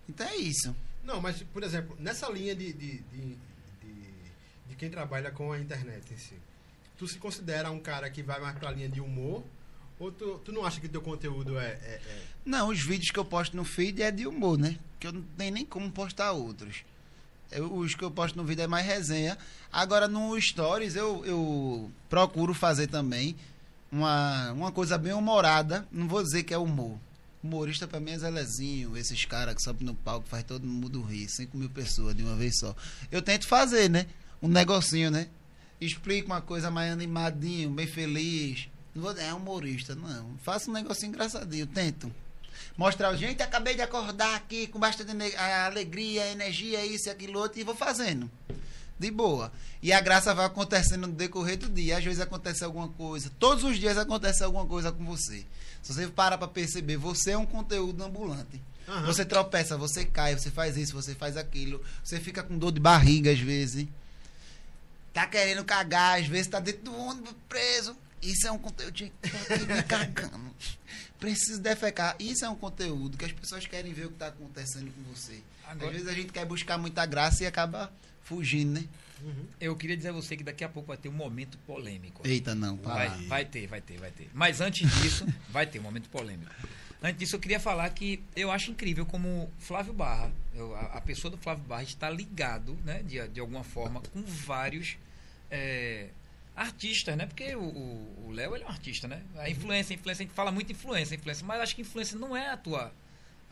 [0.09, 0.75] Então é isso.
[1.03, 3.37] Não, mas, por exemplo, nessa linha de, de, de,
[3.81, 4.13] de,
[4.69, 6.33] de quem trabalha com a internet em si,
[7.03, 9.43] tu se considera um cara que vai mais pra linha de humor?
[9.99, 13.19] Ou tu, tu não acha que teu conteúdo é, é, é, Não, os vídeos que
[13.19, 14.77] eu posto no feed é de humor, né?
[14.99, 16.83] Que eu não tenho nem como postar outros.
[17.51, 19.37] Eu, os que eu posto no vídeo é mais resenha.
[19.71, 23.35] Agora, no Stories, eu, eu procuro fazer também
[23.91, 25.85] uma, uma coisa bem humorada.
[25.91, 26.97] Não vou dizer que é humor
[27.43, 31.27] Humorista pra mim é Zelezinho, esses caras que sobem no palco, faz todo mundo rir,
[31.27, 32.73] 5 mil pessoas de uma vez só.
[33.11, 34.05] Eu tento fazer, né?
[34.41, 35.27] Um negocinho, né?
[35.79, 38.69] Explico uma coisa mais animadinho, bem feliz.
[38.95, 40.37] Não vou dizer, é humorista, não.
[40.43, 42.13] Faço um negocinho engraçadinho, tento.
[42.77, 47.63] Mostrar, gente, acabei de acordar aqui com bastante alegria, energia, isso e aquilo outro, e
[47.63, 48.29] vou fazendo
[48.99, 49.51] de boa.
[49.81, 51.97] E a graça vai acontecendo no decorrer do dia.
[51.97, 53.31] Às vezes acontece alguma coisa.
[53.37, 55.45] Todos os dias acontece alguma coisa com você.
[55.81, 58.61] Se você para para perceber, você é um conteúdo ambulante.
[58.87, 59.05] Uhum.
[59.05, 61.81] Você tropeça, você cai, você faz isso, você faz aquilo.
[62.03, 63.87] Você fica com dor de barriga às vezes.
[65.13, 67.95] Tá querendo cagar, às vezes tá dentro do ônibus preso.
[68.21, 69.11] Isso é um conteúdo de
[69.87, 70.51] cagando.
[71.19, 72.15] Preciso defecar.
[72.19, 75.41] Isso é um conteúdo que as pessoas querem ver o que está acontecendo com você.
[75.65, 75.87] Agora...
[75.87, 77.93] Às vezes a gente quer buscar muita graça e acaba
[78.23, 78.85] fugindo, né?
[79.21, 79.45] Uhum.
[79.59, 82.27] Eu queria dizer a você que daqui a pouco vai ter um momento polêmico.
[82.27, 84.29] Eita, não, vai, vai ter, vai ter, vai ter.
[84.33, 86.51] Mas antes disso, vai ter um momento polêmico.
[87.03, 91.01] Antes disso, eu queria falar que eu acho incrível como Flávio Barra, eu, a, a,
[91.01, 94.97] pessoa do Flávio Barra está ligado, né, de, de alguma forma, com vários
[95.51, 96.07] é,
[96.55, 97.25] artistas, né?
[97.25, 99.21] Porque o Léo é um artista, né?
[99.35, 102.37] A influência, a influência, a gente fala muito influência, influência, mas acho que influência não
[102.37, 102.93] é a tua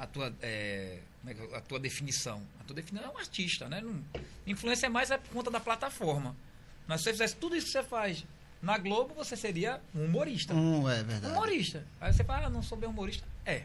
[0.02, 0.98] a tua, é,
[1.28, 2.42] é a tua definição.
[2.60, 3.84] A tua definição é um artista, né?
[4.48, 6.36] Influência é mais é por conta da plataforma.
[6.88, 8.26] Mas se você fizesse tudo isso que você faz
[8.62, 10.54] na Globo, você seria um humorista.
[10.54, 11.34] Um, é verdade.
[11.34, 11.86] Humorista.
[12.00, 13.28] Aí você fala, ah, não sou bem humorista.
[13.46, 13.64] É.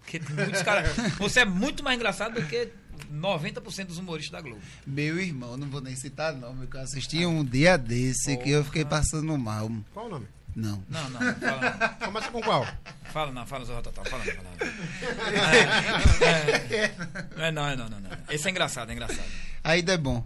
[0.00, 0.96] Porque muitos caras.
[1.18, 2.68] Você é muito mais engraçado do que
[3.12, 4.62] 90% dos humoristas da Globo.
[4.86, 8.64] Meu irmão, não vou nem citar nome, que eu assisti um dia desse que eu
[8.64, 9.68] fiquei passando mal.
[9.92, 10.28] Qual o nome?
[10.54, 10.82] Não.
[10.88, 12.66] Não, não, fala Começa com qual?
[13.12, 14.66] Fala não, fala Zorra Total, fala não, fala não.
[16.26, 18.10] É, é, é, não, é, não, não, não.
[18.30, 19.28] Esse é engraçado, é engraçado.
[19.62, 20.24] Ainda é bom.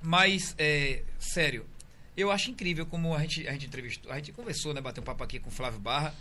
[0.00, 1.66] Mas, é, sério,
[2.16, 5.04] eu acho incrível como a gente, a gente entrevistou, a gente conversou, né, bateu um
[5.04, 6.14] papo aqui com o Flávio Barra,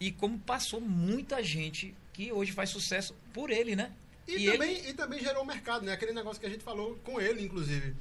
[0.00, 3.92] e como passou muita gente que hoje faz sucesso por ele, né?
[4.26, 4.88] E, e também, ele...
[4.90, 5.92] e também gerou um mercado, né?
[5.92, 7.94] Aquele negócio que a gente falou com ele, inclusive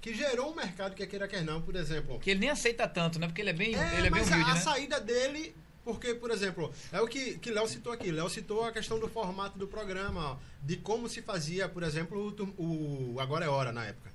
[0.00, 2.18] que gerou um mercado que queira quer não, por exemplo.
[2.20, 3.26] Que ele nem aceita tanto, né?
[3.26, 4.52] Porque ele é bem, é, ele é bem humilde, a, né?
[4.52, 8.10] a saída dele, porque, por exemplo, é o que, que Léo citou aqui.
[8.10, 12.34] Léo citou a questão do formato do programa, ó, de como se fazia, por exemplo,
[12.56, 14.12] o, o Agora é Hora, na época.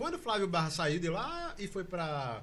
[0.00, 2.42] Quando o Flávio Barra saiu de lá e foi para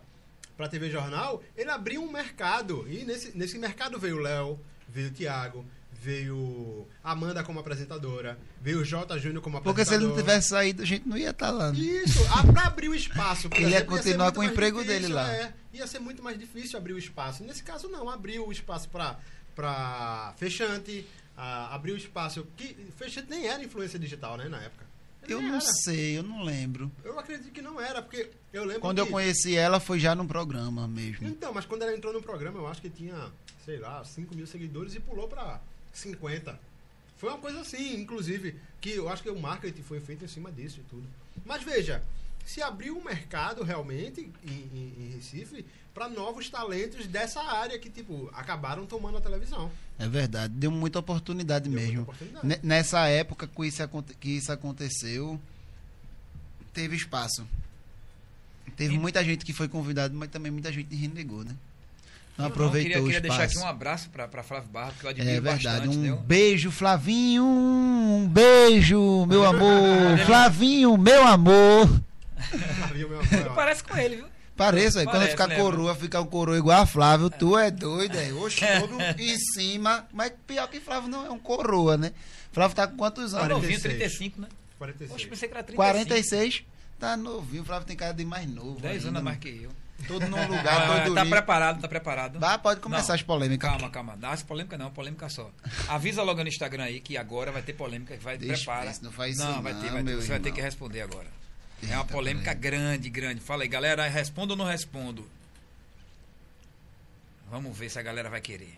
[0.55, 2.85] para TV Jornal, ele abriu um mercado.
[2.87, 8.81] E nesse, nesse mercado veio o Léo, veio o Thiago, veio Amanda como apresentadora, veio
[8.81, 9.17] o J.
[9.17, 9.73] Júnior como apresentador.
[9.73, 11.71] Porque se ele não tivesse saído, a gente não ia estar tá lá.
[11.71, 11.79] Né?
[11.79, 12.19] Isso,
[12.53, 13.49] para abrir o espaço.
[13.55, 15.33] ele ia continuar ia com o emprego difícil, dele lá.
[15.33, 17.43] É, ia ser muito mais difícil abrir o espaço.
[17.43, 22.47] Nesse caso, não, abriu o espaço para fechante, uh, abriu o espaço.
[22.55, 24.85] que Fechante nem era influência digital, né, na época.
[25.27, 25.61] Eu não era.
[25.61, 26.91] sei, eu não lembro.
[27.03, 29.01] Eu acredito que não era, porque eu lembro Quando que...
[29.07, 31.27] eu conheci ela, foi já no programa mesmo.
[31.27, 33.31] Então, mas quando ela entrou no programa, eu acho que tinha,
[33.65, 35.59] sei lá, 5 mil seguidores e pulou para
[35.93, 36.59] 50.
[37.17, 40.51] Foi uma coisa assim, inclusive, que eu acho que o marketing foi feito em cima
[40.51, 41.07] disso e tudo.
[41.45, 42.03] Mas veja,
[42.47, 47.89] se abriu um mercado realmente em, em, em Recife para novos talentos dessa área que,
[47.89, 49.69] tipo, acabaram tomando a televisão.
[49.99, 52.05] É verdade, deu muita oportunidade deu mesmo.
[52.05, 52.59] Muita oportunidade.
[52.63, 53.83] Nessa época que isso,
[54.19, 55.37] que isso aconteceu,
[56.73, 57.45] teve espaço.
[58.77, 58.97] Teve e...
[58.97, 61.53] muita gente que foi convidada, mas também muita gente renegou, né?
[62.37, 65.31] Não, aproveitou queria, queria o deixar aqui um abraço para Flávio Barra, porque eu admiro
[65.31, 65.87] É verdade.
[65.87, 67.43] Bastante, um beijo, Flavinho.
[67.43, 70.19] Um beijo, meu amor.
[70.25, 72.07] Flavinho, meu amor.
[73.55, 74.27] Parece com ele, viu?
[74.57, 78.33] Pareça, Parece, quando ficar coroa, fica o coroa igual a Flávio, tu é doido, é.
[78.33, 80.07] Oxe, todo em cima.
[80.11, 82.11] Mas pior que Flávio não é um coroa, né?
[82.51, 83.47] Flávio tá com quantos anos?
[83.47, 84.47] Tá novinho, 35, né?
[84.79, 85.11] 46.
[85.11, 85.75] Oxe, pensei que era 35.
[85.77, 86.63] 46?
[86.99, 88.79] Tá novinho, Flávio tem cara de mais novo.
[88.79, 89.69] 10 anos mais que eu.
[90.07, 92.39] Todo num lugar, ah, todo Tá preparado, tá preparado.
[92.39, 93.69] Vá, pode começar não, as polêmicas.
[93.69, 94.17] Calma, calma.
[94.17, 95.51] Dá as polêmicas não, polêmica só.
[95.87, 98.89] Avisa logo no Instagram aí que agora vai ter polêmica, vai Deixa prepara.
[98.89, 100.15] Isso, não faz não, isso vai ter, vai ter.
[100.15, 100.27] Você irmão.
[100.27, 101.27] vai ter que responder agora.
[101.81, 103.41] Eita, é uma polêmica grande, grande.
[103.41, 105.27] Fala aí, galera, respondo ou não respondo?
[107.49, 108.77] Vamos ver se a galera vai querer.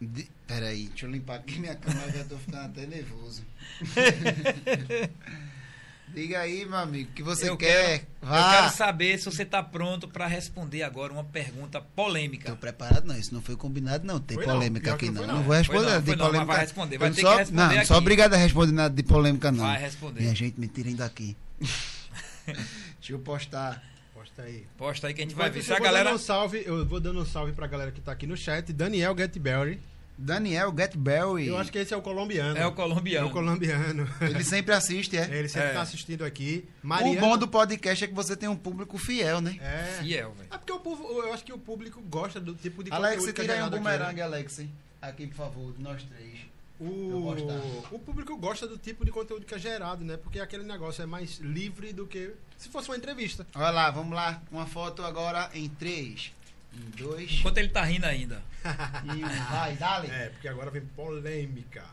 [0.00, 0.28] De...
[0.46, 3.44] Peraí, deixa eu limpar aqui minha câmera, já tô ficando até nervoso.
[6.14, 8.00] Diga aí, meu amigo, o que você eu quer.
[8.00, 8.36] Quero, Vá.
[8.36, 12.44] Eu quero saber se você está pronto para responder agora uma pergunta polêmica.
[12.44, 13.16] Estou preparado, não.
[13.16, 14.20] Isso não foi combinado, não.
[14.20, 14.96] Tem foi polêmica não.
[14.96, 15.26] aqui, não.
[15.26, 15.36] não.
[15.36, 15.42] não.
[15.42, 16.38] vou responder nada de polêmica.
[16.38, 16.98] Não, vai responder.
[16.98, 17.62] Vai ter só, que responder.
[17.62, 17.86] Não, aqui.
[17.86, 19.64] só obrigado a responder nada de polêmica, não.
[19.64, 20.20] Vai responder.
[20.20, 21.34] Minha gente, me tirem daqui.
[22.44, 23.82] Deixa eu postar.
[24.12, 24.66] Posta aí.
[24.76, 25.62] Posta aí que a gente vai ver.
[25.62, 26.14] Se a galera.
[26.14, 28.70] Um salve, eu vou dando um salve pra galera que está aqui no chat.
[28.72, 29.80] Daniel Getberry.
[30.22, 31.48] Daniel Getberry.
[31.48, 32.56] Eu acho que esse é o colombiano.
[32.56, 33.26] É o colombiano.
[33.26, 34.08] É o colombiano.
[34.20, 35.24] Ele sempre assiste, é?
[35.24, 35.82] Ele sempre está é.
[35.82, 36.64] assistindo aqui.
[36.82, 37.18] Mariano...
[37.18, 39.58] O bom do podcast é que você tem um público fiel, né?
[39.60, 39.98] É.
[40.00, 40.48] Fiel, velho.
[40.52, 43.34] É porque o povo, eu acho que o público gosta do tipo de Alex, conteúdo
[43.34, 44.22] que tira aí um bumerangue, aqui, né?
[44.22, 44.60] Alex.
[45.00, 46.38] Aqui, por favor, nós três.
[46.78, 47.34] O,
[47.92, 50.16] o público gosta do tipo de conteúdo que é gerado, né?
[50.16, 53.46] Porque aquele negócio é mais livre do que se fosse uma entrevista.
[53.54, 54.40] Olha lá, vamos lá.
[54.50, 56.32] Uma foto agora em três.
[56.74, 57.30] Em dois.
[57.32, 58.42] Enquanto ele tá rindo ainda.
[59.04, 60.08] E um, vai, dale.
[60.08, 61.84] É, porque agora vem polêmica.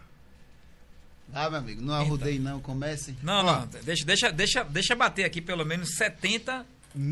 [1.33, 3.15] Ah, meu amigo, não arrudei não, comece.
[3.21, 6.65] Não, Ó, não, deixa, deixa, deixa, deixa bater aqui pelo menos 70.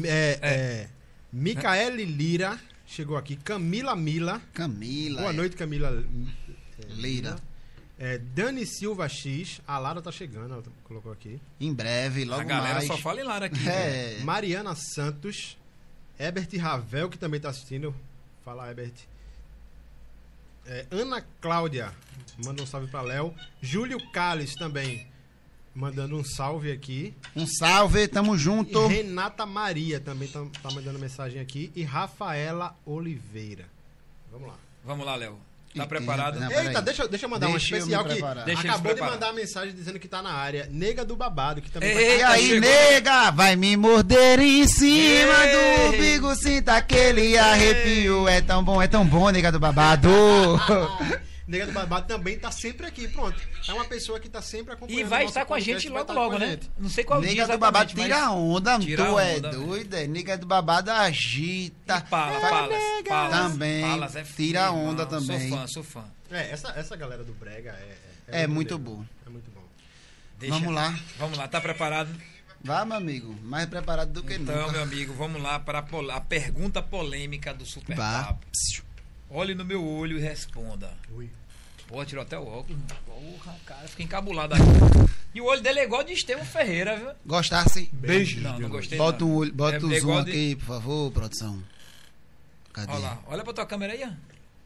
[0.03, 0.39] É, é.
[0.41, 0.89] é
[1.31, 4.41] Micaele Lira chegou aqui, Camila Mila.
[4.53, 5.21] Camila.
[5.21, 5.35] Boa é.
[5.35, 6.03] noite, Camila
[6.89, 7.35] Lira.
[7.99, 11.39] É, Dani Silva X, a Lara tá chegando, ela colocou aqui.
[11.59, 12.51] Em breve, logo mais.
[12.51, 12.87] A galera mais.
[12.87, 13.59] só fala em Lara aqui.
[13.67, 14.15] É.
[14.17, 14.23] Né?
[14.23, 15.57] Mariana Santos,
[16.19, 17.95] Ebert Ravel, que também tá assistindo.
[18.43, 18.93] Fala, Ebert.
[20.65, 21.93] É, Ana Cláudia,
[22.43, 23.33] manda um salve para Léo.
[23.61, 25.07] Júlio Calles também,
[25.73, 27.13] mandando um salve aqui.
[27.35, 28.77] Um salve, tamo junto.
[28.85, 31.71] E Renata Maria também tá, tá mandando mensagem aqui.
[31.75, 33.65] E Rafaela Oliveira.
[34.31, 34.55] Vamos lá.
[34.83, 35.46] Vamos lá, Léo.
[35.75, 36.39] Tá preparado?
[36.39, 39.73] Não, Eita, deixa, deixa eu mandar deixa uma especial que deixa acabou de mandar mensagem
[39.75, 40.67] dizendo que tá na área.
[40.71, 42.61] Nega do babado, que também Ei, E aí, chegou.
[42.61, 45.91] nega, vai me morder em cima Ei.
[45.91, 48.27] do bigo, sinta aquele arrepio.
[48.27, 50.09] É tão bom, é tão bom, nega do babado.
[51.47, 53.41] Nega do Babado também está sempre aqui, pronto.
[53.67, 54.99] É uma pessoa que está sempre acompanhando.
[54.99, 56.59] E vai estar com a gente logo, logo, né?
[56.77, 59.93] Não sei qual Nega dia do Babado tira onda, tira tu é onda, doido.
[59.95, 60.07] É.
[60.07, 62.03] Nega do Babado agita.
[62.05, 63.81] E Pala, Palas, Palas, Também.
[63.81, 65.49] Palas é tira onda também.
[65.49, 66.03] Sou fã, sou fã.
[66.29, 67.97] É, essa, essa galera do Brega é.
[68.27, 69.05] É, é muito, bom.
[69.25, 69.63] É muito bom.
[70.37, 70.99] Deixa, vamos lá.
[71.17, 72.09] Vamos lá, tá preparado?
[72.61, 73.33] Vá, meu amigo.
[73.43, 74.59] Mais preparado do que então, nunca.
[74.59, 78.37] Então, meu amigo, vamos lá para a, a pergunta polêmica do Super Vá.
[79.29, 80.91] Olhe no meu olho e responda.
[81.11, 81.29] Ui.
[81.87, 82.81] Pô, tirou até o óculos.
[83.05, 84.63] Porra, cara, fiquei encabulado aqui.
[85.33, 87.11] E o olho dele é igual de Estevam Ferreira, viu?
[87.25, 87.89] Gostasse?
[87.93, 88.41] Beijo.
[88.41, 88.97] Não, não gostei.
[88.97, 89.31] Bota, não.
[89.31, 90.31] Um olho, bota é, o zoom de...
[90.31, 91.63] aqui, por favor, produção.
[92.73, 92.91] Cadê?
[92.91, 94.11] Olha lá, olha pra tua câmera aí, ó.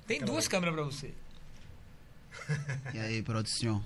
[0.08, 1.12] Tem duas câmeras pra você.
[2.94, 3.84] E aí, produção?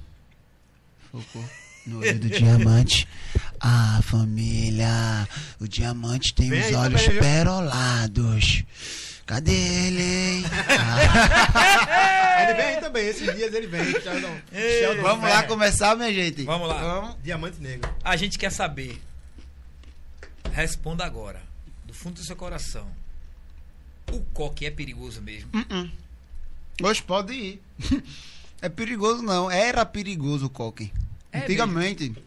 [1.11, 1.43] Focou
[1.85, 3.07] no olho do diamante.
[3.59, 5.27] Ah, família,
[5.59, 8.63] o diamante tem Vem os olhos perolados.
[9.25, 10.43] Cadê ele, hein?
[11.57, 12.43] Ah.
[12.43, 13.83] ele vem aí também, esses dias ele vem.
[13.99, 16.43] Sheldon, Sheldon Vamos lá começar, minha gente.
[16.43, 16.79] Vamos lá.
[16.79, 17.15] Vamos.
[17.23, 17.89] Diamante negro.
[18.03, 19.01] A gente quer saber.
[20.51, 21.41] Responda agora,
[21.85, 22.87] do fundo do seu coração.
[24.11, 25.49] O coque é perigoso mesmo?
[25.53, 25.91] Uh -uh.
[26.83, 27.61] Hoje pode ir.
[28.61, 29.49] é perigoso não.
[29.49, 30.93] Era perigoso o coque.
[31.31, 32.09] É Antigamente.
[32.09, 32.23] Mesmo.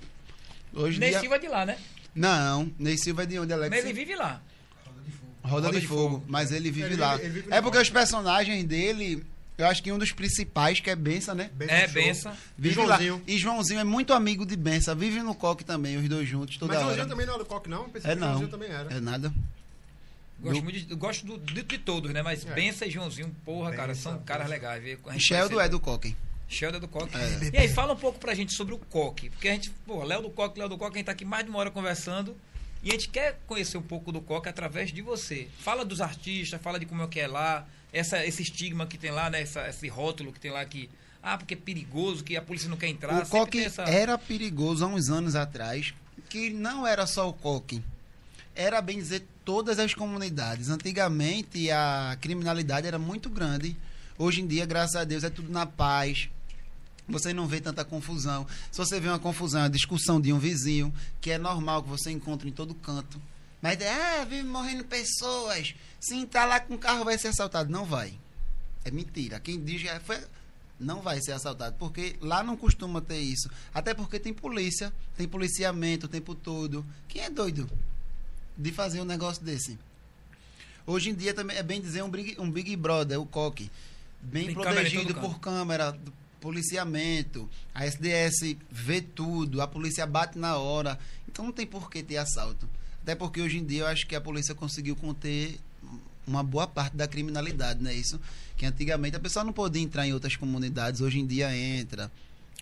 [0.75, 1.21] Hoje Ney dia...
[1.21, 1.79] Silva é de lá, né?
[2.15, 3.71] Não, Ney Silva é de onde, Alex?
[3.71, 4.43] Mas ele vive lá.
[5.49, 7.17] Roda, de, de fogo, fogo, mas ele vive ele lá.
[7.17, 9.25] Vive, vive é porque os personagens dele,
[9.57, 11.51] eu acho que um dos principais, que é Bença, né?
[11.55, 12.37] Bença é, Bença.
[12.57, 13.15] Vive e Joãozinho.
[13.15, 13.23] Lá.
[13.27, 14.95] E Joãozinho é muito amigo de Bença.
[14.95, 16.95] Vive no Coque também, os dois juntos, toda Mas hora.
[16.95, 17.89] Joãozinho também não é do Coque, não?
[17.89, 18.27] Pensei é não.
[18.29, 18.95] Joãozinho também era.
[18.95, 19.33] É nada.
[20.41, 22.23] Gosto, muito de, gosto do, de, de, todos, né?
[22.23, 22.55] Mas é.
[22.55, 24.83] Bença e Joãozinho, porra, Bença, cara, são caras legais.
[25.19, 26.17] Sheldon é do Coque.
[26.49, 27.17] Sheldon é do Coque.
[27.17, 27.51] É.
[27.53, 29.31] E aí, fala um pouco pra gente sobre o Coque.
[29.31, 31.45] Porque a gente, pô, Léo do Coque, Léo do Coque, a gente tá aqui mais
[31.45, 32.37] de uma hora conversando.
[32.83, 35.49] E a gente quer conhecer um pouco do Coque através de você.
[35.59, 39.11] Fala dos artistas, fala de como é que é lá, essa, esse estigma que tem
[39.11, 39.43] lá, né?
[39.43, 40.89] Essa, esse rótulo que tem lá que.
[41.23, 43.23] Ah, porque é perigoso, que a polícia não quer entrar.
[43.23, 43.83] O Coque essa...
[43.83, 45.93] era perigoso há uns anos atrás,
[46.29, 47.83] que não era só o Coque.
[48.55, 50.69] Era, bem dizer, todas as comunidades.
[50.69, 53.77] Antigamente a criminalidade era muito grande.
[54.17, 56.29] Hoje em dia, graças a Deus, é tudo na paz
[57.09, 58.47] você não vê tanta confusão.
[58.71, 62.11] Se você vê uma confusão, a discussão de um vizinho, que é normal que você
[62.11, 63.21] encontre em todo canto.
[63.63, 65.75] Mas é, ah, vive morrendo pessoas.
[65.99, 67.71] Se entrar lá com o carro vai ser assaltado.
[67.71, 68.13] Não vai.
[68.85, 69.41] É mentira.
[69.41, 70.19] Quem diz que foi,
[70.79, 73.51] não vai ser assaltado, porque lá não costuma ter isso.
[73.75, 76.87] Até porque tem polícia, tem policiamento o tempo todo.
[77.09, 77.69] Quem é doido
[78.57, 79.79] de fazer um negócio desse?
[80.87, 83.71] Hoje em dia também é bem dizer um Big, um big Brother, o coque.
[84.21, 85.99] Bem tem protegido por câmera,
[86.41, 90.99] policiamento, a SDS vê tudo, a polícia bate na hora.
[91.29, 92.69] Então não tem por que ter assalto.
[93.03, 95.59] Até porque hoje em dia eu acho que a polícia conseguiu conter
[96.27, 98.21] uma boa parte da criminalidade, não é isso?
[98.57, 102.11] Que antigamente a pessoa não podia entrar em outras comunidades, hoje em dia entra.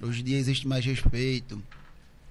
[0.01, 1.61] Hoje em dia existe mais respeito.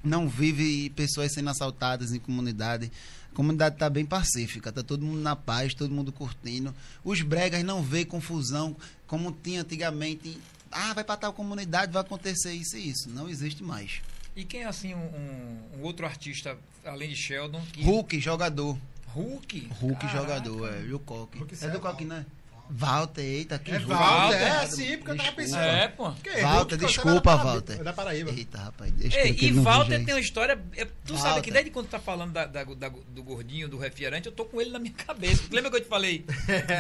[0.04, 2.92] Não vive pessoas sendo assaltadas em comunidade.
[3.32, 6.74] A comunidade está bem pacífica, está todo mundo na paz, todo mundo curtindo.
[7.04, 8.78] Os bregas não vê confusão
[9.08, 10.38] como tinha antigamente
[10.76, 13.10] ah, vai para tal comunidade, vai acontecer isso e isso.
[13.10, 14.02] Não existe mais.
[14.36, 17.62] E quem é assim um, um outro artista, além de Sheldon?
[17.72, 17.82] Que...
[17.82, 18.78] Hulk, jogador.
[19.08, 19.70] Hulk?
[19.80, 20.20] Hulk, Caraca.
[20.20, 20.82] jogador, é.
[20.82, 21.42] E o Coque.
[21.62, 22.26] É do Coque, né?
[22.70, 25.62] Walter, eita, que é Walter, Walter, é, sim, porque eu tava pensando.
[25.62, 26.12] É, pô.
[26.12, 27.84] Que, Walter, desculpa, Walter.
[27.84, 28.32] Da Paraíba.
[28.32, 30.60] Eita, rapaz, deixa Ei, E Walter tem uma história.
[30.76, 31.22] É, tu Walter.
[31.22, 34.32] sabe que desde quando tu tá falando da, da, da, do gordinho, do refrigerante, eu
[34.32, 35.44] tô com ele na minha cabeça.
[35.52, 36.26] Lembra que eu te falei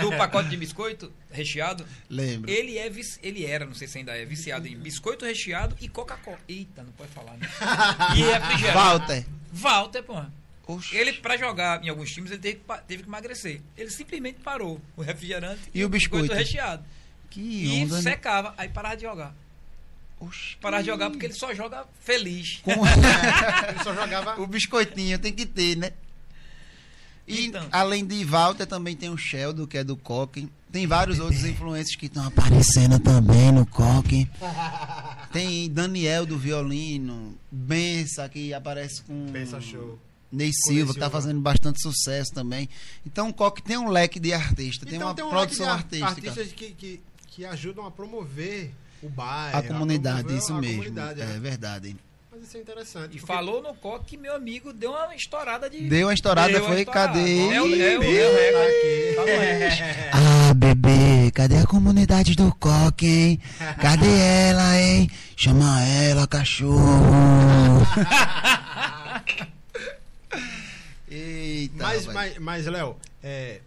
[0.02, 1.86] do pacote de biscoito recheado?
[2.10, 2.49] Lembro.
[2.49, 2.91] Ele, é,
[3.22, 6.40] ele era, não sei se ainda é, viciado em biscoito recheado e Coca-Cola.
[6.48, 7.48] Eita, não pode falar, né?
[8.16, 8.78] E refrigerante.
[8.78, 9.26] Walter.
[9.53, 10.22] Walter, pô.
[10.68, 10.96] Oxi.
[10.96, 13.62] Ele, para jogar em alguns times, ele teve, teve, que emagrecer.
[13.78, 16.84] Ele simplesmente parou o refrigerante e, e o biscoito recheado.
[17.30, 18.02] Que e onda, né?
[18.02, 19.36] secava, aí parava de jogar.
[20.20, 20.58] Oxi.
[20.58, 22.62] Parar de jogar porque ele só joga feliz.
[22.66, 24.42] ele só jogava.
[24.42, 25.92] O biscoitinho tem que ter, né?
[27.28, 27.68] E então.
[27.72, 30.48] além de Walter, também tem o Sheldon, que é do Coque.
[30.72, 34.30] Tem vários outros influencers que estão aparecendo também no Coque.
[35.32, 39.26] Tem Daniel do violino, Bença, que aparece com.
[39.28, 40.00] Bença Show.
[40.36, 42.70] Ney Silva, que está fazendo bastante sucesso também.
[43.06, 46.10] Então o Coque tem um leque de artistas, então, tem uma tem um produção artística.
[46.10, 48.72] Artistas que, que, que ajudam a promover
[49.02, 49.57] o bairro.
[49.57, 50.84] A comunidade, isso mesmo.
[50.84, 51.24] Comunidade, é.
[51.24, 51.95] é verdade.
[52.32, 53.16] Mas isso é interessante.
[53.16, 53.34] E porque...
[53.34, 55.88] falou no Coque que meu amigo deu uma estourada de.
[55.88, 57.14] Deu uma estourada, deu foi, estourada.
[57.14, 57.40] cadê?
[57.48, 59.16] É o, é o, é
[60.12, 63.40] Ah, bebê, cadê a comunidade do Coque, hein?
[63.80, 65.10] Cadê ela, hein?
[65.38, 67.86] Chama ela, cachorro.
[71.66, 73.62] Eita, mas, mas, mas Léo, é,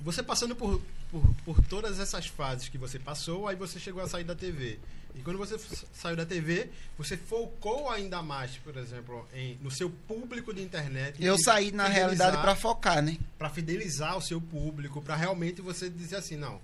[0.00, 0.80] você passando por,
[1.10, 4.78] por, por todas essas fases que você passou, aí você chegou a sair da TV.
[5.16, 5.58] E quando você
[5.94, 6.68] saiu da TV,
[6.98, 11.24] você focou ainda mais, por exemplo, em, no seu público de internet.
[11.24, 13.16] Eu saí na realidade para focar, né?
[13.38, 16.60] Para fidelizar o seu público, para realmente você dizer assim, não,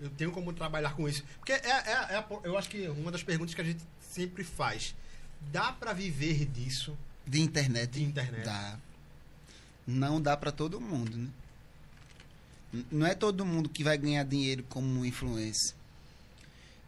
[0.00, 1.22] eu tenho como trabalhar com isso.
[1.38, 4.96] Porque é, é, é, eu acho que uma das perguntas que a gente sempre faz,
[5.52, 6.98] dá para viver disso?
[7.24, 7.92] De internet?
[7.92, 8.44] De internet.
[8.44, 8.78] Dá.
[9.86, 11.28] Não dá para todo mundo, né?
[12.90, 15.74] Não é todo mundo que vai ganhar dinheiro como influencer.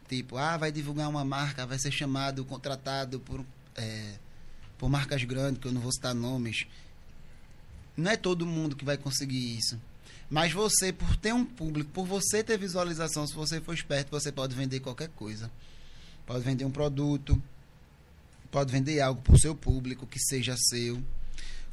[0.07, 3.45] Tipo, ah, vai divulgar uma marca, vai ser chamado, contratado por,
[3.75, 4.15] é,
[4.77, 6.65] por marcas grandes, que eu não vou citar nomes.
[7.97, 9.79] Não é todo mundo que vai conseguir isso.
[10.29, 14.31] Mas você, por ter um público, por você ter visualização, se você for esperto, você
[14.31, 15.51] pode vender qualquer coisa.
[16.25, 17.41] Pode vender um produto,
[18.51, 21.01] pode vender algo para o seu público que seja seu.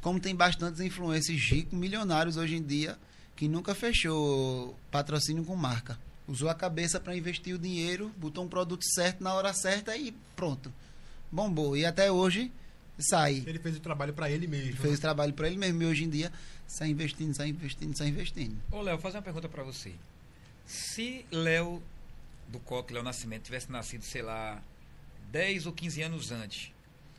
[0.03, 2.99] Como tem bastantes influencers ricos, milionários hoje em dia,
[3.37, 5.97] que nunca fechou patrocínio com marca.
[6.27, 10.13] Usou a cabeça para investir o dinheiro, botou um produto certo na hora certa e
[10.35, 10.71] pronto.
[11.31, 11.77] Bombou.
[11.77, 12.51] E até hoje
[12.99, 13.45] sai.
[13.47, 14.75] Ele fez o trabalho para ele mesmo.
[14.75, 14.97] Fez né?
[14.97, 15.81] o trabalho para ele mesmo.
[15.81, 16.33] E hoje em dia
[16.67, 18.57] sai investindo, sai investindo, sai investindo.
[18.71, 19.93] Ô, Léo, fazer uma pergunta para você.
[20.65, 21.81] Se Léo
[22.49, 24.61] do Coque, Léo Nascimento, tivesse nascido, sei lá,
[25.31, 26.72] 10 ou 15 anos antes,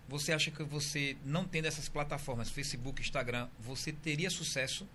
[0.08, 4.86] você acha que você, não tendo essas plataformas, Facebook, Instagram, você teria sucesso?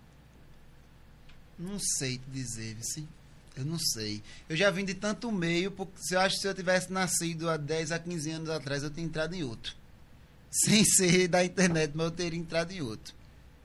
[1.57, 3.07] Não sei dizer, sim.
[3.55, 4.21] Eu não sei.
[4.47, 7.49] Eu já vim de tanto meio, porque se eu acho que se eu tivesse nascido
[7.49, 9.75] há 10 a 15 anos atrás, eu teria entrado em outro.
[10.49, 13.13] Sem ser da internet, mas eu teria entrado em outro.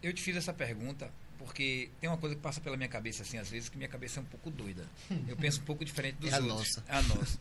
[0.03, 3.37] Eu te fiz essa pergunta porque tem uma coisa que passa pela minha cabeça, assim,
[3.37, 4.85] às vezes, que minha cabeça é um pouco doida.
[5.29, 6.51] Eu penso um pouco diferente dos é outros.
[6.51, 6.85] A nossa.
[6.89, 7.39] É a nossa.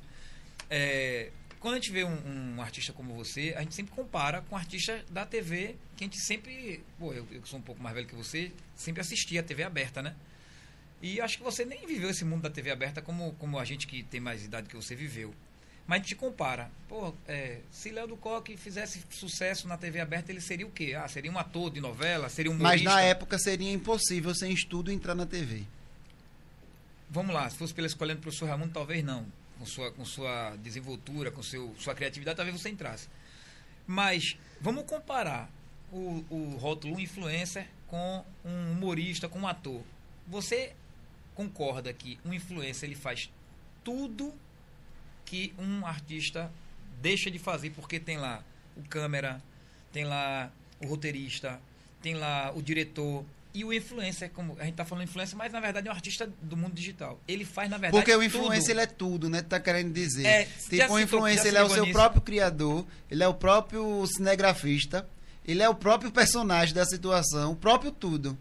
[0.70, 1.32] É,
[1.64, 5.02] quando a gente vê um, um, artista como você, a gente sempre compara com artistas
[5.10, 6.84] da TV, que a gente sempre.
[7.00, 10.02] Pô, eu, eu sou um pouco mais velho que você, sempre assistia a TV aberta,
[10.02, 10.14] né?
[11.02, 13.88] E acho que você nem viveu esse mundo da TV aberta como, como a gente
[13.88, 15.34] que tem mais idade que você viveu.
[15.88, 16.70] Mas a gente compara.
[16.90, 20.94] Pô, é, se Léo do Coque fizesse sucesso na TV aberta, ele seria o quê?
[20.96, 22.28] Ah, seria um ator de novela?
[22.28, 22.90] Seria um humorista?
[22.90, 25.64] Mas na época seria impossível, sem estudo, entrar na TV.
[27.10, 29.26] Vamos lá, se fosse pela escolhendo para o professor Raimundo, talvez não.
[29.58, 33.08] Com sua, com sua desenvoltura, com seu, sua criatividade, talvez você entrasse.
[33.88, 35.50] Mas vamos comparar
[35.92, 39.82] o, o rótulo influencer com um humorista, com um ator.
[40.28, 40.74] Você
[41.36, 43.30] concorda que um influencer ele faz
[43.84, 44.34] tudo
[45.26, 46.52] que um artista
[47.02, 48.44] deixa de fazer porque tem lá
[48.76, 49.42] o câmera,
[49.92, 50.52] tem lá
[50.82, 51.60] o roteirista,
[52.02, 53.24] tem lá o diretor
[53.54, 56.28] e o influencer, como a gente está falando influencer, mas na verdade é um artista
[56.42, 57.20] do mundo digital.
[57.28, 59.42] Ele faz na verdade Porque o influencer ele é tudo, né?
[59.42, 60.26] Tu tá querendo dizer.
[60.26, 61.94] É, tipo, o influencer ele é o seu nisso.
[61.94, 65.08] próprio criador, ele é o próprio cinegrafista,
[65.46, 68.36] ele é o próprio personagem da situação, o próprio tudo.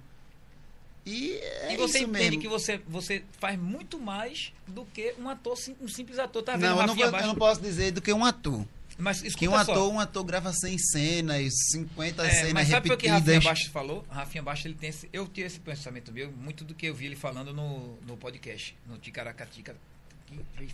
[1.04, 2.40] E, é e você entende mesmo.
[2.40, 6.42] que você, você faz muito mais do que um ator, um simples ator.
[6.42, 8.64] Tá vendo não, eu não, vou, eu não posso dizer do que um ator.
[8.98, 12.90] Mas que um ator, um ator grava 100 cenas, 50 é, cenas mas sabe repetidas.
[12.90, 14.06] Sabe o que Rafinha Baixo falou?
[14.08, 17.06] Rafinha Baixo, ele tem esse, eu tive esse pensamento meu, muito do que eu vi
[17.06, 19.76] ele falando no, no podcast, no Ticaracatica.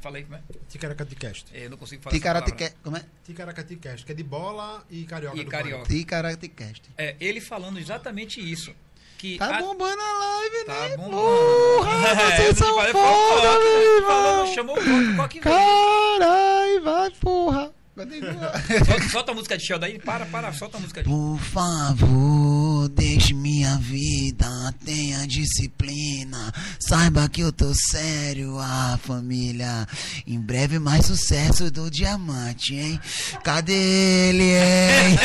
[0.01, 0.43] Falei como é?
[0.69, 1.47] Ticaracaticast.
[1.53, 3.05] É, eu não consigo falar Ticaraticast, como é?
[3.25, 5.37] Ticaracaticast, que é de bola e carioca.
[5.37, 5.89] E carioca.
[5.89, 6.83] Ticaraticast.
[6.97, 8.73] É, ele falando exatamente isso
[9.19, 9.37] que.
[9.37, 9.61] Tá a...
[9.61, 10.97] bombando a live, tá né?
[10.97, 11.17] Bombando.
[11.17, 14.55] Porra, é, vocês são foda, meu irmão.
[14.55, 17.78] Chamou o Coque Caralho, vai, porra.
[18.05, 22.89] Solta, solta a música de Sheldon aí, para, para, solta a música de Por favor,
[22.91, 24.47] deixe minha vida,
[24.85, 26.53] tenha disciplina.
[26.79, 29.87] Saiba que eu tô sério, ah, família.
[30.27, 33.01] Em breve mais sucesso do diamante, hein?
[33.43, 35.19] Cadê ele, hein?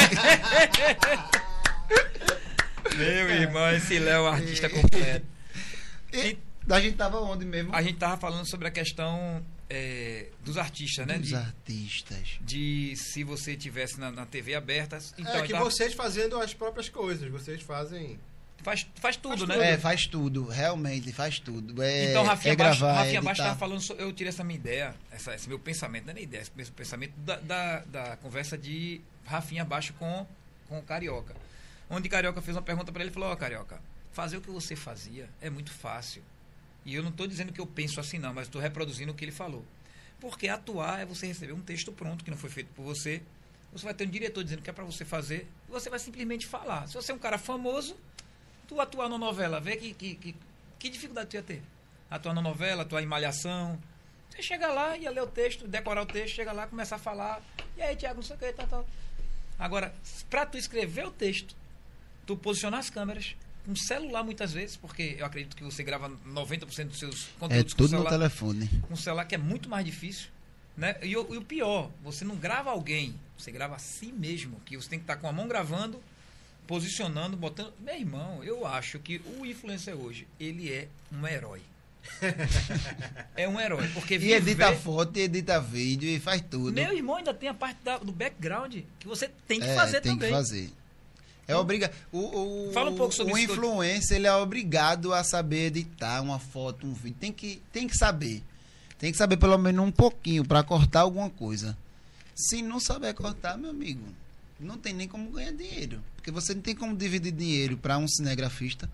[2.96, 5.26] Meu irmão, esse Léo é um artista completo.
[6.14, 6.38] E,
[6.70, 7.76] a gente tava onde mesmo?
[7.76, 11.18] A gente tava falando sobre a questão é, dos artistas, né?
[11.18, 12.40] Dos de, artistas.
[12.42, 15.00] De se você tivesse na, na TV aberta.
[15.18, 15.64] Então, é que tava...
[15.64, 18.20] vocês fazendo as próprias coisas, vocês fazem.
[18.62, 19.56] Faz, faz tudo, faz né?
[19.56, 19.64] Tudo.
[19.64, 21.84] É, faz tudo, realmente, faz tudo.
[21.84, 25.36] É, então, Rafinha é gravar, Rafinha Baixo estava falando, eu tirei essa minha ideia, essa,
[25.36, 29.02] esse meu pensamento, não é nem ideia, esse meu pensamento da, da, da conversa de
[29.26, 30.26] Rafinha Baixo com,
[30.70, 31.36] com o Carioca.
[31.90, 33.82] Onde Carioca fez uma pergunta para ele e falou: Ó, oh, Carioca,
[34.14, 36.24] fazer o que você fazia é muito fácil.
[36.86, 39.24] E eu não estou dizendo que eu penso assim, não, mas estou reproduzindo o que
[39.24, 39.66] ele falou.
[40.20, 43.22] Porque atuar é você receber um texto pronto que não foi feito por você.
[43.72, 45.48] Você vai ter um diretor dizendo que é para você fazer.
[45.68, 46.88] Você vai simplesmente falar.
[46.88, 47.98] Se você é um cara famoso,
[48.68, 50.36] tu atuar na novela, vê que, que, que,
[50.78, 51.62] que dificuldade tu ia ter.
[52.10, 53.80] Atuar na novela, atuar em malhação.
[54.30, 57.42] Você chega lá, ia ler o texto, decorar o texto, chega lá, começar a falar.
[57.76, 58.88] E aí, Tiago, não sei o que, tal, tal.
[59.58, 59.94] Agora,
[60.30, 61.56] para tu escrever o texto,
[62.26, 63.36] tu posicionar as câmeras,
[63.68, 67.76] um celular muitas vezes, porque eu acredito que você grava 90% dos seus conteúdos é
[67.76, 68.68] tudo com celular, no telefone.
[68.88, 70.28] Com um celular que é muito mais difícil.
[70.76, 70.96] Né?
[71.04, 74.76] E, o, e, o, pior, você não grava alguém, você grava a si mesmo, que
[74.76, 76.02] você tem que estar com a mão gravando,
[76.66, 77.74] posicionando, botando.
[77.80, 81.62] Meu irmão, eu acho que o influencer hoje, ele é um herói.
[83.36, 83.88] é um herói.
[83.94, 84.34] Porque viver...
[84.34, 86.74] E edita foto, e edita vídeo e faz tudo.
[86.74, 90.02] Meu irmão ainda tem a parte da, do background que você tem que é, fazer
[90.02, 90.30] tem também.
[90.30, 90.70] Tem que fazer.
[91.48, 95.68] É obriga o, o, Fala um pouco sobre o influencer ele é obrigado a saber
[95.68, 97.18] editar uma foto, um vídeo.
[97.20, 98.42] Tem que, tem que saber.
[98.98, 101.78] Tem que saber pelo menos um pouquinho para cortar alguma coisa.
[102.34, 104.06] Se não saber cortar, meu amigo,
[104.60, 106.02] não tem nem como ganhar dinheiro.
[106.16, 108.90] Porque você não tem como dividir dinheiro para um cinegrafista,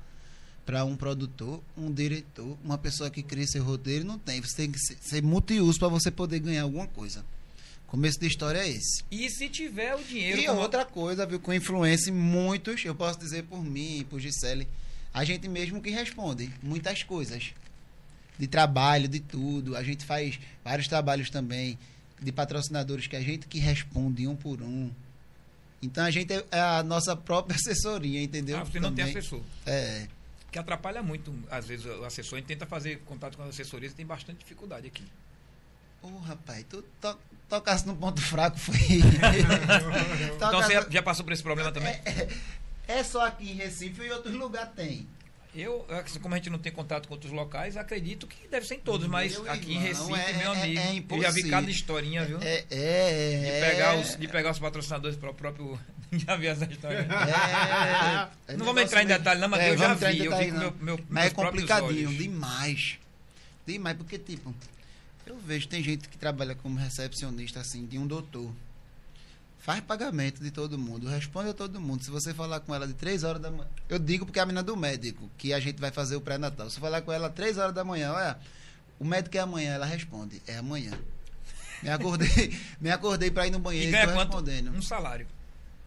[0.66, 4.04] para um produtor, um diretor, uma pessoa que cria seu roteiro.
[4.04, 4.42] Não tem.
[4.42, 7.24] Você tem que ser, ser multiuso para você poder ganhar alguma coisa.
[7.90, 9.04] Começo da história é esse.
[9.10, 10.40] E se tiver o dinheiro.
[10.40, 10.62] E como...
[10.62, 14.68] outra coisa, viu, com influência, muitos, eu posso dizer por mim, por Gisele,
[15.12, 17.52] a gente mesmo que responde muitas coisas.
[18.38, 19.76] De trabalho, de tudo.
[19.76, 21.80] A gente faz vários trabalhos também
[22.22, 24.92] de patrocinadores que a gente que responde um por um.
[25.82, 28.60] Então a gente é, é a nossa própria assessoria, entendeu?
[28.60, 29.42] Ah, você não tem assessor.
[29.66, 30.08] É.
[30.52, 32.38] Que atrapalha muito, às vezes, o assessor.
[32.38, 35.04] A gente tenta fazer contato com as assessorias e tem bastante dificuldade aqui.
[36.02, 37.18] Ô, oh, rapaz, tu to,
[37.50, 38.76] tocasse no ponto fraco, foi.
[40.36, 41.94] então você já, passou por esse problema também?
[42.06, 42.28] É,
[42.88, 45.08] é, é, só aqui em Recife e em outros lugares tem.
[45.54, 45.86] Eu,
[46.22, 49.08] como a gente não tem contato com outros locais, acredito que deve ser em todos,
[49.08, 51.72] mas meu aqui irmão, em Recife, é, meu é, amigo, é, eu já vi cada
[51.72, 52.38] historinha, viu?
[52.42, 55.80] É, é, de, pegar os, de pegar os patrocinadores para o próprio.
[56.14, 57.08] já vi essa história.
[58.56, 60.24] não vamos entrar em detalhe, não, mas eu já vi.
[60.24, 63.00] eu vi com meu, meu, mas é complicadinho, demais.
[63.66, 64.54] Demais, porque, tipo,
[65.34, 68.52] eu vejo, tem gente que trabalha como recepcionista, assim, de um doutor.
[69.60, 72.04] Faz pagamento de todo mundo, responde a todo mundo.
[72.04, 73.68] Se você falar com ela de 3 horas da manhã.
[73.90, 76.70] Eu digo porque é a menina do médico, que a gente vai fazer o pré-natal.
[76.70, 78.40] Se falar com ela 3 horas da manhã, olha,
[79.00, 80.92] o médico é amanhã, ela responde, é amanhã.
[81.84, 84.34] Me acordei, me acordei para ir no banheiro e ganha quanto?
[84.34, 84.72] respondendo.
[84.72, 85.28] Um salário.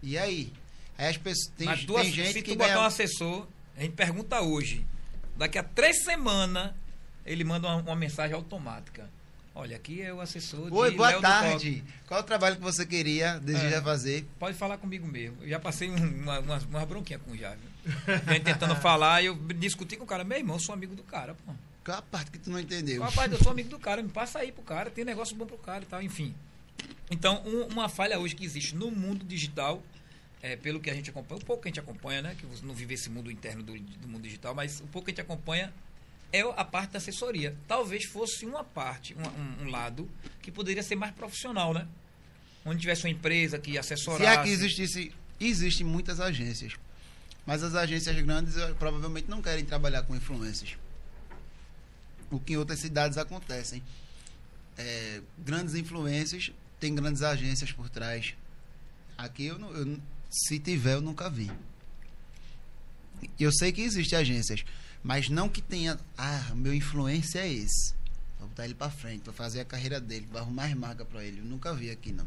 [0.03, 0.53] E aí?
[0.97, 1.53] Aí as pessoas.
[1.57, 2.53] Tem, Mas duas, tem gente se que.
[2.53, 2.75] tu ganha...
[2.75, 3.47] botar um assessor,
[3.77, 4.87] a gente pergunta hoje.
[5.37, 6.73] Daqui a três semanas,
[7.25, 9.09] ele manda uma, uma mensagem automática.
[9.55, 11.85] Olha, aqui é o assessor Oi, boa Léo tarde.
[12.07, 14.27] Qual o trabalho que você queria, deseja é, fazer?
[14.39, 15.37] Pode falar comigo mesmo.
[15.43, 17.61] Eu já passei uma, uma, uma bronquinha com o Javi.
[18.25, 20.25] Vem tentando falar e eu discuti com o cara.
[20.25, 21.53] Meu irmão, eu sou amigo do cara, pô.
[21.85, 23.05] Qual a parte que tu não entendeu?
[23.11, 23.35] Parte?
[23.35, 25.83] Eu sou amigo do cara, me passa aí pro cara, tem negócio bom pro cara
[25.83, 26.35] e tal, enfim.
[27.11, 29.83] Então, um, uma falha hoje que existe no mundo digital,
[30.41, 32.37] é, pelo que a gente acompanha, um pouco que a gente acompanha, né?
[32.39, 35.11] Que você não vive esse mundo interno do, do mundo digital, mas um pouco que
[35.11, 35.71] a gente acompanha
[36.33, 37.55] é a parte da assessoria.
[37.69, 40.09] Talvez fosse uma parte, um, um, lado,
[40.41, 41.87] que poderia ser mais profissional, né?
[42.65, 44.23] Onde tivesse uma empresa que assessorasse.
[44.23, 46.75] Se aqui existisse, existem muitas agências.
[47.45, 50.77] Mas as agências grandes eh, provavelmente não querem trabalhar com influências.
[52.31, 53.83] O que em outras cidades acontecem.
[54.79, 56.51] É, grandes influências
[56.81, 58.35] têm grandes agências por trás.
[59.19, 59.99] Aqui, eu, eu,
[60.31, 61.51] se tiver, eu nunca vi.
[63.39, 64.65] Eu sei que existem agências
[65.03, 67.95] mas não que tenha, ah, meu influência é esse.
[68.39, 71.25] Vou botar ele para frente, vou fazer a carreira dele, vou arrumar mais marca para
[71.25, 71.41] ele.
[71.41, 72.27] Eu nunca vi aqui, não.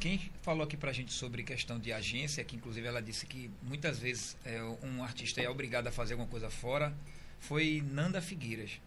[0.00, 4.00] Quem falou aqui pra gente sobre questão de agência, que inclusive ela disse que muitas
[4.00, 6.92] vezes é, um artista é obrigado a fazer alguma coisa fora,
[7.38, 8.80] foi Nanda Figueiras.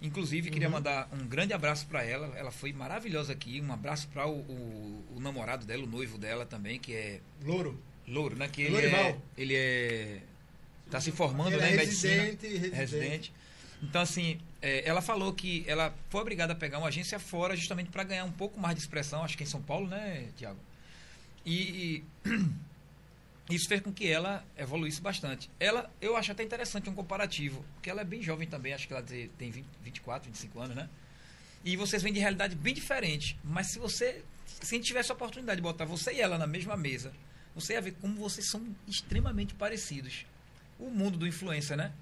[0.00, 0.74] Inclusive, queria uhum.
[0.74, 2.34] mandar um grande abraço para ela.
[2.36, 3.60] Ela foi maravilhosa aqui.
[3.60, 7.20] Um abraço para o, o, o, namorado dela, o noivo dela também, que é.
[7.42, 7.80] Louro.
[8.06, 8.46] Louro, né?
[8.46, 10.20] Que ele é, ele é
[10.86, 12.22] está se formando né, é medicina.
[12.22, 13.32] Residente, residente.
[13.82, 17.90] Então, assim, é, ela falou que ela foi obrigada a pegar uma agência fora justamente
[17.90, 20.58] para ganhar um pouco mais de expressão, acho que em São Paulo, né, Tiago?
[21.44, 25.50] E, e, isso fez com que ela evoluísse bastante.
[25.60, 28.94] Ela, eu acho até interessante um comparativo, porque ela é bem jovem também, acho que
[28.94, 30.88] ela tem 20, 24, 25 anos, né?
[31.64, 33.38] E vocês vêm de realidade bem diferente.
[33.42, 36.46] Mas se você, se a gente tivesse a oportunidade de botar você e ela na
[36.46, 37.12] mesma mesa,
[37.54, 40.24] você ia ver como vocês são extremamente parecidos
[40.78, 41.92] o mundo do influencer, né?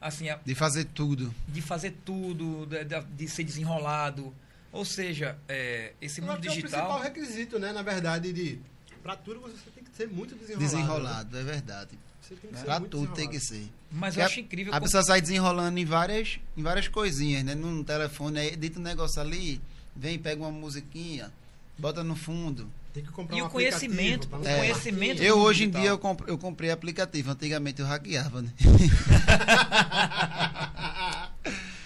[0.00, 1.32] Assim, a, de fazer tudo.
[1.46, 4.34] De fazer tudo, de, de, de ser desenrolado.
[4.72, 6.56] Ou seja, é, esse mundo digital.
[6.56, 7.72] É o principal requisito, né?
[7.72, 8.58] Na verdade, de.
[9.02, 10.64] Pra tudo você tem que ser muito desenrolado.
[10.64, 11.40] Desenrolado, né?
[11.40, 11.98] é verdade.
[12.20, 13.68] Você tem que ser pra tudo tem que ser.
[13.90, 14.72] Mas eu acho incrível.
[14.72, 14.86] A, como...
[14.86, 17.54] pessoa sai desenrolando em várias, em várias coisinhas, né?
[17.54, 19.60] No telefone, aí edita um negócio ali,
[19.94, 21.32] vem, pega uma musiquinha,
[21.78, 22.70] bota no fundo.
[22.92, 25.22] Tem que comprar e um o conhecimento, o é, conhecimento.
[25.22, 25.80] Eu hoje digital.
[25.80, 27.30] em dia eu, comp eu comprei aplicativo.
[27.30, 28.52] Antigamente eu hackeava, né?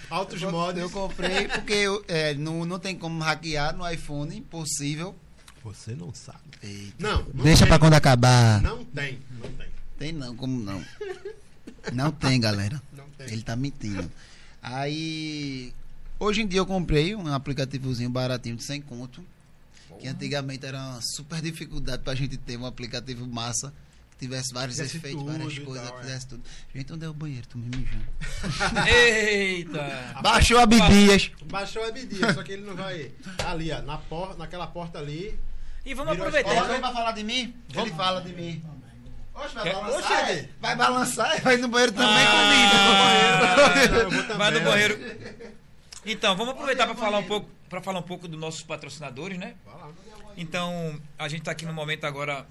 [0.09, 0.81] Altos eu, modos.
[0.81, 5.15] Eu comprei porque eu, é, não, não tem como hackear no iPhone, impossível.
[5.63, 6.39] Você não sabe.
[6.61, 6.95] Eita.
[6.99, 8.61] Não, não Deixa para quando acabar.
[8.61, 9.67] Não tem, não tem.
[9.97, 10.83] Tem não, como não?
[11.93, 12.81] Não tem, galera.
[12.95, 13.33] Não tem.
[13.33, 14.11] Ele tá mentindo.
[14.61, 15.73] Aí,
[16.19, 19.23] hoje em dia eu comprei um aplicativozinho baratinho de 100 conto.
[19.99, 23.73] Que antigamente era uma super dificuldade pra gente ter um aplicativo massa
[24.17, 26.01] tivesse vários fizesse efeitos, várias coisas, tal, é.
[26.01, 26.29] fizesse é.
[26.29, 26.43] tudo.
[26.73, 27.47] Gente, onde é o banheiro?
[27.47, 28.05] Tô me mijando.
[28.89, 30.21] Eita!
[30.21, 31.31] Baixou a Bidias.
[31.45, 33.11] Baixou a Bidias, só que ele não vai.
[33.45, 35.39] Ali, ó, na porta, naquela porta ali.
[35.85, 36.51] E vamos aproveitar.
[36.51, 37.55] Ele vai falar de mim?
[37.69, 37.89] Vamos.
[37.89, 38.63] Ele fala de mim.
[39.35, 40.29] Oxe, vai balançar.
[40.29, 42.33] Oxe, vai balançar e vai no banheiro também ah,
[43.93, 44.33] comigo.
[44.35, 44.99] vai no banheiro.
[46.05, 49.55] Então, vamos aproveitar para falar um pouco para falar um pouco dos nossos patrocinadores, né?
[50.37, 52.47] Então, a gente está aqui no momento agora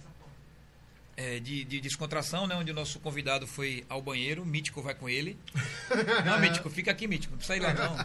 [1.17, 2.55] é, de, de, descontração, né?
[2.55, 5.39] Onde o nosso convidado foi ao banheiro, o Mítico vai com ele.
[6.25, 7.97] Não, Mítico, fica aqui, Mítico, não precisa ir lá não.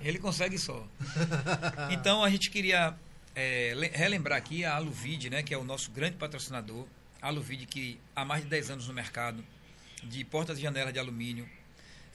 [0.00, 0.86] Ele consegue só.
[1.90, 2.94] Então a gente queria
[3.34, 5.42] é, relembrar aqui a Aluvide, né?
[5.42, 6.86] Que é o nosso grande patrocinador.
[7.20, 9.42] A Aluvide que há mais de 10 anos no mercado,
[10.04, 11.48] de portas e janelas de alumínio,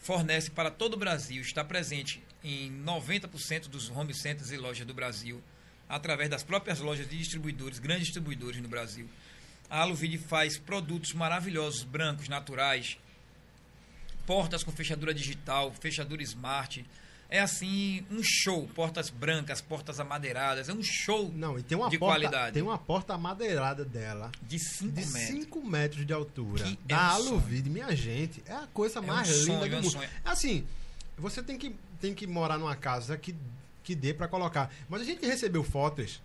[0.02, 4.94] fornece para todo o Brasil, está presente em 90% dos home centers e lojas do
[4.94, 5.42] Brasil,
[5.88, 9.08] através das próprias lojas de distribuidores, grandes distribuidores no Brasil.
[9.70, 12.98] A Aluvide faz produtos maravilhosos, brancos, naturais,
[14.26, 16.86] portas com fechadura digital, fechadura smart.
[17.30, 18.68] É assim, um show.
[18.76, 20.68] Portas brancas, portas amadeiradas.
[20.68, 22.54] É um show Não, e tem uma de porta, qualidade.
[22.54, 24.30] Tem uma porta amadeirada dela.
[24.42, 25.14] De 5 metros.
[25.14, 26.66] De 5 metros de altura.
[26.66, 28.44] Que da é um Aluvide, minha gente.
[28.46, 30.04] É a coisa é mais um linda sonho, do mundo.
[30.04, 30.68] É assim,
[31.18, 33.36] você tem que, tem que morar numa casa que,
[33.84, 34.74] que dê para colocar.
[34.90, 36.22] Mas a gente recebeu fotos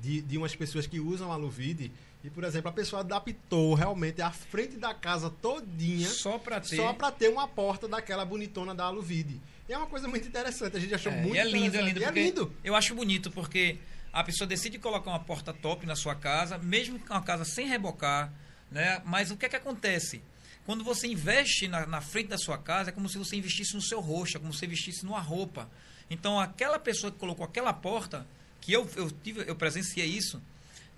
[0.00, 1.92] de, de umas pessoas que usam a Aluvide
[2.24, 6.76] e, por exemplo, a pessoa adaptou realmente a frente da casa todinha só para ter
[6.76, 9.40] só ter uma porta daquela bonitona da Aluvide.
[9.68, 11.82] E é uma coisa muito interessante, a gente achou é, muito e é lindo, é
[11.82, 12.52] lindo, é lindo.
[12.62, 13.78] Eu acho bonito porque
[14.12, 17.66] a pessoa decide colocar uma porta top na sua casa, mesmo com uma casa sem
[17.66, 18.32] rebocar,
[18.70, 19.02] né?
[19.04, 20.22] Mas o que é que acontece?
[20.64, 23.82] Quando você investe na, na frente da sua casa, é como se você investisse no
[23.82, 25.68] seu rosto, é como se você investisse numa roupa.
[26.08, 28.26] Então, aquela pessoa que colocou aquela porta,
[28.60, 30.40] que eu, eu, tive, eu presenciei isso,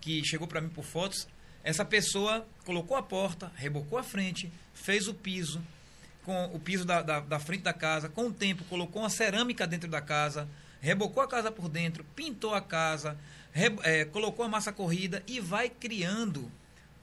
[0.01, 1.27] que chegou para mim por fotos,
[1.63, 5.63] essa pessoa colocou a porta, rebocou a frente, fez o piso,
[6.25, 9.67] com o piso da, da, da, frente da casa, com o tempo colocou uma cerâmica
[9.67, 10.47] dentro da casa,
[10.81, 13.17] rebocou a casa por dentro, pintou a casa,
[13.53, 16.51] re, é, colocou a massa corrida e vai criando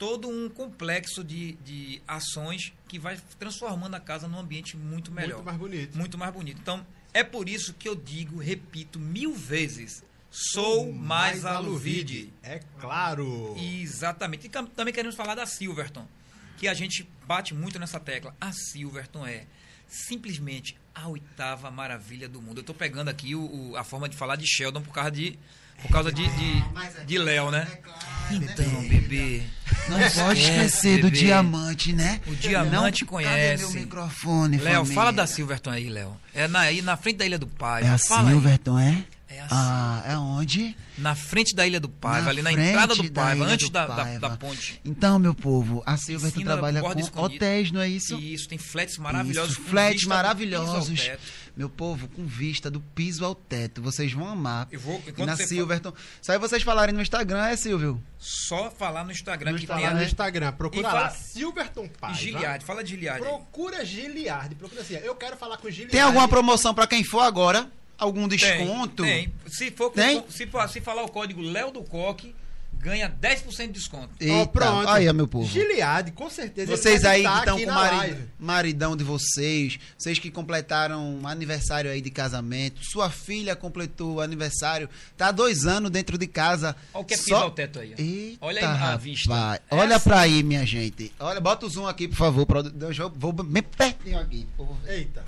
[0.01, 5.35] todo um complexo de, de ações que vai transformando a casa num ambiente muito melhor.
[5.35, 5.95] Muito mais bonito.
[5.95, 6.59] Muito mais bonito.
[6.59, 6.83] Então,
[7.13, 12.33] é por isso que eu digo, repito mil vezes, Sou mais, mais Aluvide.
[12.41, 13.55] É claro.
[13.59, 14.47] Exatamente.
[14.47, 16.07] E também queremos falar da Silverton,
[16.57, 18.35] que a gente bate muito nessa tecla.
[18.41, 19.45] A Silverton é
[19.87, 22.57] simplesmente a oitava maravilha do mundo.
[22.57, 25.37] Eu estou pegando aqui o, o, a forma de falar de Sheldon por causa de
[25.81, 26.63] por causa de, de,
[27.01, 27.67] é de Léo, né?
[28.29, 29.43] É então, bebê.
[29.89, 32.21] Não pode esquecer do diamante, né?
[32.27, 33.63] O diamante não, conhece.
[33.63, 36.15] Cadê meu microfone, Léo, fala da Silverton aí, Léo.
[36.33, 37.83] É na, aí na frente da Ilha do Pai.
[37.83, 38.89] É a Silverton, aí.
[38.89, 39.03] é?
[39.31, 39.55] É assim.
[39.55, 40.75] Ah, é onde?
[40.97, 43.87] Na frente da Ilha do Paiva, na ali na entrada do Paiva, antes do da,
[43.87, 44.81] da, da, ponte.
[44.83, 47.35] Então, meu povo, a Silverton trabalha com escondido.
[47.35, 48.19] hotéis, não é isso?
[48.19, 49.53] Isso, tem flats maravilhosos.
[49.53, 51.11] Isso, flats maravilhosos.
[51.55, 53.81] Meu povo, com vista do piso ao teto.
[53.81, 54.67] Vocês vão amar.
[54.71, 55.91] Eu vou, e na Silverton.
[55.91, 56.03] Fala...
[56.21, 58.01] Só aí vocês falarem no Instagram, é, Silvio?
[58.17, 59.51] Só falar no Instagram.
[59.51, 60.51] No que Instagram, tem no Instagram.
[60.53, 61.01] Procura fala...
[61.01, 61.09] lá.
[61.09, 62.17] Silverton Paiva.
[62.17, 62.65] Giliard.
[62.65, 63.21] Fala de Giliard.
[63.21, 64.55] Procura Giliard.
[64.55, 64.95] Procura assim.
[64.95, 65.91] Eu quero falar com Giliard.
[65.91, 67.69] Tem alguma promoção para quem for agora?
[68.01, 69.03] Algum desconto?
[69.03, 69.29] Tem.
[69.29, 69.33] tem.
[69.47, 70.23] Se, for, tem?
[70.27, 72.35] Se, for, se falar o código Léo do Coque,
[72.79, 74.09] ganha 10% de desconto.
[74.19, 74.89] Eita, oh, pronto.
[74.89, 75.47] Aí, meu povo.
[75.47, 76.75] Giliade, com certeza.
[76.75, 82.01] Vocês aí que estão com o maridão de vocês, vocês que completaram um aniversário aí
[82.01, 86.75] de casamento, sua filha completou o aniversário, tá dois anos dentro de casa.
[86.93, 87.43] Olha o que é só...
[87.43, 87.93] ao teto aí.
[87.97, 89.61] Eita, Olha aí a vista.
[89.69, 90.09] Olha Essa...
[90.09, 91.13] pra aí, minha gente.
[91.19, 92.47] Olha, bota o zoom aqui, por favor.
[92.97, 94.47] Eu vou bem pertinho aqui.
[94.87, 95.23] Eita.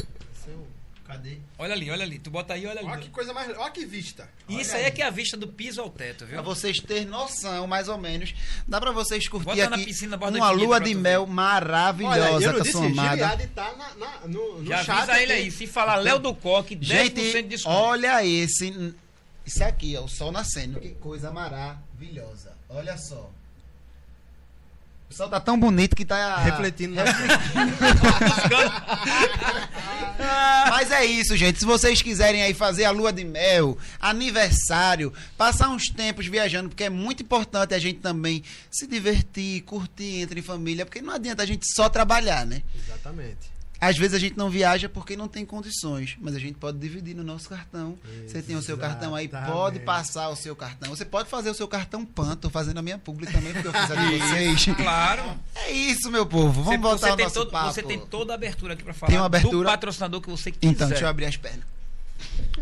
[1.06, 1.38] Cadê?
[1.58, 2.18] Olha ali, olha ali.
[2.18, 2.90] Tu bota aí, olha ali.
[2.90, 3.50] Olha que coisa mais.
[3.58, 4.30] Olha que vista.
[4.48, 6.36] Isso aí, aí é que é a vista do piso ao teto, viu?
[6.36, 8.34] Pra vocês terem noção, mais ou menos.
[8.66, 12.66] Dá pra vocês curtir bota aqui piscina, uma lua de mel maravilhosa olha, com a
[12.66, 13.50] sua amada.
[13.54, 15.52] tá na, na, no, no Já avisa ele aí.
[15.52, 17.76] Se falar Léo do Coque, 10% Gente, de desconto.
[17.76, 18.96] olha esse.
[19.46, 20.80] Isso aqui, ó, o sol nascendo.
[20.80, 22.54] Que coisa maravilhosa.
[22.70, 23.30] Olha só.
[25.10, 26.38] O sol tá tão bonito que tá.
[26.38, 27.04] Refletindo na.
[30.70, 31.60] Mas é isso, gente.
[31.60, 36.86] Se vocês quiserem aí fazer a lua de mel, aniversário, passar uns tempos viajando, porque
[36.86, 41.46] é muito importante a gente também se divertir, curtir entre família, porque não adianta a
[41.46, 42.64] gente só trabalhar, né?
[42.76, 43.53] Exatamente.
[43.90, 47.14] Às vezes a gente não viaja porque não tem condições, mas a gente pode dividir
[47.14, 47.98] no nosso cartão.
[48.26, 50.90] Você tem o seu cartão aí, pode passar o seu cartão.
[50.90, 53.74] Você pode fazer o seu cartão PAN, tô fazendo a minha publi também, porque eu
[53.74, 54.76] fiz a de vocês.
[54.78, 55.38] Claro.
[55.56, 56.64] É isso, meu povo.
[56.64, 57.74] Vamos você, voltar você ao nosso todo, papo.
[57.74, 59.58] Você tem toda a abertura aqui para falar tem uma abertura?
[59.58, 60.72] do patrocinador que você quiser.
[60.72, 61.66] Então, deixa eu abrir as pernas.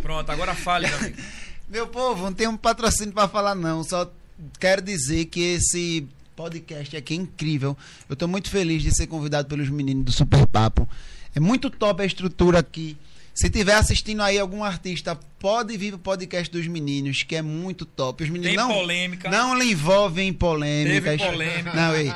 [0.02, 1.18] Pronto, agora fale, meu amigo.
[1.70, 4.12] meu povo, não tem um patrocínio para falar não, só
[4.60, 6.08] quero dizer que esse
[6.42, 7.78] podcast aqui é incrível.
[8.10, 10.90] Eu estou muito feliz de ser convidado pelos meninos do Super Papo.
[11.36, 12.98] É muito top a estrutura aqui.
[13.34, 17.86] Se tiver assistindo aí algum artista, pode vir pro podcast dos meninos, que é muito
[17.86, 18.24] top.
[18.24, 19.30] Os meninos Tem não, polêmica.
[19.30, 21.18] não lhe envolvem em polêmicas.
[21.18, 21.74] Teve polêmica.
[21.74, 22.10] Não, ei.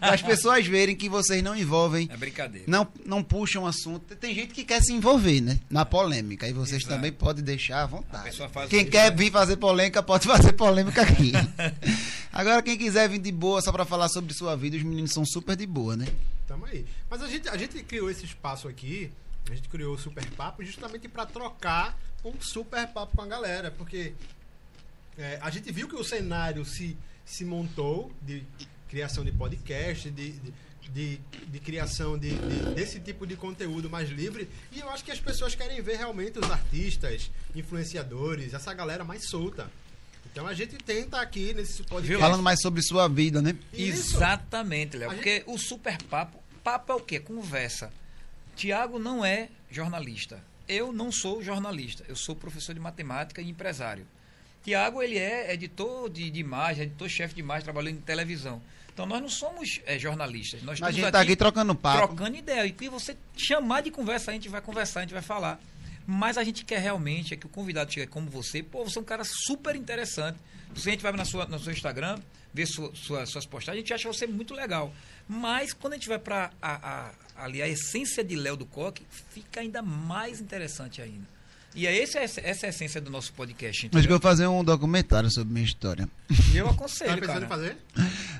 [0.00, 2.08] As pessoas verem que vocês não envolvem.
[2.12, 2.66] É brincadeira.
[2.68, 4.16] Não, não puxam assunto.
[4.16, 5.60] Tem gente que quer se envolver, né?
[5.70, 6.46] Na polêmica.
[6.48, 6.96] E vocês Exato.
[6.96, 8.36] também podem deixar à vontade.
[8.52, 9.16] faz Quem isso, quer né?
[9.16, 11.32] vir fazer polêmica, pode fazer polêmica aqui.
[12.32, 15.24] Agora, quem quiser vir de boa só pra falar sobre sua vida, os meninos são
[15.24, 16.06] super de boa, né?
[16.46, 16.84] Tamo aí.
[17.08, 19.10] Mas a gente, a gente criou esse espaço aqui,
[19.50, 23.70] a gente criou o Super Papo justamente para trocar um super papo com a galera,
[23.70, 24.12] porque
[25.16, 28.44] é, a gente viu que o cenário se, se montou de
[28.88, 30.52] criação de podcast, de, de,
[30.90, 35.10] de, de criação de, de- desse tipo de conteúdo mais livre, e eu acho que
[35.12, 39.70] as pessoas querem ver realmente os artistas, influenciadores, essa galera mais solta.
[40.32, 42.20] Então a gente tenta aqui nesse podcast.
[42.20, 43.56] Falando mais sobre sua vida, né?
[43.72, 44.16] Isso.
[44.16, 45.10] Exatamente, Léo.
[45.10, 47.18] Porque o super papo, papo é o quê?
[47.20, 47.90] Conversa.
[48.56, 50.42] Tiago não é jornalista.
[50.68, 52.04] Eu não sou jornalista.
[52.08, 54.06] Eu sou professor de matemática e empresário.
[54.64, 58.60] Tiago, ele é editor de, de imagem, editor-chefe de imagem, trabalhando em televisão.
[58.92, 60.62] Então, nós não somos eh, jornalistas.
[60.62, 61.98] Nós A gente tá aqui trocando papo.
[62.08, 62.66] trocando ideia.
[62.66, 65.60] E que você chamar de conversa, a gente vai conversar, a gente vai falar.
[66.06, 68.62] Mas a gente quer realmente é que o convidado chegue como você.
[68.62, 70.38] Pô, você é um cara super interessante.
[70.74, 72.18] Se a gente vai na sua, no seu Instagram,
[72.54, 74.92] ver sua, sua- suas postagens, a gente acha você muito legal.
[75.28, 79.04] Mas quando a gente vai para a, a- ali a essência de Léo do Coque,
[79.34, 81.36] fica ainda mais interessante ainda.
[81.74, 83.68] E é esse, essa é a essência do nosso podcast.
[83.68, 84.18] Acho que eu entendeu?
[84.18, 86.08] vou fazer um documentário sobre minha história.
[86.54, 87.44] Eu Tá aconselho, pensando cara.
[87.44, 87.76] em fazer?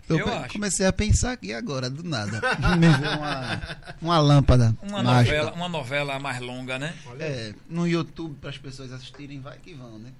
[0.09, 2.41] Eu Eu pe- comecei a pensar aqui agora, do nada.
[2.59, 5.37] Uma, uma lâmpada Uma mágica.
[5.37, 6.95] novela, uma novela mais longa, né?
[7.21, 10.13] É, no YouTube para as pessoas assistirem, vai que vão, né?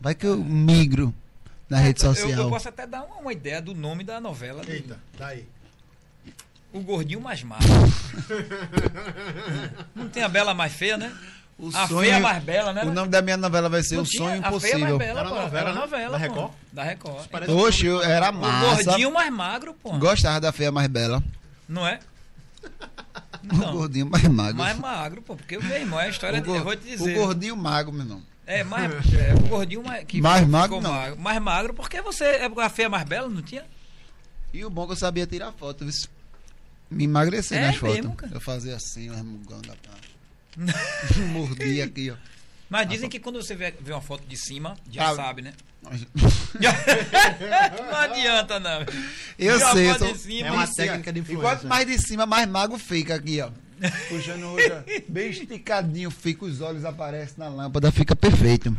[0.00, 1.12] Vai que eu migro
[1.68, 2.42] na rede Eu- social.
[2.44, 4.62] Eu, posso até dar uma, uma ideia do nome da novela.
[4.68, 5.44] Eita, daí.
[6.72, 7.66] O gordinho mais magro.
[9.94, 11.12] Não tem a bela mais feia, né?
[11.58, 12.84] O a sonho- feia mais bela, né?
[12.84, 14.22] O nome da minha novela vai ser Não O tinha?
[14.22, 14.98] Sonho A feia mais Impossível.
[14.98, 15.34] bela, Era pô.
[15.34, 15.80] novela, Era né?
[15.80, 16.24] novela, Da pô.
[16.34, 16.52] Record?
[16.72, 17.28] Da Record.
[17.28, 18.84] Parece- Oxe, eu era O massa.
[18.84, 19.92] gordinho mais magro, pô.
[19.98, 21.22] Gostava da feia mais bela.
[21.68, 21.98] Não é?
[23.42, 23.72] O Não.
[23.72, 24.56] gordinho mais magro.
[24.56, 25.34] Mais magro, pô.
[25.34, 26.46] Porque o meu irmão é a história o, de.
[26.46, 27.14] gor- Eu vou te o dizer.
[27.14, 28.22] gordinho mago, meu irmão.
[28.46, 30.04] É, mais, é, o gordinho mais.
[30.04, 30.92] Que Mais ficou magro, não.
[30.92, 31.18] magro.
[31.20, 32.24] Mais magro, porque você.
[32.24, 33.64] É a feia mais bela, não tinha?
[34.52, 35.94] E o bom é que eu sabia tirar foto, viu?
[36.90, 38.10] Me emagrecer É nas fotos.
[38.32, 39.94] Eu fazia assim, da pá.
[41.32, 42.16] Mordia aqui, ó.
[42.68, 45.14] Mas dizem que quando você vê, vê uma foto de cima, já Ah.
[45.16, 45.52] sabe, né?
[47.90, 48.84] Não adianta, não.
[49.38, 50.14] Eu Já sei, sou...
[50.14, 51.42] cima, É uma técnica de E influência.
[51.48, 53.50] quanto mais de cima, mais mago fica aqui, ó.
[54.10, 58.76] Puxando o olho, bem esticadinho, fica, os olhos aparecem na lâmpada, fica perfeito.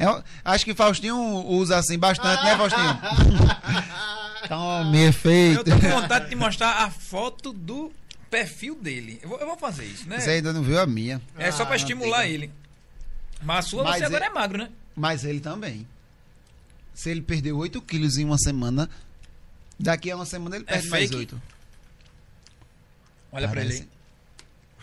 [0.00, 1.14] É acho que Faustinho
[1.46, 2.98] usa assim bastante, né, Faustinho?
[4.48, 5.64] Tome, Eu efeito.
[5.64, 7.92] tô com vontade de te mostrar a foto do
[8.30, 9.18] perfil dele.
[9.22, 10.18] Eu vou, eu vou fazer isso, né?
[10.20, 11.20] Você ainda não viu a minha.
[11.38, 12.50] É só pra Ah, estimular ele.
[13.42, 14.70] Mas a sua, Mas você agora é- é magro, né?
[14.96, 15.86] Mas ele também.
[16.94, 18.88] Se ele perdeu 8 quilos em uma semana,
[19.78, 21.16] daqui a uma semana ele É perde mais fake?
[21.16, 21.42] 8.
[23.32, 23.88] Olha pra ele Parece.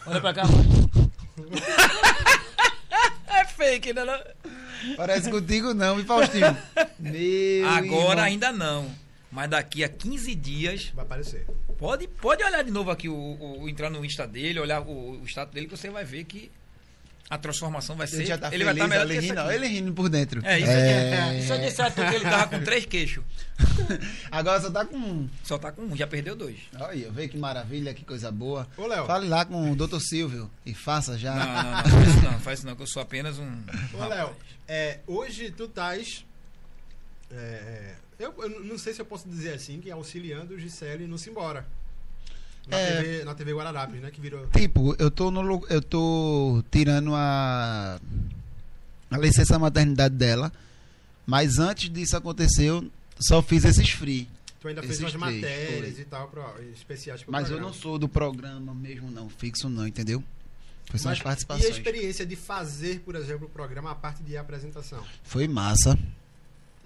[0.06, 0.08] aí.
[0.12, 0.90] Olha pra cá, mano.
[3.28, 4.04] é fake, né?
[4.06, 4.96] não?
[4.96, 6.58] Parece contigo não, me Faustinho.
[7.00, 8.20] Meu Agora irmão.
[8.20, 8.92] ainda não.
[9.32, 11.46] Mas daqui a 15 dias, Vai aparecer.
[11.78, 15.26] pode, pode olhar de novo aqui, o, o- entrar no Insta dele, olhar o, o
[15.28, 16.52] status dele, que você vai ver que
[17.30, 18.16] a transformação vai ser.
[18.18, 20.44] Ele já tá ele feliz, vai estar melhor ele, rindo, ele rindo por dentro.
[20.44, 21.42] É isso É.
[21.42, 23.24] Se eu disser a tu que ele tava com três queixos,
[24.32, 25.30] Agora só tá com um.
[25.44, 26.58] só tá com um, já perdeu dois.
[26.80, 28.68] Olha, vê que maravilha, que coisa boa.
[28.76, 29.06] Ô, Léo.
[29.06, 30.00] Fale lá com o Dr.
[30.00, 31.36] Silvio e faça já.
[31.36, 33.62] Não, não, não, faz isso não, faz isso não, que eu sou apenas um.
[33.94, 34.36] Ô, Léo,
[34.68, 36.26] é, hoje tu estás.
[37.32, 41.08] é, é, eu, eu não sei se eu posso dizer assim, que auxiliando o Gisele
[41.08, 41.66] no Simbora.
[42.68, 43.02] Na, É.
[43.02, 44.12] TV, na TV Guararapes, né?
[44.12, 44.46] Que virou.
[44.48, 48.00] Tipo, eu tô no eu tô tirando a
[49.10, 50.52] a licença maternidade dela,
[51.26, 52.88] mas antes disso acontecer, eu
[53.20, 54.28] só fiz esses free.
[54.62, 56.02] Tu ainda fez umas matérias foi.
[56.02, 56.44] e tal, pro,
[56.74, 57.68] especiais pro Mas eu programa.
[57.72, 60.22] não sou do programa mesmo não, fixo não, entendeu?
[60.92, 61.70] Foi só as Mas, E a participações.
[61.70, 65.04] experiência de fazer, por exemplo, o programa, a parte de apresentação?
[65.24, 65.98] Foi massa.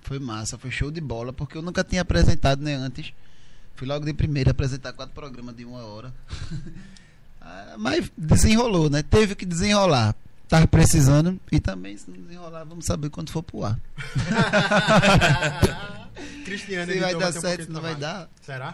[0.03, 3.13] Foi massa, foi show de bola, porque eu nunca tinha apresentado nem antes.
[3.75, 6.13] Fui logo de primeira apresentar quatro programas de uma hora.
[7.45, 9.03] Ah, mas desenrolou, né?
[9.03, 10.15] Teve que desenrolar.
[10.47, 13.77] Tava precisando e também se não desenrolar, vamos saber quando for pro ar.
[16.45, 18.29] Cristiano, se vai dar certo, não vai dar.
[18.41, 18.73] Será?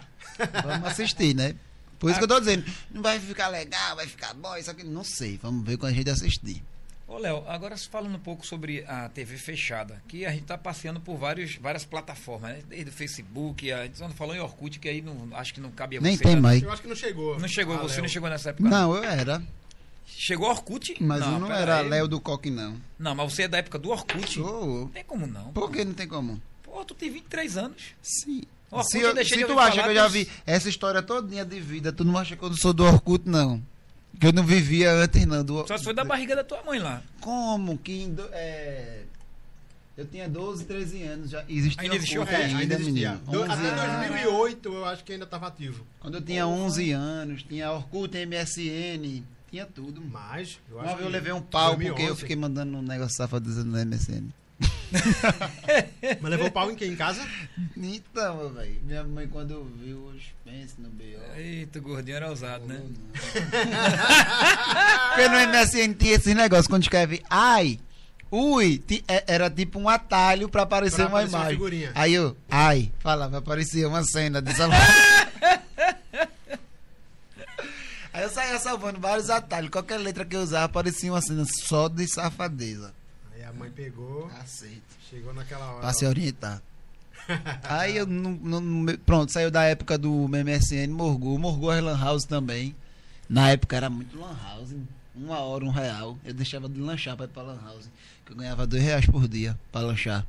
[0.64, 1.56] Vamos assistir, né?
[1.97, 2.19] Por isso ah.
[2.19, 5.39] que eu tô dizendo, não vai ficar legal, vai ficar bom, isso aqui, não sei.
[5.41, 6.64] Vamos ver quando a gente assistir.
[7.10, 10.99] Ô, Léo, agora falando um pouco sobre a TV fechada, que a gente está passeando
[10.99, 12.60] por vários, várias plataformas, né?
[12.69, 15.72] Desde o Facebook, a gente não falou em Orkut, que aí não, acho que não
[15.72, 16.23] cabe a Nem você.
[16.23, 16.41] Nem tem né?
[16.41, 16.61] mais.
[16.61, 17.40] Eu acho que não chegou.
[17.40, 18.03] Não chegou, ah, você Léo.
[18.03, 18.69] não chegou nessa época?
[18.69, 19.41] Não, eu era.
[20.06, 20.98] Chegou Orkut?
[21.02, 22.80] Mas não, eu não era Léo do Coque, não.
[22.99, 24.31] Não, mas você é da época do Orkut?
[24.31, 24.81] Sou.
[24.81, 25.52] Não tem como não.
[25.52, 26.40] Por que não tem como?
[26.61, 27.81] Pô, tu tem 23 anos.
[28.03, 28.44] Sim.
[28.69, 31.91] Orkut, se, eu, se tu acha que eu já vi essa história todinha de vida,
[31.91, 33.60] tu não acha que eu não sou do Orkut, não?
[34.19, 35.44] Que eu não vivia antes, não.
[35.44, 37.02] Do, Só se foi da barriga da tua mãe lá.
[37.22, 37.77] Como?
[37.77, 39.03] Que é,
[39.99, 41.30] eu tinha 12, 13 anos.
[41.30, 43.19] Já existia ainda existia Orkut, é, ainda existia.
[43.30, 45.86] Do, até 2008 eu acho que ainda estava ativo.
[45.99, 50.02] Quando eu tinha 11 anos, tinha Orkut, MSN, tinha tudo.
[50.02, 51.90] Mas, eu acho Uma vez eu levei um pau 2011.
[51.94, 54.30] porque eu fiquei mandando um negócio safado dizendo no MSN.
[56.22, 56.91] Mas levou pau em quem?
[56.91, 57.26] Em casa?
[57.78, 58.80] Então, velho.
[58.84, 61.40] Minha mãe, quando viu, os pense no B.O.
[61.40, 62.82] Eita, gordinho era ousado, né?
[65.10, 67.80] Porque no MSN tinha esse negócio, quando escreve ai,
[68.32, 71.60] ui, é, era tipo um atalho pra aparecer pra uma imagem.
[71.60, 74.68] Uma Aí eu, ai, falava, aparecia uma cena dessa
[78.11, 79.70] Aí eu saía salvando vários atalhos.
[79.70, 82.94] Qualquer letra que eu usava aparecia uma cena só de safadeza.
[83.60, 84.31] Mãe pegou.
[84.40, 84.81] Aceito.
[85.10, 85.81] Chegou naquela hora.
[85.81, 86.61] Pra se orientar.
[87.64, 91.38] Aí eu não, não, Pronto, saiu da época do MSN, morgou.
[91.38, 92.73] Morgou a Lan House também.
[93.27, 94.73] Na época era muito Lan House.
[95.15, 96.18] Uma hora, um real.
[96.23, 97.90] Eu deixava de lanchar pra ir pra Lan House.
[98.26, 100.26] Que eu ganhava dois reais por dia pra lanchar.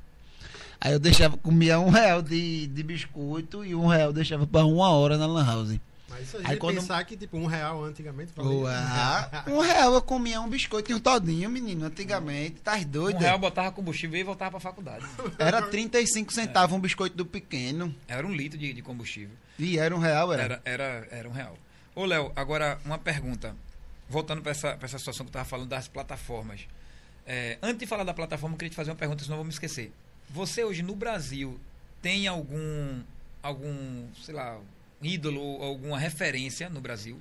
[0.80, 4.64] Aí eu deixava, comia um real de, de biscoito e um real eu deixava pra
[4.64, 5.78] uma hora na Lan House.
[6.10, 6.74] Mas se a gente Aí, quando...
[6.74, 8.32] pensar que, tipo, um real antigamente...
[8.36, 12.56] Ué, um real eu comia um biscoito e um todinho, menino, antigamente.
[12.56, 13.16] Tá doido?
[13.16, 15.06] Um real botava combustível e voltava pra faculdade.
[15.38, 16.76] Era 35 centavos é.
[16.76, 17.94] um biscoito do pequeno.
[18.08, 19.34] Era um litro de, de combustível.
[19.56, 20.42] E era um real, era?
[20.42, 21.56] Era, era, era um real.
[21.94, 23.54] Ô, Léo, agora uma pergunta.
[24.08, 26.66] Voltando para essa, pra essa situação que eu tava falando das plataformas.
[27.26, 29.44] É, antes de falar da plataforma, eu queria te fazer uma pergunta, senão eu vou
[29.44, 29.92] me esquecer.
[30.30, 31.60] Você hoje no Brasil
[32.02, 33.02] tem algum,
[33.42, 34.58] algum, sei lá,
[35.02, 37.20] ídolo ou alguma referência no Brasil?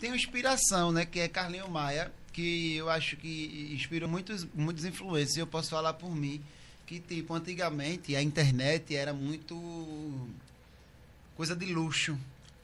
[0.00, 1.06] Tem uma inspiração, né?
[1.06, 5.36] Que é Carlinho Maia, que eu acho que inspirou muitos, muitos influências.
[5.36, 6.42] Eu posso falar por mim
[6.86, 10.28] que, tipo, antigamente a internet era muito
[11.34, 12.18] coisa de luxo.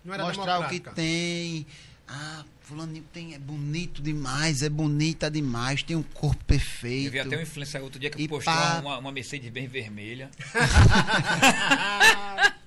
[0.04, 1.66] Mostrar o que tem.
[2.06, 7.06] Ah, fulaninho tem, é bonito demais, é bonita demais, tem um corpo perfeito.
[7.06, 8.80] Eu vi até um influenciador outro dia que postou pá...
[8.80, 10.30] uma, uma Mercedes bem vermelha.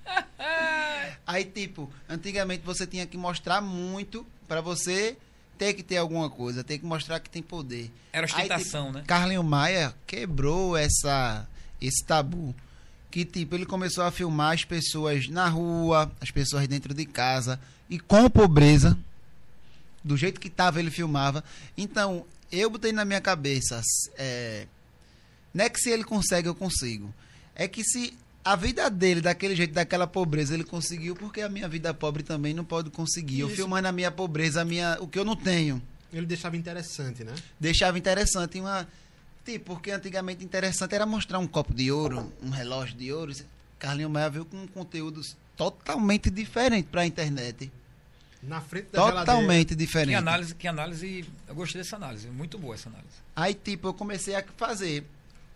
[1.26, 5.16] Aí, tipo, antigamente você tinha que mostrar muito para você
[5.58, 7.90] ter que ter alguma coisa, ter que mostrar que tem poder.
[8.12, 9.04] Era ostentação, Aí, tipo, né?
[9.06, 11.46] Carlinho Maia quebrou essa,
[11.80, 12.54] esse tabu.
[13.10, 17.58] Que, tipo, ele começou a filmar as pessoas na rua, as pessoas dentro de casa,
[17.88, 18.96] e com pobreza,
[20.04, 21.42] do jeito que tava, ele filmava.
[21.76, 23.80] Então, eu botei na minha cabeça,
[24.16, 24.66] é,
[25.52, 27.12] não é que se ele consegue, eu consigo.
[27.54, 28.16] É que se
[28.46, 32.54] a vida dele, daquele jeito, daquela pobreza, ele conseguiu, porque a minha vida pobre também
[32.54, 33.40] não pode conseguir.
[33.40, 33.42] Isso.
[33.42, 35.82] Eu filmando a minha pobreza, a minha, o que eu não tenho.
[36.12, 37.34] Ele deixava interessante, né?
[37.58, 38.60] Deixava interessante.
[38.60, 38.86] Uma,
[39.44, 43.34] tipo, porque antigamente interessante era mostrar um copo de ouro, um relógio de ouro.
[43.80, 47.72] Carlinho Maia veio com conteúdos totalmente diferente para a internet.
[48.40, 49.74] Na frente da Totalmente geladeira.
[49.76, 50.08] diferente.
[50.10, 53.16] Que análise, que análise, eu gostei dessa análise, muito boa essa análise.
[53.34, 55.04] Aí, tipo, eu comecei a fazer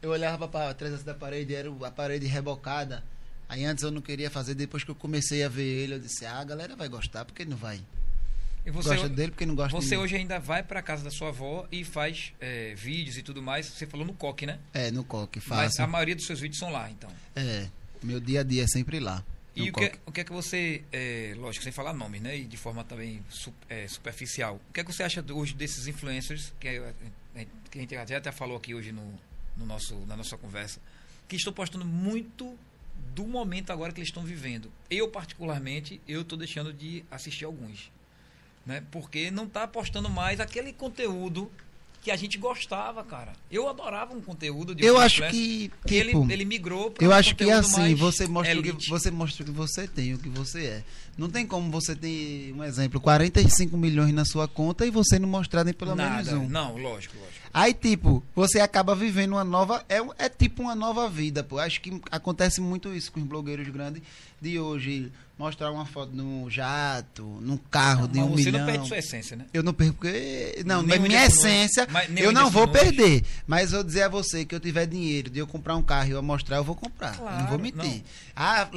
[0.03, 3.05] eu olhava para trás da parede, era a parede rebocada.
[3.49, 6.25] Aí antes eu não queria fazer, depois que eu comecei a ver ele, eu disse:
[6.25, 7.81] "Ah, a galera vai gostar, porque não vai?"
[8.65, 11.29] E você gosta dele porque não gosta Você hoje ainda vai para casa da sua
[11.29, 13.67] avó e faz é, vídeos e tudo mais.
[13.67, 14.59] Você falou no coque, né?
[14.75, 15.63] É, no coque, faz.
[15.63, 17.11] Mas a maioria dos seus vídeos são lá, então.
[17.35, 17.69] É,
[18.03, 19.25] meu dia a dia é sempre lá.
[19.57, 22.39] E o que, é, o que é que você, é, lógico, sem falar nomes, né?
[22.39, 23.23] E de forma também
[23.69, 24.61] é, superficial.
[24.69, 26.81] O que é que você acha hoje desses influencers, que,
[27.71, 29.19] que a gente até falou aqui hoje no,
[29.61, 30.81] no nosso, na nossa conversa,
[31.29, 32.59] que estão postando muito
[33.15, 34.71] do momento agora que eles estão vivendo.
[34.91, 37.91] Eu, particularmente, eu estou deixando de assistir alguns.
[38.65, 38.83] Né?
[38.91, 41.51] Porque não está postando mais aquele conteúdo
[42.03, 43.33] que a gente gostava, cara.
[43.51, 47.11] Eu adorava um conteúdo de Eu acho que, que ele, tipo, ele migrou para Eu
[47.11, 50.19] um acho que assim, você mostra o que você mostra o que você tem, o
[50.19, 50.85] que você é.
[51.19, 55.29] Não tem como você ter, um exemplo, 45 milhões na sua conta e você não
[55.29, 56.49] mostrar nem pelo Nada, menos um.
[56.49, 57.40] Não, lógico, lógico.
[57.53, 59.85] Aí, tipo, você acaba vivendo uma nova.
[59.89, 61.59] É, é tipo uma nova vida, pô.
[61.59, 64.03] Acho que acontece muito isso com os blogueiros grandes
[64.41, 65.11] de hoje.
[65.37, 68.53] Mostrar uma foto no jato, num carro não, de um você milhão.
[68.53, 69.47] Você não perde sua essência, né?
[69.55, 70.63] Eu não perco porque.
[70.67, 73.25] Não, nem minha essência, eu não vou perder.
[73.47, 76.13] Mas eu dizer a você que eu tiver dinheiro de eu comprar um carro e
[76.13, 77.17] eu mostrar, eu vou comprar.
[77.17, 77.83] Claro, não vou mentir.
[77.83, 78.03] Não.
[78.37, 78.69] Ah,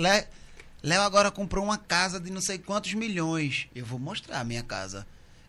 [0.81, 3.67] Léo agora comprou uma casa de não sei quantos milhões.
[3.75, 5.05] Eu vou mostrar a minha casa.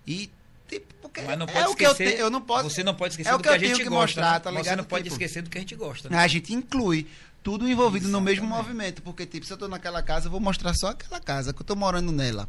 [0.07, 0.31] E
[0.69, 2.70] tipo, porque Mas não pode é esquecer, o que eu, te, eu não posso.
[2.70, 3.91] Você não pode esquecer é do que, que a gente gosta.
[3.91, 4.41] Mostrar, né?
[4.41, 4.65] tá ligado?
[4.65, 6.09] Você não pode tipo, esquecer do que a gente gosta.
[6.09, 6.19] Né?
[6.19, 7.07] A gente inclui
[7.43, 8.41] tudo envolvido Exatamente.
[8.41, 11.20] no mesmo movimento, porque tipo, se eu tô naquela casa, eu vou mostrar só aquela
[11.20, 12.49] casa que eu tô morando nela.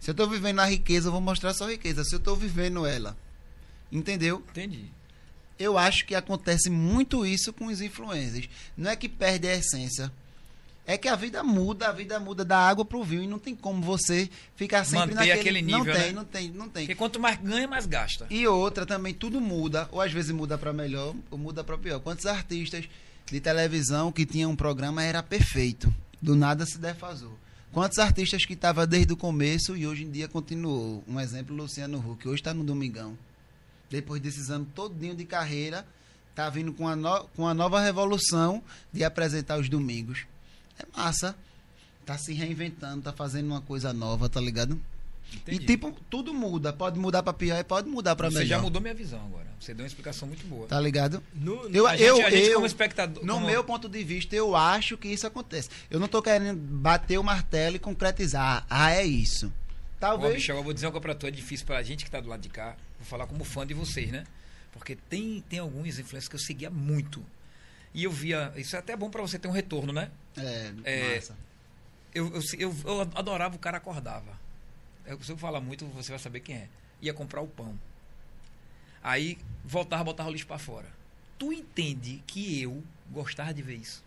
[0.00, 2.02] Se eu tô vivendo na riqueza, eu vou mostrar só a riqueza.
[2.02, 3.16] Se eu tô vivendo ela.
[3.90, 4.42] Entendeu?
[4.50, 4.86] Entendi.
[5.58, 8.48] Eu acho que acontece muito isso com os influencers.
[8.76, 10.10] Não é que perde a essência
[10.86, 13.54] é que a vida muda, a vida muda da água pro vinho e não tem
[13.54, 16.12] como você ficar sempre Manter naquele aquele nível, não tem, né?
[16.12, 16.86] não tem, não tem.
[16.86, 18.26] Porque quanto mais ganha, mais gasta.
[18.28, 22.00] E outra também tudo muda, ou às vezes muda para melhor, ou muda para pior.
[22.00, 22.88] Quantos artistas
[23.30, 27.38] de televisão que tinham um programa era perfeito, do nada se defasou.
[27.72, 31.02] Quantos artistas que estavam desde o começo e hoje em dia continuou?
[31.06, 33.16] Um exemplo, Luciano Huck, hoje está no Domingão.
[33.88, 35.86] Depois desses anos todinho de carreira,
[36.34, 40.26] tá vindo com a, no, com a nova revolução de apresentar os domingos
[40.82, 41.36] é massa.
[42.04, 44.80] Tá se reinventando, tá fazendo uma coisa nova, tá ligado?
[45.34, 45.62] Entendi.
[45.62, 46.72] E tipo, tudo muda.
[46.72, 48.48] Pode mudar pra pior e pode mudar pra Você melhor.
[48.48, 49.46] Você já mudou minha visão agora.
[49.58, 50.66] Você deu uma explicação muito boa.
[50.66, 51.22] Tá ligado?
[51.34, 53.24] No, eu, eu, gente, gente eu, como espectador.
[53.24, 53.46] No como...
[53.46, 55.70] meu ponto de vista, eu acho que isso acontece.
[55.90, 58.66] Eu não tô querendo bater o martelo e concretizar.
[58.68, 59.52] Ah, é isso.
[60.00, 60.32] Talvez.
[60.32, 62.20] Ó, Michel, eu vou dizer uma coisa pra tu, é difícil pra gente que tá
[62.20, 62.76] do lado de cá.
[62.98, 64.24] Vou falar como fã de vocês, né?
[64.72, 67.24] Porque tem, tem alguns influencers que eu seguia muito.
[67.94, 68.52] E eu via.
[68.56, 70.10] Isso é até bom para você ter um retorno, né?
[70.36, 71.36] É, é massa.
[72.14, 74.38] Eu, eu, eu, eu, adorava o cara acordava.
[75.06, 76.68] Eu, se eu falar muito, você vai saber quem é.
[77.00, 77.78] Ia comprar o pão.
[79.02, 80.88] Aí voltava, botava o lixo para fora.
[81.38, 84.04] Tu entende que eu gostava de ver isso?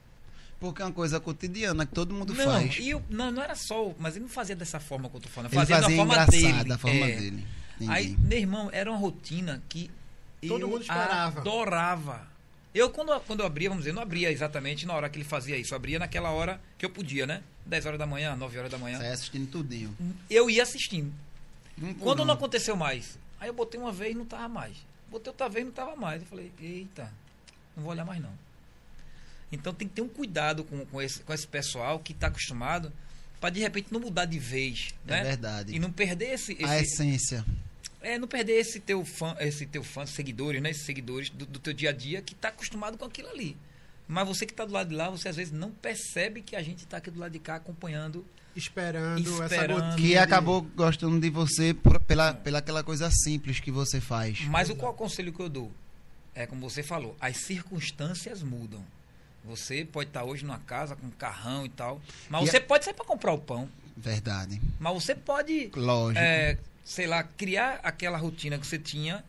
[0.60, 2.77] Porque é uma coisa cotidiana que todo mundo não, faz.
[2.80, 3.93] Eu, não, não era só.
[3.99, 5.52] Mas ele não fazia dessa forma que eu tô falando.
[5.52, 6.64] Fazia, fazia da forma dele.
[6.64, 7.15] Da forma é.
[7.18, 7.47] dele.
[7.89, 9.91] Aí, meu irmão, era uma rotina que
[10.47, 11.41] todo eu mundo esperava.
[11.41, 12.35] adorava.
[12.76, 15.57] Eu, quando, quando eu abria, vamos dizer, não abria exatamente na hora que ele fazia
[15.57, 15.73] isso.
[15.73, 17.41] Eu abria naquela hora que eu podia, né?
[17.65, 18.97] 10 horas da manhã, 9 horas da manhã.
[18.97, 19.95] Você ia assistindo tudinho.
[20.30, 21.14] Eu ia assistindo.
[21.81, 24.76] Um quando não aconteceu mais, aí eu botei uma vez e não tava mais.
[25.10, 26.22] Botei outra vez e não tava mais.
[26.22, 27.14] Eu falei, eita,
[27.77, 28.34] não vou olhar mais não.
[29.49, 32.91] Então tem que ter um cuidado com, com, esse, com esse pessoal que está acostumado
[33.39, 34.93] para de repente não mudar de vez.
[35.07, 35.23] É né?
[35.23, 35.73] verdade.
[35.73, 37.45] E não perder esse, esse, a essência
[38.06, 40.69] é, não perder esse teu fã, esse teu fã, seguidores, né?
[40.69, 43.57] Esses seguidores do, do teu dia a dia que está acostumado com aquilo ali.
[44.07, 46.61] Mas você que está do lado de lá, você às vezes não percebe que a
[46.61, 48.23] gente está aqui do lado de cá acompanhando.
[48.56, 53.72] Esperando, esperando essa Que acabou gostando de você por, pela, pela aquela coisa simples que
[53.72, 54.41] você faz.
[54.41, 55.72] Mas o qual conselho que eu dou?
[56.36, 58.86] É como você falou, as circunstâncias mudam.
[59.44, 61.99] Você pode estar tá hoje numa casa com um carrão e tal,
[62.30, 62.61] mas e você a...
[62.61, 63.68] pode sair para comprar o pão.
[63.98, 64.61] Verdade.
[64.80, 65.72] Mas você pode.
[65.76, 66.19] Lógico.
[66.19, 69.24] É, sei lá, criar aquela rotina que você tinha,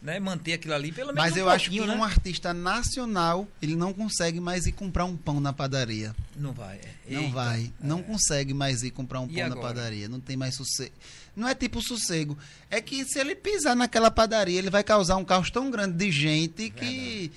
[0.00, 0.18] né?
[0.18, 1.94] Manter aquilo ali, pelo menos Mas um eu acho que né?
[1.94, 6.16] um artista nacional, ele não consegue mais ir comprar um pão na padaria.
[6.34, 6.80] Não vai.
[7.08, 7.14] É.
[7.14, 7.70] Não vai.
[7.80, 7.86] É.
[7.86, 9.54] Não consegue mais ir comprar um e pão agora?
[9.54, 10.08] na padaria.
[10.08, 10.92] Não tem mais sossego.
[11.36, 12.36] Não é tipo sossego.
[12.68, 16.10] É que se ele pisar naquela padaria, ele vai causar um caos tão grande de
[16.10, 17.30] gente que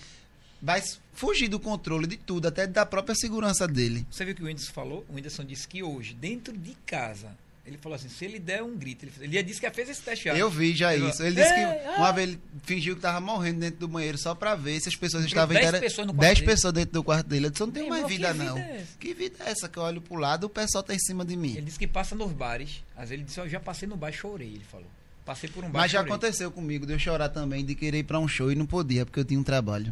[0.62, 0.82] vai
[1.14, 4.06] fugir do controle de tudo, até da própria segurança dele.
[4.10, 5.06] Você viu o que o Whindersson falou?
[5.08, 7.30] O Whindersson disse que hoje, dentro de casa,
[7.66, 10.28] ele falou assim: se ele der um grito, ele, ele disse que fez esse teste.
[10.28, 11.24] Eu vi já ele isso.
[11.24, 14.54] Ele disse que uma vez ele fingiu que estava morrendo dentro do banheiro só para
[14.56, 17.46] ver se as pessoas estavam Dez pessoas, no quarto dez pessoas dentro do quarto dele.
[17.46, 18.58] Ele disse: não tem mais vida, vida não.
[18.58, 21.26] É que vida é essa que eu olho pro lado o pessoal tá em cima
[21.26, 21.54] de mim?
[21.54, 22.84] Ele disse que passa nos bares.
[22.96, 24.48] Às vezes ele disse: eu já passei no bar e chorei.
[24.48, 24.88] Ele falou.
[25.26, 25.82] Passei por um bar.
[25.82, 26.14] Mas já chorei.
[26.14, 29.06] aconteceu comigo de eu chorar também, de querer ir para um show e não podia,
[29.08, 29.92] porque eu tinha um trabalho.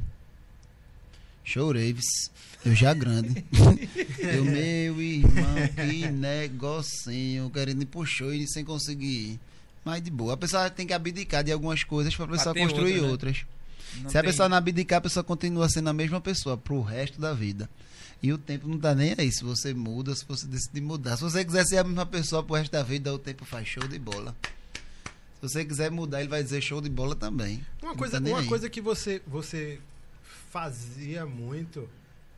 [1.43, 1.95] Chorei,
[2.65, 3.43] eu já grande.
[4.19, 7.49] eu, meu irmão, que negocinho.
[7.49, 9.39] Querendo ir pro show e sem conseguir ir.
[9.83, 10.33] Mas de boa.
[10.33, 13.11] A pessoa tem que abdicar de algumas coisas pra pessoa construir outra, né?
[13.11, 13.37] outras.
[13.93, 14.21] Se tem...
[14.21, 17.69] a pessoa não abdicar, a pessoa continua sendo a mesma pessoa pro resto da vida.
[18.21, 19.29] E o tempo não tá nem aí.
[19.29, 21.17] Se você muda, se você decidir mudar.
[21.17, 23.85] Se você quiser ser a mesma pessoa pro resto da vida, o tempo faz show
[23.85, 24.33] de bola.
[25.35, 27.61] Se você quiser mudar, ele vai dizer show de bola também.
[27.81, 29.81] Uma coisa, tá uma coisa que você, você
[30.49, 31.89] fazia muito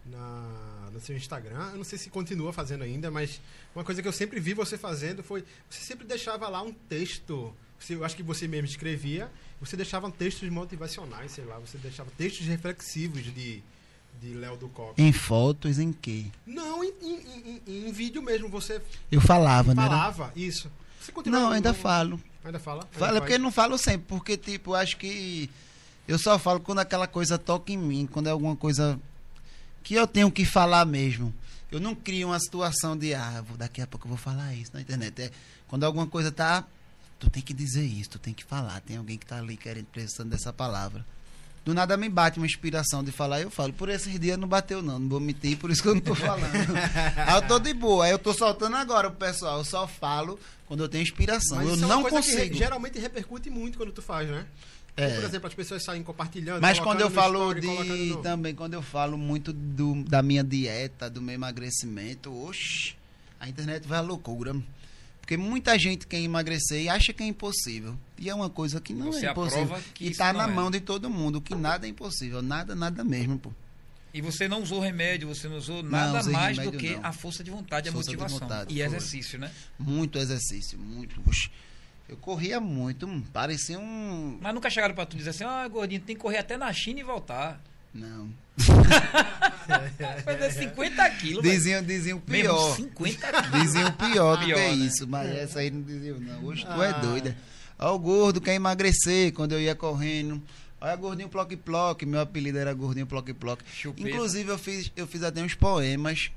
[0.06, 1.72] na, no seu Instagram.
[1.72, 3.42] Eu não sei se continua fazendo ainda, mas
[3.76, 5.44] uma coisa que eu sempre vi você fazendo foi.
[5.70, 7.54] Você sempre deixava lá um texto.
[7.80, 9.30] Você, eu acho que você mesmo escrevia.
[9.60, 11.58] Você deixava textos motivacionais, sei lá.
[11.60, 13.64] Você deixava textos reflexivos de,
[14.22, 15.02] de Léo do Coque.
[15.02, 16.26] Em fotos, em quê?
[16.46, 18.48] Não, em, em, em, em vídeo mesmo.
[18.50, 18.82] Você.
[19.12, 19.82] Eu falava, né?
[19.82, 20.72] Falava, isso.
[21.00, 22.20] Você continua, não, ainda no, falo.
[22.44, 22.88] Ainda fala?
[22.92, 25.50] Fala, porque não falo sempre, porque, tipo, acho que
[26.08, 29.00] Eu só falo quando aquela coisa toca em mim, quando é alguma coisa
[29.86, 31.34] que eu tenho que falar mesmo.
[31.72, 34.72] Eu não crio uma situação de, ah, vou, daqui a pouco eu vou falar isso
[34.74, 35.22] na internet.
[35.22, 35.32] É,
[35.68, 36.66] quando alguma coisa tá,
[37.20, 38.82] tu tem que dizer isso, tu tem que falar.
[38.82, 41.06] Tem alguém que tá ali querendo, precisando dessa palavra.
[41.64, 44.84] Do nada me bate uma inspiração de falar, eu falo, por esses dias não bateu
[44.84, 46.46] não, não vou mentir, por isso que eu não tô falando.
[47.26, 50.40] aí eu tô de boa, aí eu tô soltando agora pro pessoal, eu só falo
[50.68, 51.58] quando eu tenho inspiração.
[51.58, 52.56] Mas eu é não consigo.
[52.56, 54.46] geralmente repercute muito quando tu faz, né?
[54.98, 55.16] É.
[55.16, 56.62] Por exemplo, as pessoas saem compartilhando.
[56.62, 58.18] Mas quando eu falo de.
[58.24, 62.96] Também, quando eu falo muito do, da minha dieta, do meu emagrecimento, oxe,
[63.40, 64.56] a internet vai à loucura.
[65.20, 67.98] Porque muita gente quer emagrecer e acha que é impossível.
[68.18, 69.78] E é uma coisa que não você é impossível.
[69.94, 70.48] Que e está na é.
[70.48, 72.44] mão de todo mundo, que nada é impossível.
[72.44, 73.52] Nada, nada mesmo, pô.
[74.14, 77.06] E você não usou remédio, você não usou nada não, mais do que não.
[77.06, 78.40] a força de vontade, a força motivação.
[78.40, 79.52] Vontade, e exercício, né?
[79.78, 81.20] Muito exercício, muito.
[81.28, 81.50] Oxe.
[82.08, 84.38] Eu corria muito, parecia um.
[84.40, 87.00] Mas nunca chegaram para tu dizer assim, ah, gordinho, tem que correr até na China
[87.00, 87.60] e voltar.
[87.94, 88.30] Não.
[90.24, 91.44] Fazer 50 quilos.
[91.44, 92.54] Diziam, diziam pior.
[92.54, 93.62] Mesmo 50 quilos.
[93.62, 94.74] Diziam pior do que né?
[94.74, 96.46] isso, mas essa aí não diziam, não.
[96.46, 97.00] Hoje tu é ah.
[97.00, 97.38] doida.
[97.80, 100.42] Olha o gordo quer emagrecer quando eu ia correndo.
[100.80, 103.64] Olha gordinho ploque ploque, meu apelido era gordinho ploque ploque.
[103.98, 106.32] Inclusive eu fiz, eu fiz até uns poemas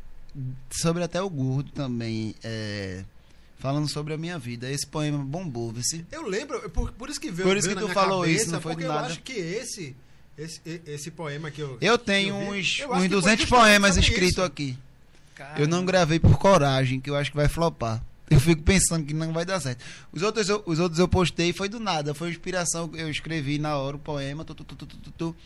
[0.71, 2.35] sobre até o gordo também.
[2.43, 3.05] É,
[3.59, 4.71] falando sobre a minha vida.
[4.71, 6.07] Esse poema bombou, vice.
[6.11, 8.61] Eu lembro, por, por isso que veio Por isso que tu falou cabeça, isso, não
[8.61, 9.01] foi porque nada.
[9.01, 9.97] eu acho que esse,
[10.37, 11.77] esse, esse poema que eu.
[11.81, 14.79] Eu tenho eu uns, eu uns 200 poemas escritos aqui.
[15.35, 15.61] Caramba.
[15.61, 18.03] Eu não gravei por coragem, que eu acho que vai flopar.
[18.31, 19.83] Eu fico pensando que não vai dar certo.
[20.13, 22.13] Os outros eu, os outros eu postei, foi do nada.
[22.13, 22.91] Foi inspiração.
[22.93, 24.45] Eu escrevi na hora o poema.
[24.45, 25.37] Tu, tu, tu, tu, tu, tu.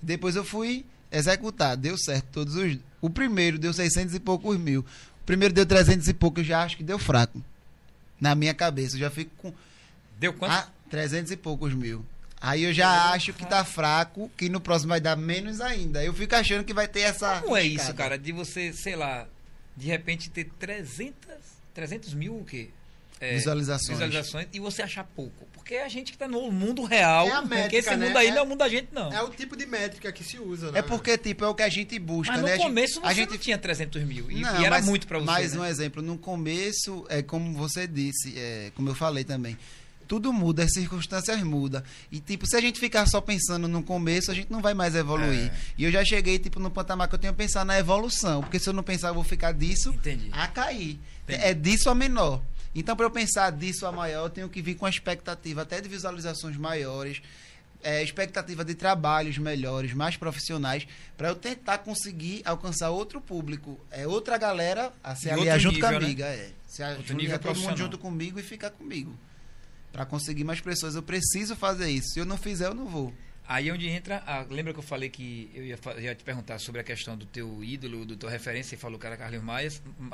[0.00, 1.76] Depois eu fui executar.
[1.76, 2.78] Deu certo todos os.
[3.00, 4.82] O primeiro deu 600 e poucos mil.
[5.22, 6.38] O primeiro deu 300 e pouco.
[6.38, 7.42] Eu já acho que deu fraco
[8.20, 8.96] na minha cabeça.
[8.96, 9.52] Eu já fico com.
[10.18, 10.52] Deu quanto?
[10.52, 12.04] Ah, 300 e poucos mil.
[12.40, 16.02] Aí eu já acho que tá fraco, que no próximo vai dar menos ainda.
[16.02, 17.40] Eu fico achando que vai ter essa.
[17.42, 18.18] Como é isso, cara?
[18.18, 19.26] De você, sei lá,
[19.76, 21.14] de repente ter 300,
[21.74, 22.70] 300 mil o quê?
[23.20, 23.98] É, visualizações.
[23.98, 25.46] visualizações e você achar pouco.
[25.52, 28.06] Porque a gente que está no mundo real, é métrica, porque esse né?
[28.06, 29.12] mundo aí é, não é o mundo da gente, não.
[29.12, 30.78] É o tipo de métrica que se usa, né?
[30.78, 32.56] É porque, tipo, é o que a gente busca, mas no né?
[32.56, 35.18] começo a gente, a gente tinha 300 mil e, não, e era mas, muito para
[35.18, 35.26] você.
[35.26, 35.60] Mais né?
[35.60, 39.56] um exemplo, no começo, é como você disse, é, como eu falei também,
[40.08, 41.80] tudo muda, as circunstâncias mudam.
[42.10, 44.96] E, tipo, se a gente ficar só pensando no começo, a gente não vai mais
[44.96, 45.52] evoluir.
[45.52, 45.52] É.
[45.78, 48.40] E eu já cheguei, tipo, no patamar que eu tenho que pensar na evolução.
[48.40, 50.28] Porque se eu não pensar, eu vou ficar disso Entendi.
[50.32, 50.98] a cair.
[51.22, 51.44] Entendi.
[51.44, 52.42] É disso a menor.
[52.74, 55.80] Então, para eu pensar disso a maior, eu tenho que vir com a expectativa até
[55.80, 57.20] de visualizações maiores,
[57.82, 60.86] é, expectativa de trabalhos melhores, mais profissionais,
[61.16, 66.00] para eu tentar conseguir alcançar outro público, é outra galera a se aliar junto nível,
[66.00, 66.34] comigo, né?
[66.36, 66.50] é.
[66.68, 69.18] Se outro nível todo mundo junto comigo e ficar comigo.
[69.92, 72.10] Para conseguir mais pessoas, eu preciso fazer isso.
[72.10, 73.12] Se eu não fizer, eu não vou.
[73.48, 76.60] Aí é onde entra, a, lembra que eu falei que eu ia, ia, te perguntar
[76.60, 79.72] sobre a questão do teu ídolo, do teu referência, e falou que era Carlinhos Maia,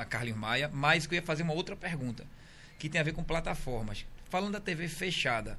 [0.08, 2.24] Carlinhos Maia, mas que eu ia fazer uma outra pergunta
[2.78, 4.04] que tem a ver com plataformas.
[4.28, 5.58] Falando da TV fechada,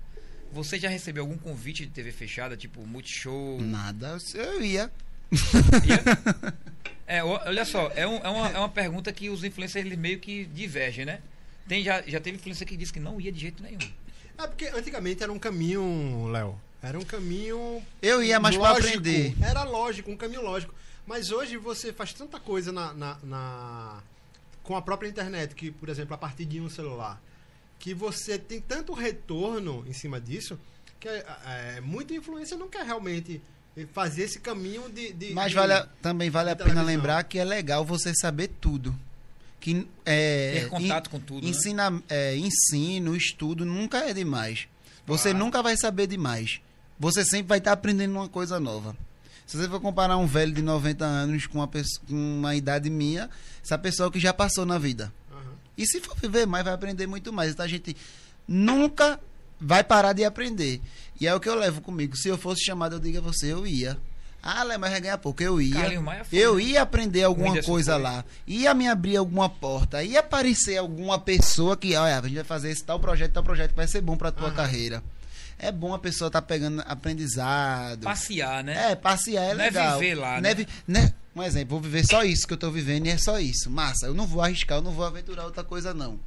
[0.52, 3.60] você já recebeu algum convite de TV fechada, tipo Multishow?
[3.62, 4.92] Nada, eu ia.
[5.32, 6.04] ia?
[7.10, 10.20] É, olha só, é, um, é, uma, é uma pergunta que os influencers eles meio
[10.20, 11.22] que divergem, né?
[11.66, 13.80] Tem, já, já teve influencer que disse que não ia de jeito nenhum.
[14.38, 16.60] É porque antigamente era um caminho, Léo.
[16.84, 17.82] Era um caminho.
[18.02, 19.34] Eu ia mais para aprender.
[19.42, 20.76] Era lógico, um caminho lógico.
[21.06, 24.04] Mas hoje você faz tanta coisa na, na, na
[24.68, 27.22] com a própria internet, que, por exemplo, a partir de um celular,
[27.80, 30.60] que você tem tanto retorno em cima disso,
[31.00, 31.26] que é,
[31.78, 33.42] é, muita influência não quer realmente
[33.94, 35.14] fazer esse caminho de.
[35.14, 38.50] de Mas de, vale a, também vale a pena lembrar que é legal você saber
[38.60, 38.94] tudo.
[39.58, 41.44] Que, é, Ter contato in, com tudo.
[41.46, 41.50] Né?
[41.50, 42.02] Ensina, né?
[42.10, 44.68] é, ensino, estudo nunca é demais.
[45.06, 46.60] Você nunca vai saber demais.
[47.00, 48.98] Você sempre vai estar aprendendo uma coisa nova.
[49.48, 52.90] Se você for comparar um velho de 90 anos com uma, pessoa, com uma idade
[52.90, 53.30] minha,
[53.64, 55.12] essa pessoa que já passou na vida.
[55.32, 55.54] Uhum.
[55.78, 57.52] E se for viver mais, vai aprender muito mais.
[57.52, 57.96] Então a gente
[58.46, 59.18] nunca
[59.58, 60.82] vai parar de aprender.
[61.20, 62.18] E é o que eu levo comigo.
[62.18, 63.98] Se eu fosse chamado, eu digo a você, eu ia.
[64.44, 65.42] Ah, Lé, mas vai ganhar pouco.
[65.42, 65.94] Eu ia.
[66.32, 68.26] eu ia aprender alguma coisa lá.
[68.46, 70.04] Ia me abrir alguma porta.
[70.04, 73.70] Ia aparecer alguma pessoa que, olha, a gente vai fazer esse tal projeto, tal projeto
[73.70, 74.54] que vai ser bom pra tua uhum.
[74.54, 75.02] carreira
[75.60, 78.04] é bom a pessoa estar tá pegando aprendizado.
[78.04, 78.92] Passear, né?
[78.92, 79.86] É, passear é legal.
[79.86, 80.52] Não é viver lá, né?
[80.52, 81.14] É né?
[81.36, 83.70] Um exemplo, vou viver só isso que eu estou vivendo e é só isso.
[83.70, 86.20] Massa, eu não vou arriscar, eu não vou aventurar outra coisa, não.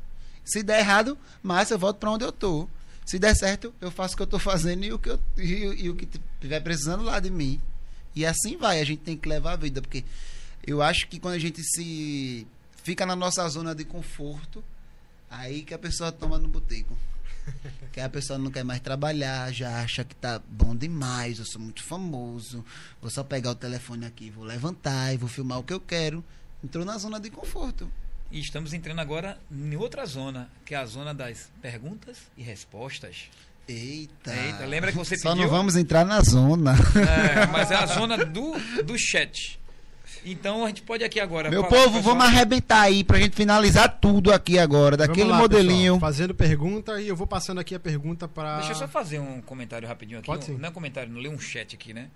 [0.44, 2.68] Se der errado, massa, eu volto para onde eu tô.
[3.04, 5.84] Se der certo, eu faço o que eu estou fazendo e o que, eu, e,
[5.84, 7.60] e o que estiver precisando lá de mim.
[8.14, 10.04] E assim vai, a gente tem que levar a vida, porque
[10.64, 12.46] eu acho que quando a gente se
[12.82, 14.62] fica na nossa zona de conforto,
[15.28, 16.96] aí que a pessoa toma no boteco.
[17.92, 21.60] que a pessoa não quer mais trabalhar, já acha que tá bom demais, eu sou
[21.60, 22.64] muito famoso,
[23.00, 26.24] vou só pegar o telefone aqui, vou levantar e vou filmar o que eu quero.
[26.62, 27.90] Entrou na zona de conforto.
[28.30, 33.28] E estamos entrando agora em outra zona, que é a zona das perguntas e respostas.
[33.66, 34.34] Eita.
[34.34, 35.44] Eita, lembra que você Só pediu?
[35.44, 36.74] não vamos entrar na zona.
[36.96, 38.52] É, mas é a zona do,
[38.84, 39.58] do chat.
[40.24, 41.50] Então a gente pode aqui agora.
[41.50, 42.02] Meu povo, pessoal...
[42.02, 45.94] vamos arrebentar aí pra gente finalizar tudo aqui agora, daquele lá, modelinho.
[45.94, 48.58] Pessoal, fazendo pergunta e eu vou passando aqui a pergunta para.
[48.58, 50.26] Deixa eu só fazer um comentário rapidinho aqui.
[50.26, 50.56] Pode sim.
[50.56, 52.08] Não é um comentário, não lê um chat aqui, né?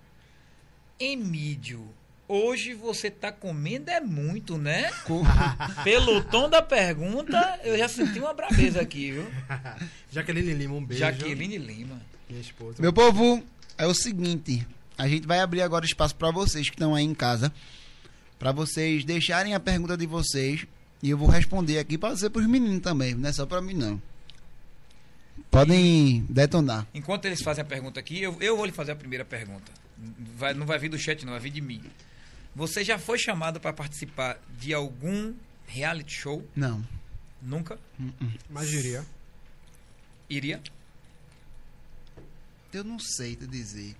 [0.99, 1.89] Emílio,
[2.27, 4.91] Hoje você tá comendo é muito, né?
[5.85, 9.27] Pelo tom da pergunta, eu já senti uma brabeza aqui, viu?
[10.11, 11.01] Jaqueline Lima, um beijo.
[11.01, 12.01] Jaqueline Lima.
[12.29, 12.81] Minha esposa.
[12.81, 13.45] Meu povo,
[13.77, 14.67] é o seguinte,
[14.97, 17.53] a gente vai abrir agora espaço para vocês que estão aí em casa,
[18.39, 20.67] para vocês deixarem a pergunta de vocês
[21.03, 23.61] e eu vou responder aqui para ser para os meninos também, não é só para
[23.61, 24.01] mim não.
[25.51, 26.87] Podem detonar.
[26.95, 29.71] Enquanto eles fazem a pergunta aqui, eu, eu vou lhe fazer a primeira pergunta.
[30.37, 31.83] Vai, não vai vir do chat, não, vai vir de mim.
[32.55, 35.35] Você já foi chamado para participar de algum
[35.67, 36.49] reality show?
[36.55, 36.85] Não.
[37.43, 37.79] Nunca?
[37.99, 38.39] Uh -uh.
[38.49, 39.05] Mas iria.
[40.29, 40.61] Iria?
[42.73, 43.95] Eu não sei te dizer.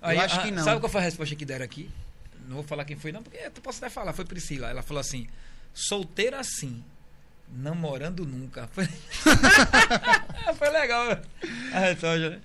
[0.00, 0.64] Aí, eu acho a, que não.
[0.64, 1.88] Sabe qual foi a resposta que deram aqui?
[2.48, 4.12] Não vou falar quem foi, não, porque tu posso até falar.
[4.12, 4.68] Foi Priscila.
[4.68, 5.26] Ela falou assim:
[5.72, 6.82] solteira assim,
[7.52, 8.68] namorando nunca.
[8.74, 8.86] Foi,
[10.58, 11.18] foi legal
[11.72, 12.40] a resposta, né?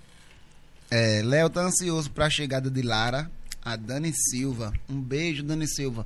[0.91, 3.30] É, Léo tá ansioso para a chegada de Lara
[3.68, 4.72] a Dani Silva.
[4.90, 6.06] Um beijo, Dani Silva.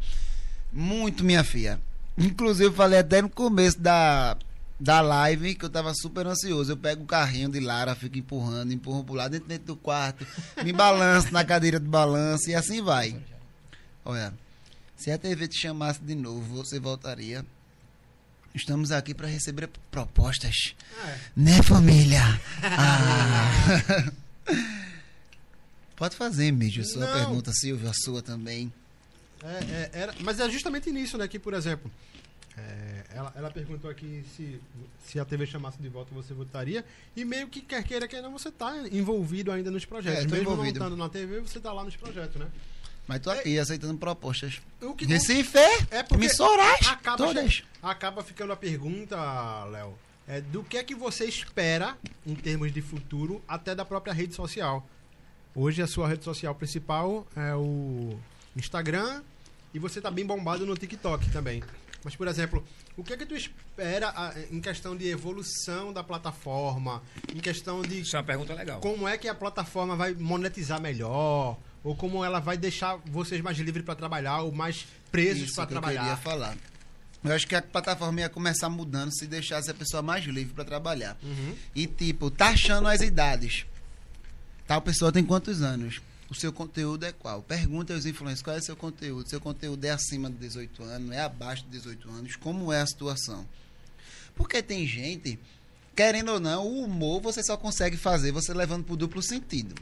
[0.74, 1.80] Muito minha filha.
[2.18, 4.36] Inclusive, falei até no começo da,
[4.80, 6.72] da live que eu tava super ansioso.
[6.72, 10.26] Eu pego o carrinho de Lara, fico empurrando, empurro pro lado, dentro, dentro do quarto,
[10.64, 13.16] me balanço na cadeira de balanço e assim vai.
[14.04, 14.34] Olha,
[14.96, 17.46] se a TV te chamasse de novo, você voltaria?
[18.54, 20.76] Estamos aqui para receber propostas.
[21.02, 21.20] Ah, é.
[21.36, 22.22] Né, família?
[22.64, 24.12] Ah.
[25.96, 27.14] Pode fazer, Mídio, sua Não.
[27.14, 28.74] pergunta, Silvio, a sua também.
[29.44, 31.28] É, é, era, mas é justamente nisso, né?
[31.28, 31.92] Que, por exemplo,
[32.58, 34.60] é, ela, ela perguntou aqui se,
[35.06, 36.84] se a TV chamasse de volta você votaria.
[37.16, 40.24] E meio que quer queira, quer não, você está envolvido ainda nos projetos.
[40.24, 40.80] É, Mesmo envolvido.
[40.80, 42.48] não estando na TV, você está lá nos projetos, né?
[43.08, 44.62] Mas tô aqui é, aceitando propostas.
[44.82, 47.64] O que, Recife, é emissoras, acaba, todas.
[47.82, 49.18] Acaba ficando a pergunta,
[49.66, 49.98] Léo,
[50.28, 54.34] é, do que é que você espera, em termos de futuro, até da própria rede
[54.36, 54.88] social.
[55.54, 58.18] Hoje a sua rede social principal é o
[58.56, 59.22] Instagram
[59.74, 61.62] e você está bem bombado no TikTok também.
[62.04, 62.64] Mas, por exemplo,
[62.98, 67.02] o que é que tu espera em questão de evolução da plataforma?
[67.34, 68.02] Em questão de.
[68.02, 68.80] Isso é uma pergunta legal.
[68.80, 71.58] Como é que a plataforma vai monetizar melhor?
[71.84, 76.02] Ou como ela vai deixar vocês mais livres para trabalhar ou mais presos para trabalhar?
[76.02, 76.58] Eu queria falar.
[77.24, 80.66] Eu acho que a plataforma ia começar mudando se deixasse a pessoa mais livre para
[80.66, 81.18] trabalhar.
[81.22, 81.56] Uhum.
[81.76, 83.66] E, tipo, taxando as idades.
[84.66, 86.02] Tal pessoa tem quantos anos?
[86.30, 87.42] O seu conteúdo é qual?
[87.42, 89.30] Pergunta aos influencers qual é o seu conteúdo.
[89.30, 92.36] Seu conteúdo é acima de 18 anos, é abaixo de 18 anos?
[92.38, 93.46] Como é a situação?
[94.34, 95.38] Porque tem gente,
[95.96, 99.76] querendo ou não, o humor você só consegue fazer você levando para o duplo sentido.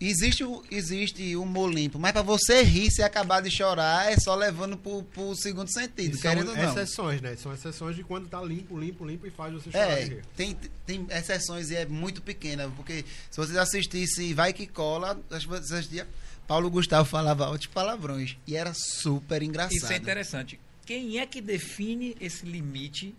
[0.00, 4.34] Existe o, existe humor limpo, mas para você rir, se acabar de chorar, é só
[4.34, 6.70] levando pro, pro segundo sentido, querendo são ou não.
[6.70, 7.36] exceções, né?
[7.36, 9.98] São exceções de quando tá limpo, limpo, limpo e faz você chorar.
[9.98, 15.18] É, tem, tem exceções e é muito pequena, porque se vocês assistissem Vai Que Cola,
[15.30, 16.06] acho que vocês assistiam,
[16.46, 19.76] Paulo Gustavo falava outros palavrões e era super engraçado.
[19.76, 20.60] Isso é interessante.
[20.84, 23.14] Quem é que define esse limite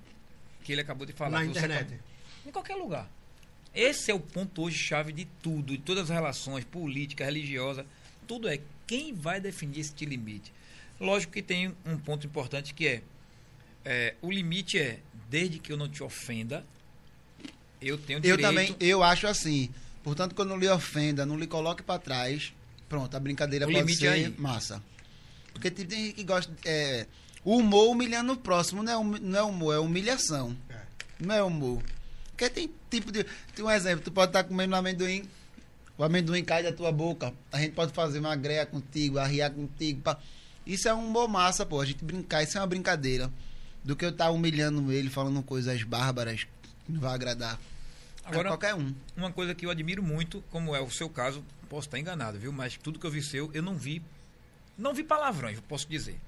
[0.63, 1.39] que ele acabou de falar?
[1.39, 1.99] Na internet.
[2.45, 3.09] Em qualquer lugar.
[3.75, 7.85] Esse é o ponto hoje chave de tudo, de todas as relações, política, religiosa,
[8.27, 10.53] tudo é quem vai definir esse limite.
[10.99, 13.01] Lógico que tem um ponto importante que é,
[13.83, 14.99] é o limite é
[15.29, 16.65] desde que eu não te ofenda,
[17.81, 18.39] eu tenho direito.
[18.39, 19.69] Eu também, eu acho assim.
[20.03, 22.53] Portanto, que eu não lhe ofenda, não lhe coloque para trás,
[22.87, 24.33] pronto, a brincadeira o pode ser aí.
[24.37, 24.81] massa.
[25.51, 26.53] Porque tem gente que gosta.
[26.63, 27.07] É,
[27.43, 30.55] o humor humilhando o próximo não é, hum, não é humor, é humilhação.
[30.69, 30.81] É.
[31.19, 31.81] Não é humor.
[32.35, 33.23] Porque tem tipo de.
[33.55, 35.27] Tem um exemplo, tu pode estar comendo um amendoim,
[35.97, 37.33] o amendoim cai da tua boca.
[37.51, 40.01] A gente pode fazer uma greia contigo, arriar contigo.
[40.01, 40.19] Pá.
[40.65, 41.79] Isso é um bom massa, pô.
[41.79, 43.31] A gente brincar, isso é uma brincadeira.
[43.83, 46.43] Do que eu estar humilhando ele, falando coisas bárbaras
[46.85, 47.57] que não vai agradar.
[48.25, 48.93] Agora, qualquer um.
[49.15, 52.51] Uma coisa que eu admiro muito, como é o seu caso, posso estar enganado, viu?
[52.51, 54.01] Mas tudo que eu vi seu, eu não vi.
[54.77, 56.19] Não vi palavrões, eu posso dizer.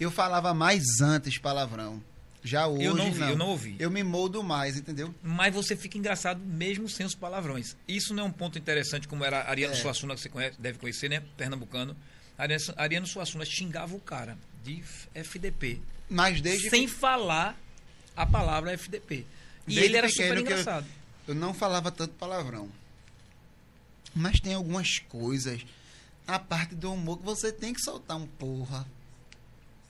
[0.00, 2.00] Eu falava mais antes palavrão.
[2.46, 2.84] Já hoje.
[2.84, 3.28] Eu não vi, não.
[3.28, 3.74] eu não ouvi.
[3.76, 5.12] Eu me moldo mais, entendeu?
[5.20, 7.76] Mas você fica engraçado mesmo sem os palavrões.
[7.88, 9.76] Isso não é um ponto interessante, como era Ariano é.
[9.76, 11.24] Suassuna, que você conhece, deve conhecer, né?
[11.36, 11.96] Pernambucano.
[12.38, 14.80] Ariano, Ariano Suassuna xingava o cara de
[15.12, 15.80] FDP.
[16.08, 16.70] Mas desde.
[16.70, 16.92] Sem que...
[16.92, 17.58] falar
[18.16, 19.26] a palavra FDP.
[19.66, 20.86] E Desde ele era super engraçado.
[21.26, 22.70] Eu, eu não falava tanto palavrão.
[24.14, 25.66] Mas tem algumas coisas
[26.26, 28.86] a parte do humor que você tem que soltar um porra.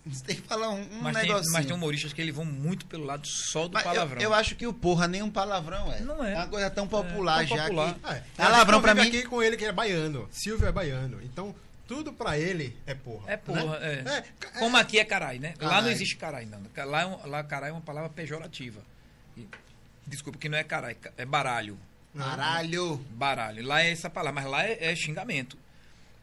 [0.06, 1.42] Você tem que falar um, um mas negocinho.
[1.42, 4.20] Tem, mas tem humoristas que eles vão muito pelo lado só do mas palavrão.
[4.20, 6.00] Eu, eu, acho que o porra nem um palavrão é.
[6.00, 6.32] Não é.
[6.32, 7.94] É uma coisa tão popular é, tão já popular.
[7.94, 8.06] que...
[8.06, 8.22] É.
[8.36, 9.00] Palavrão pra mim...
[9.02, 10.28] aqui com ele que é baiano.
[10.30, 11.20] Silvio é baiano.
[11.24, 11.52] Então,
[11.88, 13.24] tudo pra ele é porra.
[13.26, 14.04] É porra, né?
[14.06, 14.46] é.
[14.46, 14.58] é.
[14.60, 15.54] Como aqui é carai, né?
[15.58, 15.74] Carai.
[15.74, 16.60] Lá não existe carai, não.
[16.88, 18.80] Lá, é lá carai é uma palavra pejorativa.
[20.06, 21.76] Desculpa, que não é carai, é baralho.
[22.14, 22.96] Baralho.
[23.10, 23.66] Baralho.
[23.66, 25.58] Lá é essa palavra, mas lá é, é xingamento.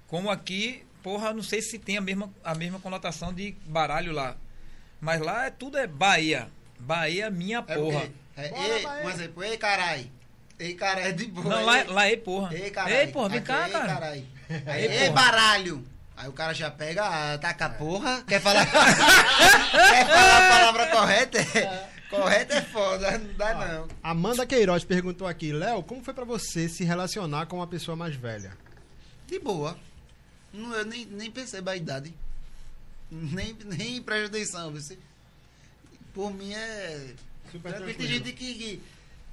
[0.07, 4.37] Como aqui, porra, não sei se tem a mesma, a mesma conotação de baralho lá.
[4.99, 6.49] Mas lá é tudo é Bahia.
[6.79, 8.09] Bahia, minha é porra.
[8.35, 9.03] É, Bora, ei, Bahia.
[9.03, 10.11] Mas é, ei, carai.
[10.57, 11.49] Ei, carai, é de boa.
[11.49, 12.55] Não, lá, é, lá é porra.
[12.55, 13.01] Ei, carai.
[13.01, 13.87] Ei, porra, vem Aqui, cá, ei, cara.
[13.87, 14.25] Carai.
[14.65, 15.85] Aí, ei, baralho.
[16.15, 18.65] Aí o cara já pega, taca a porra, quer falar.
[18.69, 21.37] quer falar a palavra correta?
[21.39, 23.87] É, correta é foda, não dá não.
[24.01, 28.15] Amanda Queiroz perguntou aqui, Léo, como foi para você se relacionar com uma pessoa mais
[28.15, 28.55] velha?
[29.27, 29.75] De boa.
[30.53, 32.13] Não, eu nem, nem percebo a idade.
[33.11, 34.71] Nem, nem presta atenção.
[34.71, 34.97] Você,
[36.13, 37.15] por mim é.
[37.51, 38.81] Super tem gente que, que.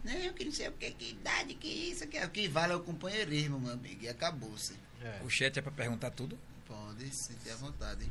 [0.03, 2.73] Não, eu que não sei o que, que idade, que isso, que, o que vale
[2.73, 4.03] é o companheirismo, meu amigo.
[4.03, 4.73] E acabou-se.
[5.03, 5.21] É.
[5.25, 6.39] O chat é pra perguntar tudo?
[6.67, 8.11] Pode, se ter à vontade.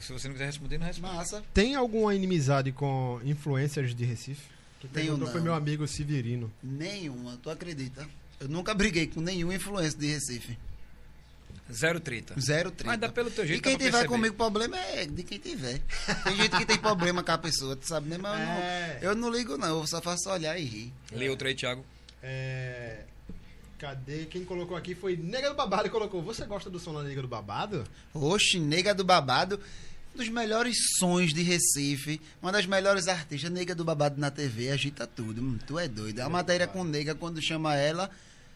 [0.00, 1.14] Se você não quiser responder, não responde.
[1.14, 1.44] Massa.
[1.52, 4.48] Tem alguma inimizade com influencers de Recife?
[4.80, 5.26] Que Tenho não.
[5.26, 6.52] foi meu amigo Severino.
[6.62, 8.08] Nenhuma, tu acredita?
[8.40, 10.58] Eu nunca briguei com nenhum influencer de Recife.
[11.72, 12.38] Zero treta.
[12.38, 12.90] Zero treta.
[12.90, 13.60] Mas dá pelo teu jeito.
[13.60, 14.08] E quem tiver perceber.
[14.08, 15.80] comigo problema é de quem tiver.
[16.22, 18.18] Tem gente que tem problema com a pessoa, tu sabe, né?
[18.18, 18.98] Mas é.
[19.00, 19.80] eu, não, eu não ligo, não.
[19.80, 20.92] Eu só faço olhar e rir.
[21.10, 21.84] Lê outro aí, Thiago.
[22.22, 23.04] É.
[23.78, 24.26] Cadê?
[24.26, 25.88] Quem colocou aqui foi Nega do Babado.
[25.88, 26.22] Colocou.
[26.22, 27.84] Você gosta do som da Nega do Babado?
[28.12, 29.58] Oxe, Nega do Babado.
[30.14, 32.20] Um dos melhores sons de Recife.
[32.42, 33.50] Uma das melhores artistas.
[33.50, 34.70] Nega do Babado na TV.
[34.70, 35.40] Agita tudo.
[35.40, 36.20] Hum, tu é doido.
[36.20, 38.10] A matéria com Nega, quando chama ela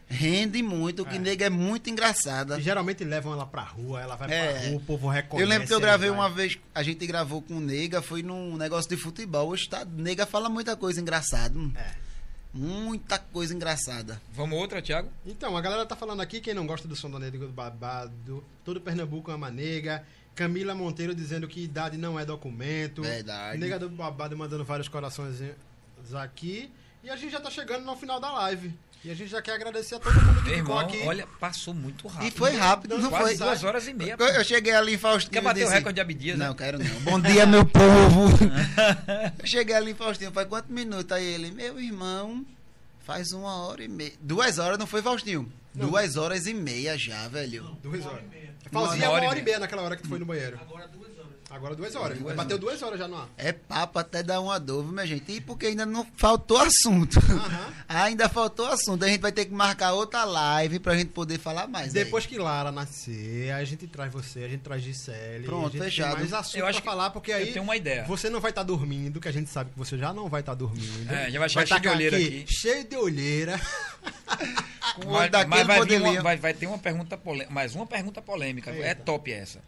[0.09, 1.19] rende muito, que é.
[1.19, 2.59] nega é muito engraçada.
[2.59, 4.53] E geralmente levam ela pra rua, ela vai é.
[4.53, 5.43] pra rua, o povo reconhece.
[5.43, 8.89] Eu lembro que eu gravei uma vez, a gente gravou com nega, foi num negócio
[8.89, 9.49] de futebol.
[9.49, 11.57] Hoje tá, nega fala muita coisa engraçada.
[11.75, 12.09] É.
[12.51, 14.19] Muita coisa engraçada.
[14.33, 15.09] Vamos outra, Thiago?
[15.23, 18.43] Então, a galera tá falando aqui, quem não gosta do som da nega do babado,
[18.65, 20.03] todo Pernambuco ama nega.
[20.33, 23.03] Camila Monteiro dizendo que idade não é documento.
[23.03, 23.59] Verdade.
[23.59, 25.41] Nega do babado mandando vários corações
[26.15, 26.71] aqui.
[27.03, 28.73] E a gente já tá chegando no final da live.
[29.03, 31.01] E a gente já quer agradecer a todo mundo que ficou aqui.
[31.05, 32.27] Olha, passou muito rápido.
[32.27, 33.47] E foi rápido, não Quase foi?
[33.47, 34.17] duas horas e meia.
[34.19, 35.31] Eu, eu cheguei ali em Faustinho.
[35.31, 36.37] Quer bater disse, o recorde de Abdias?
[36.37, 36.55] Não, né?
[36.57, 37.01] quero não.
[37.01, 38.27] Bom dia, meu povo.
[39.39, 41.09] eu cheguei ali em Faustinho, faz quantos minutos?
[41.13, 42.45] Aí ele, meu irmão,
[43.05, 44.11] faz uma hora e meia.
[44.19, 45.49] Duas horas, não foi, Faustinho?
[45.73, 45.87] Não.
[45.87, 47.63] Duas horas e meia já, velho.
[47.63, 48.23] Não, duas horas.
[48.69, 50.59] Fazia uma hora, uma hora e meia naquela hora que tu foi no banheiro.
[50.61, 51.17] Agora duas
[51.49, 52.19] Agora duas horas.
[52.19, 52.69] Duas Bateu horas.
[52.69, 53.27] duas horas já no ar.
[53.37, 55.31] É papo até dar uma dúvida, minha gente.
[55.31, 57.15] E porque ainda não faltou assunto.
[57.15, 57.73] Uhum.
[57.89, 59.03] ainda faltou assunto.
[59.03, 61.91] A gente vai ter que marcar outra live pra gente poder falar mais.
[61.91, 62.29] Depois aí.
[62.29, 65.45] que Lara nascer, a gente traz você, a gente traz Gisele.
[65.45, 66.17] Pronto, fechado.
[66.17, 67.47] mais assunto eu acho pra falar, porque aí.
[67.47, 68.03] Eu tenho uma ideia.
[68.05, 70.41] Você não vai estar tá dormindo, que a gente sabe que você já não vai
[70.41, 71.11] estar tá dormindo.
[71.11, 72.45] É, já vai, vai cheio de olheira aqui, aqui.
[72.47, 73.59] Cheio de olheira.
[75.05, 77.53] mas, mas vai, uma, vai, vai, ter uma pergunta polêmica.
[77.53, 78.71] Mais uma pergunta polêmica.
[78.71, 78.85] Eita.
[78.85, 79.59] É top essa.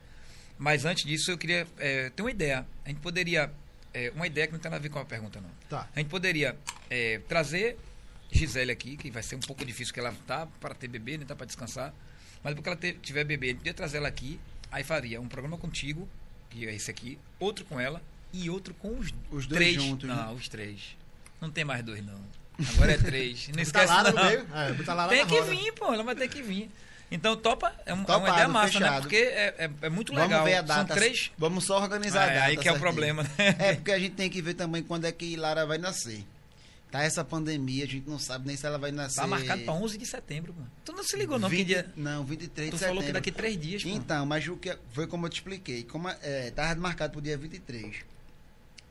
[0.61, 2.67] Mas antes disso, eu queria é, ter uma ideia.
[2.85, 3.51] A gente poderia.
[3.91, 5.49] É, uma ideia que não tem nada a ver com a pergunta, não.
[5.67, 5.89] Tá.
[5.95, 6.55] A gente poderia
[6.87, 7.79] é, trazer
[8.31, 11.25] Gisele aqui, que vai ser um pouco difícil, que ela tá para ter bebê, nem
[11.25, 11.91] tá para descansar.
[12.43, 14.39] Mas porque ela tiver bebê, a gente podia trazer ela aqui.
[14.71, 16.07] Aí faria um programa contigo,
[16.51, 17.99] que é esse aqui, outro com ela
[18.31, 19.73] e outro com os, os dois três.
[19.81, 20.07] juntos.
[20.07, 20.33] Não, né?
[20.33, 20.95] os três.
[21.41, 22.21] Não tem mais dois, não.
[22.75, 23.47] Agora é três.
[23.49, 24.29] Não esquece, não.
[24.29, 25.51] É, tem que roda.
[25.51, 25.91] vir, pô.
[25.91, 26.69] Ela vai ter que vir.
[27.11, 28.85] Então, topa é, um, é uma ideia massa, né?
[28.85, 28.93] fechado.
[28.93, 29.01] né?
[29.01, 30.29] Porque é, é, é muito legal.
[30.29, 30.87] Vamos ver a data.
[30.87, 31.31] São três...
[31.37, 32.45] Vamos só organizar é, a data.
[32.45, 33.29] Aí que é o problema, né?
[33.59, 36.25] É, porque a gente tem que ver também quando é que Lara vai nascer.
[36.89, 39.21] Tá essa pandemia, a gente não sabe nem se ela vai nascer.
[39.21, 40.69] Tá marcado para 11 de setembro, mano.
[40.83, 41.47] Tu não se ligou, não?
[41.47, 41.85] 20, que dia...
[41.95, 42.77] Não, 23 tu de setembro.
[42.77, 43.83] Tu falou que daqui três dias.
[43.85, 45.83] Então, mas o que foi como eu te expliquei.
[45.83, 48.10] Como é, tava marcado pro dia 23.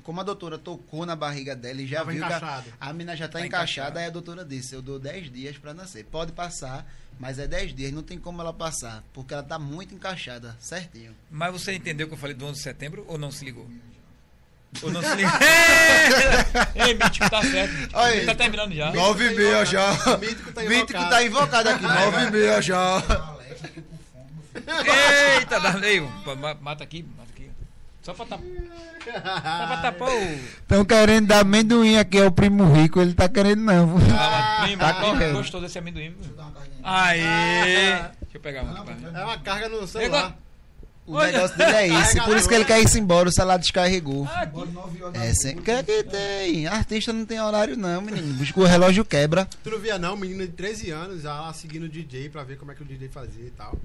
[0.02, 2.62] Como a doutora tocou na barriga dela e já Tava viu encaixado.
[2.64, 3.98] que a, a menina já tá, tá encaixada, encaixado.
[3.98, 6.04] aí a doutora disse: Eu dou 10 dias para nascer.
[6.04, 6.86] Pode passar,
[7.18, 11.14] mas é 10 dias, não tem como ela passar, porque ela tá muito encaixada, certinho.
[11.30, 13.68] Mas você entendeu que eu falei do 11 de setembro ou não se ligou?
[14.82, 15.32] Ou não se ligou?
[16.86, 17.90] Ei, Mítico, tá certo.
[17.92, 18.92] Olha, tá terminando já.
[18.92, 19.90] 9 e meia já.
[20.18, 20.68] Mítico tá invocado.
[20.68, 23.02] Mítico tá invocado aqui, 9 e meia já.
[25.40, 26.00] Eita, Darley,
[26.60, 27.39] mata aqui, mata aqui.
[28.02, 28.46] Só pra tapar.
[29.04, 30.32] Só pra tapar o.
[30.32, 33.96] Estão querendo dar amendoim aqui, é o primo rico, ele tá querendo não.
[34.16, 36.14] Ah, primo, tá gostou desse amendoim?
[36.82, 37.92] Aê!
[38.22, 39.16] Deixa eu pegar uma aqui pra mim.
[39.16, 40.36] É uma carga no celular.
[41.06, 41.32] O Olha.
[41.32, 42.20] negócio dele é esse.
[42.22, 44.28] Por isso que ele quer ir embora, o celular descarregou.
[44.30, 44.46] Ah,
[45.14, 45.56] é, sem...
[45.56, 46.68] que, que tem?
[46.68, 48.38] Artista não tem horário, não, menino.
[48.56, 49.44] O relógio quebra.
[49.62, 50.16] Tu não via, não?
[50.16, 52.86] Menino de 13 anos já lá seguindo o DJ pra ver como é que o
[52.86, 53.76] DJ fazia e tal.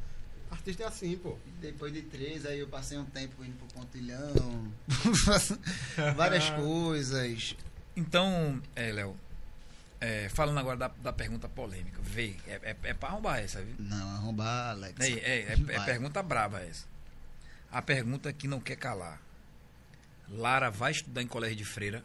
[0.66, 1.38] Artista é assim, pô.
[1.62, 4.74] Depois de 13, aí eu passei um tempo indo pro Pontilhão.
[6.16, 7.56] Várias coisas.
[7.96, 9.16] Então, é, Léo,
[10.02, 13.76] é, falando agora da, da, pergunta polêmica, vê, é, é, é pra arrombar essa, viu?
[13.78, 15.00] Não, arrombar, Alex.
[15.02, 16.86] É, é, é, é pergunta braba essa.
[17.72, 19.22] A pergunta que não quer calar.
[20.28, 22.04] Lara vai estudar em colégio de freira?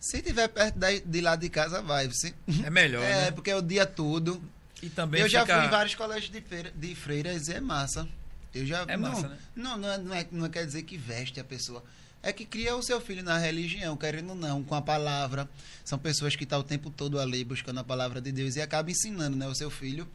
[0.00, 2.08] Se tiver perto de lá de casa, vai.
[2.08, 2.32] Você...
[2.64, 3.30] É melhor, É, né?
[3.30, 4.42] porque é o dia todo.
[4.82, 5.46] E também Eu fica...
[5.46, 8.08] já fui em vários colégios de, feira, de freiras e é massa.
[8.54, 9.38] Eu já, é não, massa, né?
[9.54, 11.82] Não, não, é, não, é, não quer dizer que veste a pessoa
[12.26, 15.48] é que cria o seu filho na religião, querendo ou não, com a palavra.
[15.84, 18.60] São pessoas que estão tá o tempo todo ali buscando a palavra de Deus e
[18.60, 20.08] acaba ensinando né, o seu filho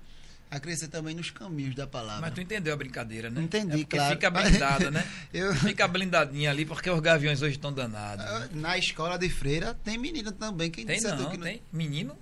[0.49, 2.19] a crescer também nos caminhos da palavra.
[2.19, 3.41] Mas tu entendeu a brincadeira, né?
[3.41, 4.15] Entendi, é claro.
[4.15, 5.07] Fica blindada, né?
[5.33, 5.55] Eu...
[5.55, 8.25] Fica blindadinha ali, porque os gaviões hoje estão danados.
[8.25, 8.49] Né?
[8.55, 10.69] Na escola de freira tem menina também.
[10.69, 11.61] Quem tem não, que não, tem.
[11.71, 12.17] Menino?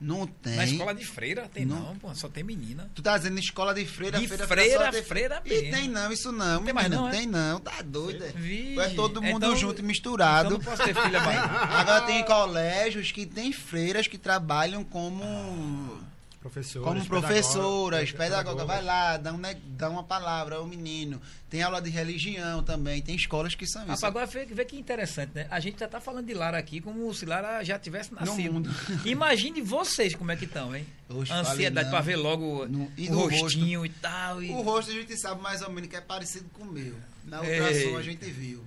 [0.00, 0.56] Não tem.
[0.56, 2.90] Na escola de freira tem não, não pô, só tem menina.
[2.94, 5.68] Tu tá dizendo escola de freira, de freira, freira, freira, freira mesmo.
[5.68, 6.64] E tem não, isso não.
[6.64, 7.10] Tem mais não, é?
[7.10, 8.24] Tem não, tá doido.
[8.24, 10.54] É todo mundo então, junto, misturado.
[10.54, 11.38] Então não posso ter filha mais.
[11.38, 15.22] Agora tem colégios que tem freiras que trabalham como...
[15.24, 16.13] Ah
[16.44, 21.18] Professoras, como professoras, pedagogas, vai lá, dá, um, dá uma palavra ao menino.
[21.48, 23.92] Tem aula de religião também, tem escolas que são isso.
[23.92, 25.46] Rapaz, agora vê, vê que interessante, né?
[25.50, 28.62] A gente já está falando de Lara aqui como se Lara já tivesse nascido.
[29.06, 30.86] Imagine vocês como é que estão, hein?
[31.08, 34.42] Oxe, Ansiedade para ver logo no, o rostinho rosto, e tal.
[34.42, 34.50] E...
[34.50, 36.94] O rosto a gente sabe mais ou menos que é parecido com o meu.
[37.24, 38.62] Na ultrassom a gente viu.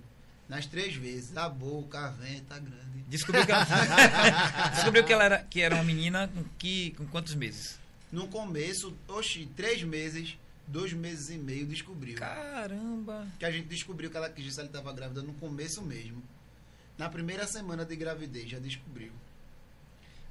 [0.48, 1.36] Nas três vezes.
[1.36, 3.04] A boca, a venta, tá grande.
[3.08, 3.66] Descobriu que ela,
[4.76, 7.80] descobriu que ela era, que era uma menina com, que, com quantos meses?
[8.12, 12.18] No começo, oxi, três meses, dois meses e meio, descobriu.
[12.18, 13.28] Caramba!
[13.40, 16.22] Que a gente descobriu que ela quis ela estava grávida no começo mesmo.
[16.98, 19.12] Na primeira semana de gravidez, já descobriu.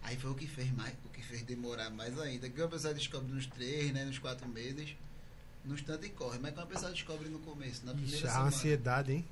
[0.02, 2.48] Aí foi o que fez mais, o que fez demorar mais ainda.
[2.48, 4.94] Que uma pessoa descobre nos três, né, nos quatro meses,
[5.64, 6.38] no instante corre.
[6.38, 8.46] Mas quando a pessoa descobre no começo, na primeira Ixi, semana.
[8.46, 9.24] ansiedade, hein?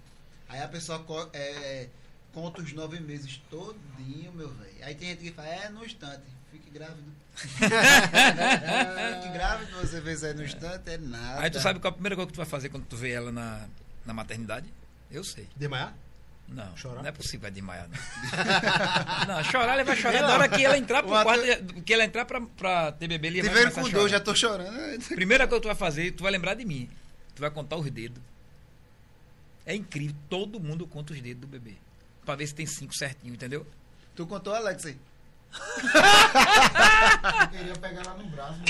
[0.49, 1.89] Aí a pessoa é,
[2.33, 4.85] conta os nove meses todinho, meu velho.
[4.85, 7.05] Aí tem gente que fala, é no instante, fique grávido.
[7.35, 11.43] fique grávido, você vê isso aí no instante, é nada.
[11.43, 13.11] Aí tu sabe qual é a primeira coisa que tu vai fazer quando tu vê
[13.11, 13.67] ela na,
[14.05, 14.67] na maternidade?
[15.11, 15.49] Eu sei.
[15.57, 15.95] Desmaiar?
[16.47, 17.03] Não, chorar?
[17.03, 17.97] não é possível vai desmaiar, não.
[19.35, 22.25] não, chorar ele vai chorar na hora que ela entrar pro quarto, que ela entrar
[22.27, 25.03] pra, pra ter bebê, ele vai com dor, já tô chorando.
[25.09, 26.91] Primeira coisa que tu vai fazer, tu vai lembrar de mim.
[27.35, 28.23] Tu vai contar os dedos.
[29.67, 30.17] É incrível.
[30.29, 31.75] Todo mundo conta os dedos do bebê.
[32.25, 33.67] Pra ver se tem cinco certinho, entendeu?
[34.15, 34.97] Tu contou, Alex, aí?
[37.43, 38.61] eu queria pegar lá no braço.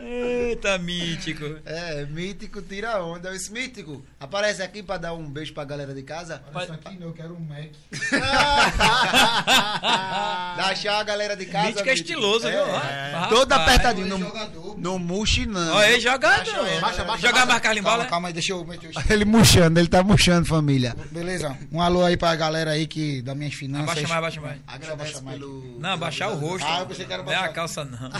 [0.00, 1.44] Eita, mítico.
[1.64, 3.34] É, mítico tira onda.
[3.34, 6.42] Esse mítico aparece aqui pra dar um beijo pra galera de casa.
[6.52, 7.70] Olha, isso aqui não, eu quero um Mac.
[10.56, 11.68] Dá tchau, galera de casa.
[11.68, 12.60] Mítico é estiloso, viu?
[12.60, 13.26] É.
[13.28, 14.18] Todo apertadinho.
[14.18, 15.74] No, no murche, não.
[15.74, 16.44] Olha aí, jogador.
[16.80, 19.88] Baixa, baixa, Jogar mais Carlinhos Calma, calma aí, deixa eu meter o Ele murchando, ele
[19.88, 20.94] tá murchando, família.
[21.10, 21.56] Beleza.
[21.72, 23.90] Um alô aí pra galera aí que, das minhas finanças.
[23.90, 24.58] Abaixa mais, abaixa mais.
[24.66, 25.76] Agradece pelo...
[25.78, 26.66] Não, baixar o rosto.
[26.66, 27.22] Ah, eu pensei que era.
[27.22, 27.98] Não é a calça, não.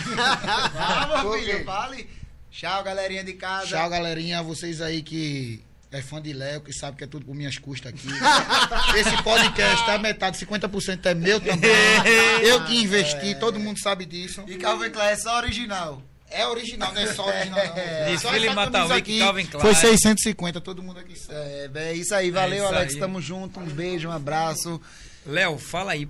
[0.77, 2.09] ah, meu filho, fale.
[2.51, 3.67] Tchau, galerinha de casa.
[3.67, 4.41] Tchau, galerinha.
[4.43, 5.61] Vocês aí que
[5.91, 8.07] é fã de Léo, que sabe que é tudo por minhas custas aqui.
[8.97, 11.71] Esse podcast, a metade, 50% é meu também.
[12.43, 13.35] eu que investi, é.
[13.35, 14.43] todo mundo sabe disso.
[14.47, 16.01] E Calvin Klein é só original.
[16.29, 17.77] É original, não é só original, não.
[17.77, 18.05] É.
[18.09, 19.61] Desfile Matauí, Calvin Klein.
[19.61, 21.39] Foi 650, todo mundo aqui sabe.
[21.39, 22.93] É, é isso aí, valeu, é isso Alex.
[22.93, 22.99] Aí.
[22.99, 24.81] Tamo junto, um beijo, um abraço.
[25.25, 26.07] Léo, fala aí,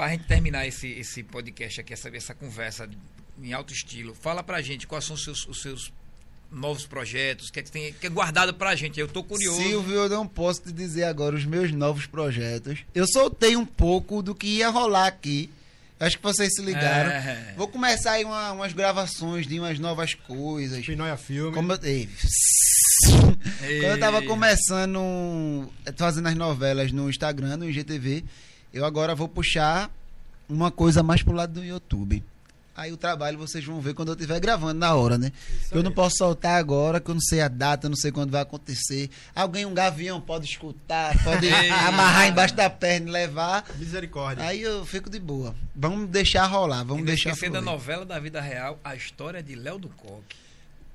[0.00, 2.88] para a gente terminar esse, esse podcast aqui, essa, essa conversa
[3.38, 5.92] em alto estilo, fala para a gente quais são os seus, os seus
[6.50, 8.98] novos projetos, o que é que tem que é guardado a gente.
[8.98, 9.60] Eu estou curioso.
[9.60, 12.78] Silvio, eu não posso te dizer agora os meus novos projetos.
[12.94, 15.50] Eu soltei um pouco do que ia rolar aqui.
[16.00, 17.10] Acho que vocês se ligaram.
[17.10, 17.52] É.
[17.54, 20.82] Vou começar aí uma, umas gravações de umas novas coisas.
[20.82, 21.52] Pinóia Filme.
[21.52, 22.08] Como eu, ei,
[23.80, 28.24] Quando eu tava começando, fazendo as novelas no Instagram, no IGTV,
[28.72, 29.90] eu agora vou puxar
[30.48, 32.22] uma coisa mais pro lado do YouTube.
[32.76, 35.32] Aí o trabalho vocês vão ver quando eu estiver gravando na hora, né?
[35.70, 38.40] eu não posso soltar agora, que eu não sei a data, não sei quando vai
[38.40, 39.10] acontecer.
[39.34, 41.46] Alguém, um gavião, pode escutar, pode
[41.86, 43.66] amarrar embaixo da perna e levar.
[43.76, 44.44] Misericórdia.
[44.46, 45.54] Aí eu fico de boa.
[45.76, 49.78] Vamos deixar rolar, vamos deixar esquecer da novela da vida real, a história de Léo
[49.78, 50.36] do Coque.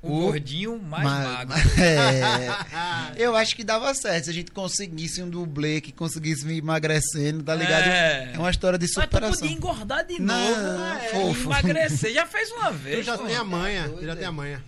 [0.05, 1.55] O, gordinho mais magro.
[1.77, 6.57] É, eu acho que dava certo se a gente conseguisse um dublê que conseguisse me
[6.57, 7.87] emagrecendo, tá ligado?
[7.87, 9.29] É, é uma história de superação.
[9.29, 11.49] Mas tu podia engordar de novo, não, é, fofo.
[11.49, 12.13] emagrecer.
[12.13, 12.97] Já fez uma vez.
[12.97, 14.63] Eu já tenho a manha, eu já tenho a manha.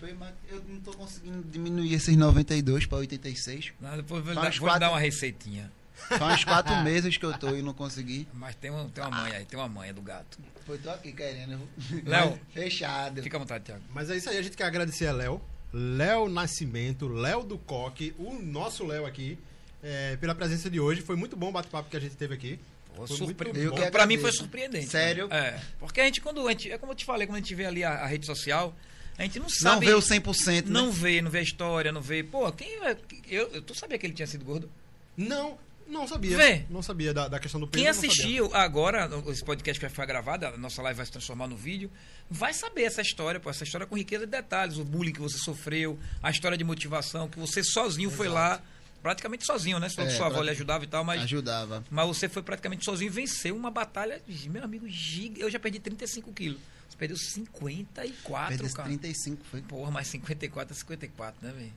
[0.50, 3.74] Eu não tô conseguindo diminuir esses 92 para 86.
[3.80, 5.72] Não, depois vou, dar, vou dar uma receitinha.
[6.18, 8.28] Faz quatro meses que eu tô e não consegui.
[8.34, 10.38] Mas tem uma, tem uma manha aí, tem uma manha do gato.
[10.66, 11.60] Foi, tô aqui querendo.
[12.06, 12.40] Léo.
[12.54, 13.22] Fechado.
[13.22, 13.84] Fica à vontade, Thiago.
[13.94, 15.42] Mas é isso aí, a gente quer agradecer a Léo.
[15.74, 19.38] Léo Nascimento, Léo do Coque, o nosso Léo aqui,
[19.84, 21.02] é, pela presença de hoje.
[21.02, 22.60] Foi muito bom o bate-papo que a gente teve aqui.
[23.06, 23.52] surpre...
[23.92, 24.88] Pra mim foi surpreendente.
[24.88, 25.28] Sério?
[25.28, 25.38] Né?
[25.38, 25.62] É.
[25.80, 27.66] Porque a gente, quando a gente, é como eu te falei, quando a gente vê
[27.66, 28.74] ali a, a rede social,
[29.18, 29.86] a gente não sabe.
[29.86, 30.48] Não vê o 100%.
[30.48, 30.64] Né?
[30.68, 32.24] Não vê, não vê a história, não vê.
[32.24, 32.70] Pô, quem.
[32.86, 32.96] É,
[33.30, 34.70] eu, eu, tu sabia que ele tinha sido gordo?
[35.18, 35.58] Não,
[35.88, 36.38] não sabia.
[36.38, 36.66] Vê.
[36.70, 37.84] Não sabia da, da questão do peso.
[37.84, 41.56] Quem assistiu agora, esse podcast que foi gravado, a nossa live vai se transformar no
[41.56, 41.92] vídeo,
[42.30, 45.38] vai saber essa história, pô, essa história com riqueza de detalhes, o bullying que você
[45.38, 48.18] sofreu, a história de motivação, que você sozinho Exato.
[48.18, 48.62] foi lá,
[49.02, 49.90] praticamente sozinho, né?
[49.90, 51.22] Só que é, sua avó lhe ajudava e tal, mas.
[51.24, 51.84] Ajudava.
[51.90, 55.42] Mas você foi praticamente sozinho e venceu uma batalha, meu amigo, giga.
[55.42, 56.60] Eu já perdi 35 quilos.
[56.90, 58.90] Você perdeu 54, Perdeu cara.
[58.90, 59.62] 35, foi.
[59.62, 61.74] Porra, mas 54 é 54, né, velho?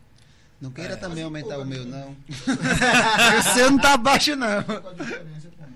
[0.60, 2.14] Não queira é, também aumentar o meu, não.
[2.28, 4.64] o seu não tá baixo, não.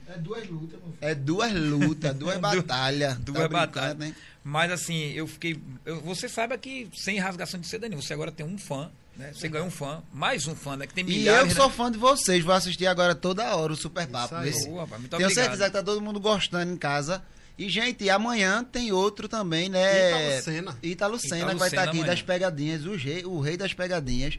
[0.06, 3.16] É duas lutas, É duas lutas, duas batalhas.
[3.18, 3.96] Duas tá batalhas.
[3.96, 4.14] Né?
[4.44, 5.58] Mas assim, eu fiquei.
[5.84, 8.90] Eu, você sabe que sem rasgação de seda nenhuma, você agora tem um fã.
[9.16, 9.32] Né?
[9.32, 10.86] Você ganhou um fã, mais um fã, né?
[10.86, 11.74] Que tem milhares, e eu sou né?
[11.74, 14.34] fã de vocês, vou assistir agora toda hora o Super Papo.
[14.66, 17.22] Boa, Tenho certeza que tá todo mundo gostando em casa.
[17.56, 20.42] E, gente, amanhã tem outro também, né?
[20.42, 20.76] Senna.
[20.82, 22.12] Ítalo Senna, que vai estar tá aqui amanhã.
[22.12, 24.36] das pegadinhas, o rei, o rei das pegadinhas.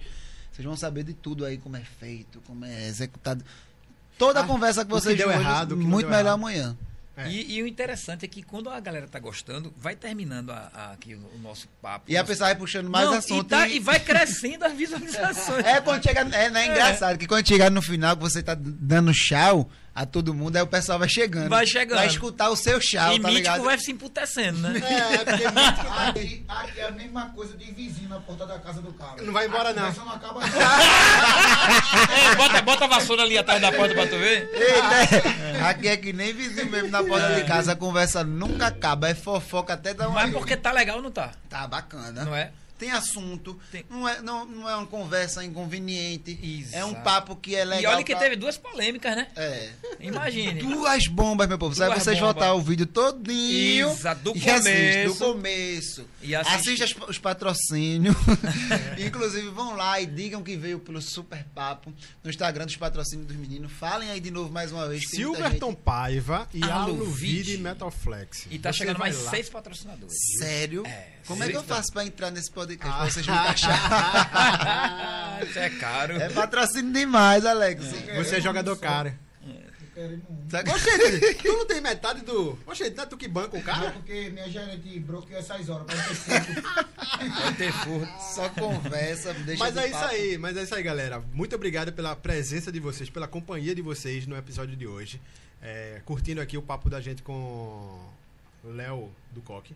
[0.55, 3.43] Vocês vão saber de tudo aí, como é feito, como é executado.
[4.17, 6.33] Toda ah, a conversa que vocês deu hoje, errado, muito melhor errado.
[6.35, 6.77] amanhã.
[7.17, 7.27] É.
[7.27, 10.91] E, e, o interessante é que quando a galera tá gostando, vai terminando a, a,
[10.93, 12.05] aqui o, nosso papo.
[12.09, 13.45] E a pessoa vai puxando mais Não, assunto.
[13.45, 13.75] E, tá, e...
[13.75, 15.63] e, vai crescendo as visualizações.
[15.65, 16.21] É, quando chega.
[16.33, 20.05] É, é, é engraçado que quando chegar no final, que você tá dando tchau, a
[20.05, 21.47] todo mundo, aí o pessoal vai chegando.
[21.47, 21.99] Vai chegando.
[21.99, 23.63] Vai escutar o seu chá, e tá ligado?
[23.63, 24.77] vai se emputecendo, né?
[24.77, 28.81] É, porque mítico aqui, aqui é a mesma coisa de vizinho na porta da casa
[28.81, 29.21] do cara.
[29.21, 29.89] Não vai embora, não.
[29.93, 30.41] não acaba
[32.11, 34.49] é, bota, bota a vassoura ali atrás da porta pra tu ver.
[34.53, 35.15] Eita,
[35.55, 35.61] é.
[35.61, 37.35] aqui é que nem vizinho mesmo na porta é.
[37.39, 40.23] de casa, a conversa nunca acaba, é fofoca até dar uma.
[40.23, 41.31] Mas porque tá legal ou não tá?
[41.49, 42.25] Tá bacana.
[42.25, 42.51] Não é?
[42.77, 43.85] Tem assunto, tem.
[43.89, 46.37] Não, é, não, não é uma conversa inconveniente.
[46.43, 46.75] Exato.
[46.75, 47.93] É um papo que é legal.
[47.93, 48.23] E olha que pra...
[48.23, 49.27] teve duas polêmicas, né?
[49.35, 49.69] É.
[49.99, 50.61] Imagine.
[50.61, 51.73] Duas bombas, meu povo.
[51.73, 53.89] Duas Sai vocês voltar o vídeo todinho.
[53.89, 54.67] Exato, do começo.
[54.67, 56.05] Assiste, do começo.
[56.21, 58.15] E assiste, assiste os patrocínios.
[58.97, 59.01] É.
[59.07, 61.93] Inclusive, vão lá e digam que veio pelo Super Papo
[62.23, 63.71] no Instagram dos patrocínios dos meninos.
[63.71, 65.09] Falem aí de novo mais uma vez.
[65.09, 65.81] Silverton gente...
[65.81, 68.47] Paiva e Aluvide Metalflex.
[68.51, 69.31] E tá Você chegando mais lá.
[69.31, 70.13] seis patrocinadores.
[70.39, 70.85] Sério?
[70.85, 71.15] É.
[71.25, 72.64] Como é que eu faço pra entrar nesse podcast?
[72.73, 72.77] Ah.
[72.77, 73.79] Pra vocês me encaixar?
[75.47, 76.15] Isso é caro.
[76.17, 77.93] É patrocínio demais, Alex.
[78.07, 78.23] É.
[78.23, 79.13] Você é jogador caro.
[80.73, 82.57] Oxe, tu não tem metade do.
[82.67, 83.85] Oxe, não é tu que banca o cara?
[83.85, 86.61] Não, porque minha gerente bloqueou essas horas pra ter furto.
[87.41, 88.21] Vai ter furto.
[88.35, 91.23] Só conversa, deixa Mas é isso aí, mas é isso aí, galera.
[91.31, 95.21] Muito obrigado pela presença de vocês, pela companhia de vocês no episódio de hoje.
[95.61, 99.73] É, curtindo aqui o papo da gente com o Léo do Coque.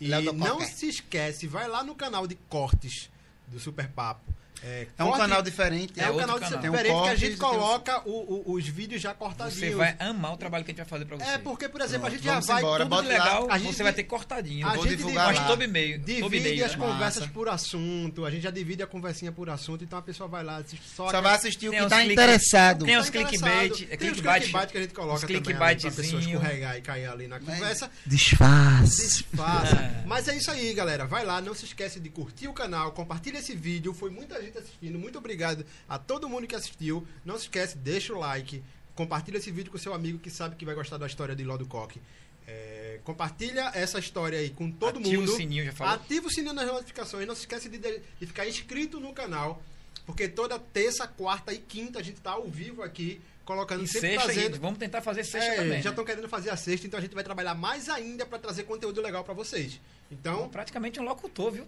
[0.00, 3.10] E não se esquece, vai lá no canal de cortes
[3.46, 4.32] do Super Papo.
[4.62, 5.92] É, é um corte, canal diferente.
[6.00, 9.00] É, é um canal, canal diferente um que a gente coloca o, o, os vídeos
[9.00, 9.58] já cortadinhos.
[9.58, 11.30] Você vai amar o trabalho que a gente vai fazer pra você.
[11.30, 13.82] É, porque, por exemplo, Pronto, a gente já vai embora, tudo legal, a gente, você
[13.82, 14.66] vai ter cortadinho.
[14.66, 16.78] A vou gente divulgar divide, todo meio, divide meio, as né?
[16.78, 17.32] conversas Massa.
[17.32, 20.62] por assunto, a gente já divide a conversinha por assunto, então a pessoa vai lá,
[20.94, 21.10] só...
[21.10, 22.84] Só vai assistir o que tá interessado.
[22.84, 23.88] Tem os clickbait.
[23.90, 27.28] É tem os clickbait que a gente coloca também, pra pessoa escorregar e cair ali
[27.28, 27.90] na conversa.
[28.06, 29.02] Disfarce.
[29.06, 29.74] Disfarce.
[29.74, 30.02] É.
[30.06, 31.06] Mas é isso aí, galera.
[31.06, 33.92] Vai lá, não se esquece de curtir o canal, compartilha esse vídeo.
[33.92, 37.06] Foi muita gente assistindo, muito obrigado a todo mundo que assistiu.
[37.24, 38.62] Não se esquece, deixa o like,
[38.94, 41.56] compartilha esse vídeo com seu amigo que sabe que vai gostar da história de Ló
[41.56, 42.00] do Coque.
[42.46, 45.22] É, compartilha essa história aí com todo Ativa mundo.
[45.24, 45.94] Ativa o sininho, já falou.
[45.94, 47.26] Ativa o sininho nas notificações.
[47.26, 49.62] Não se esquece de, de ficar inscrito no canal.
[50.06, 54.10] Porque toda terça, quarta e quinta a gente tá ao vivo aqui colocando e sempre
[54.10, 54.60] sexta, trazendo...
[54.60, 55.80] vamos tentar fazer sexta é, também.
[55.80, 56.10] Já estão né?
[56.10, 59.24] querendo fazer a sexta, então a gente vai trabalhar mais ainda para trazer conteúdo legal
[59.24, 59.80] para vocês.
[60.12, 61.66] Então, praticamente um locutor, viu?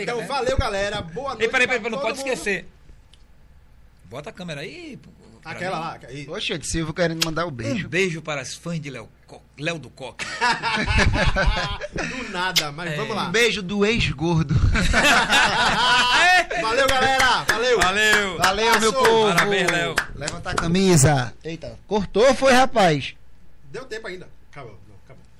[0.00, 1.00] então, valeu, galera.
[1.00, 1.44] Boa noite.
[1.44, 2.26] Ei, peraí, peraí, não pode mundo.
[2.26, 2.66] esquecer.
[4.06, 4.98] Bota a câmera aí.
[5.44, 5.98] Aquela lá.
[6.08, 6.28] Aí.
[6.28, 7.86] Oxe, de Silvio querendo mandar o um beijo.
[7.86, 9.08] Um beijo para as fãs de Léo,
[9.58, 10.24] Léo do Coque.
[11.94, 12.96] do nada, mas é.
[12.96, 13.28] vamos lá.
[13.28, 14.54] Um beijo do ex-gordo.
[16.60, 17.44] Valeu, galera.
[17.44, 17.80] Valeu.
[17.80, 18.38] Valeu.
[18.38, 19.34] Valeu, meu povo.
[19.34, 19.94] Parabéns, Léo.
[20.14, 21.32] Levanta a camisa.
[21.44, 23.14] Eita, cortou foi, rapaz?
[23.70, 24.28] Deu tempo ainda.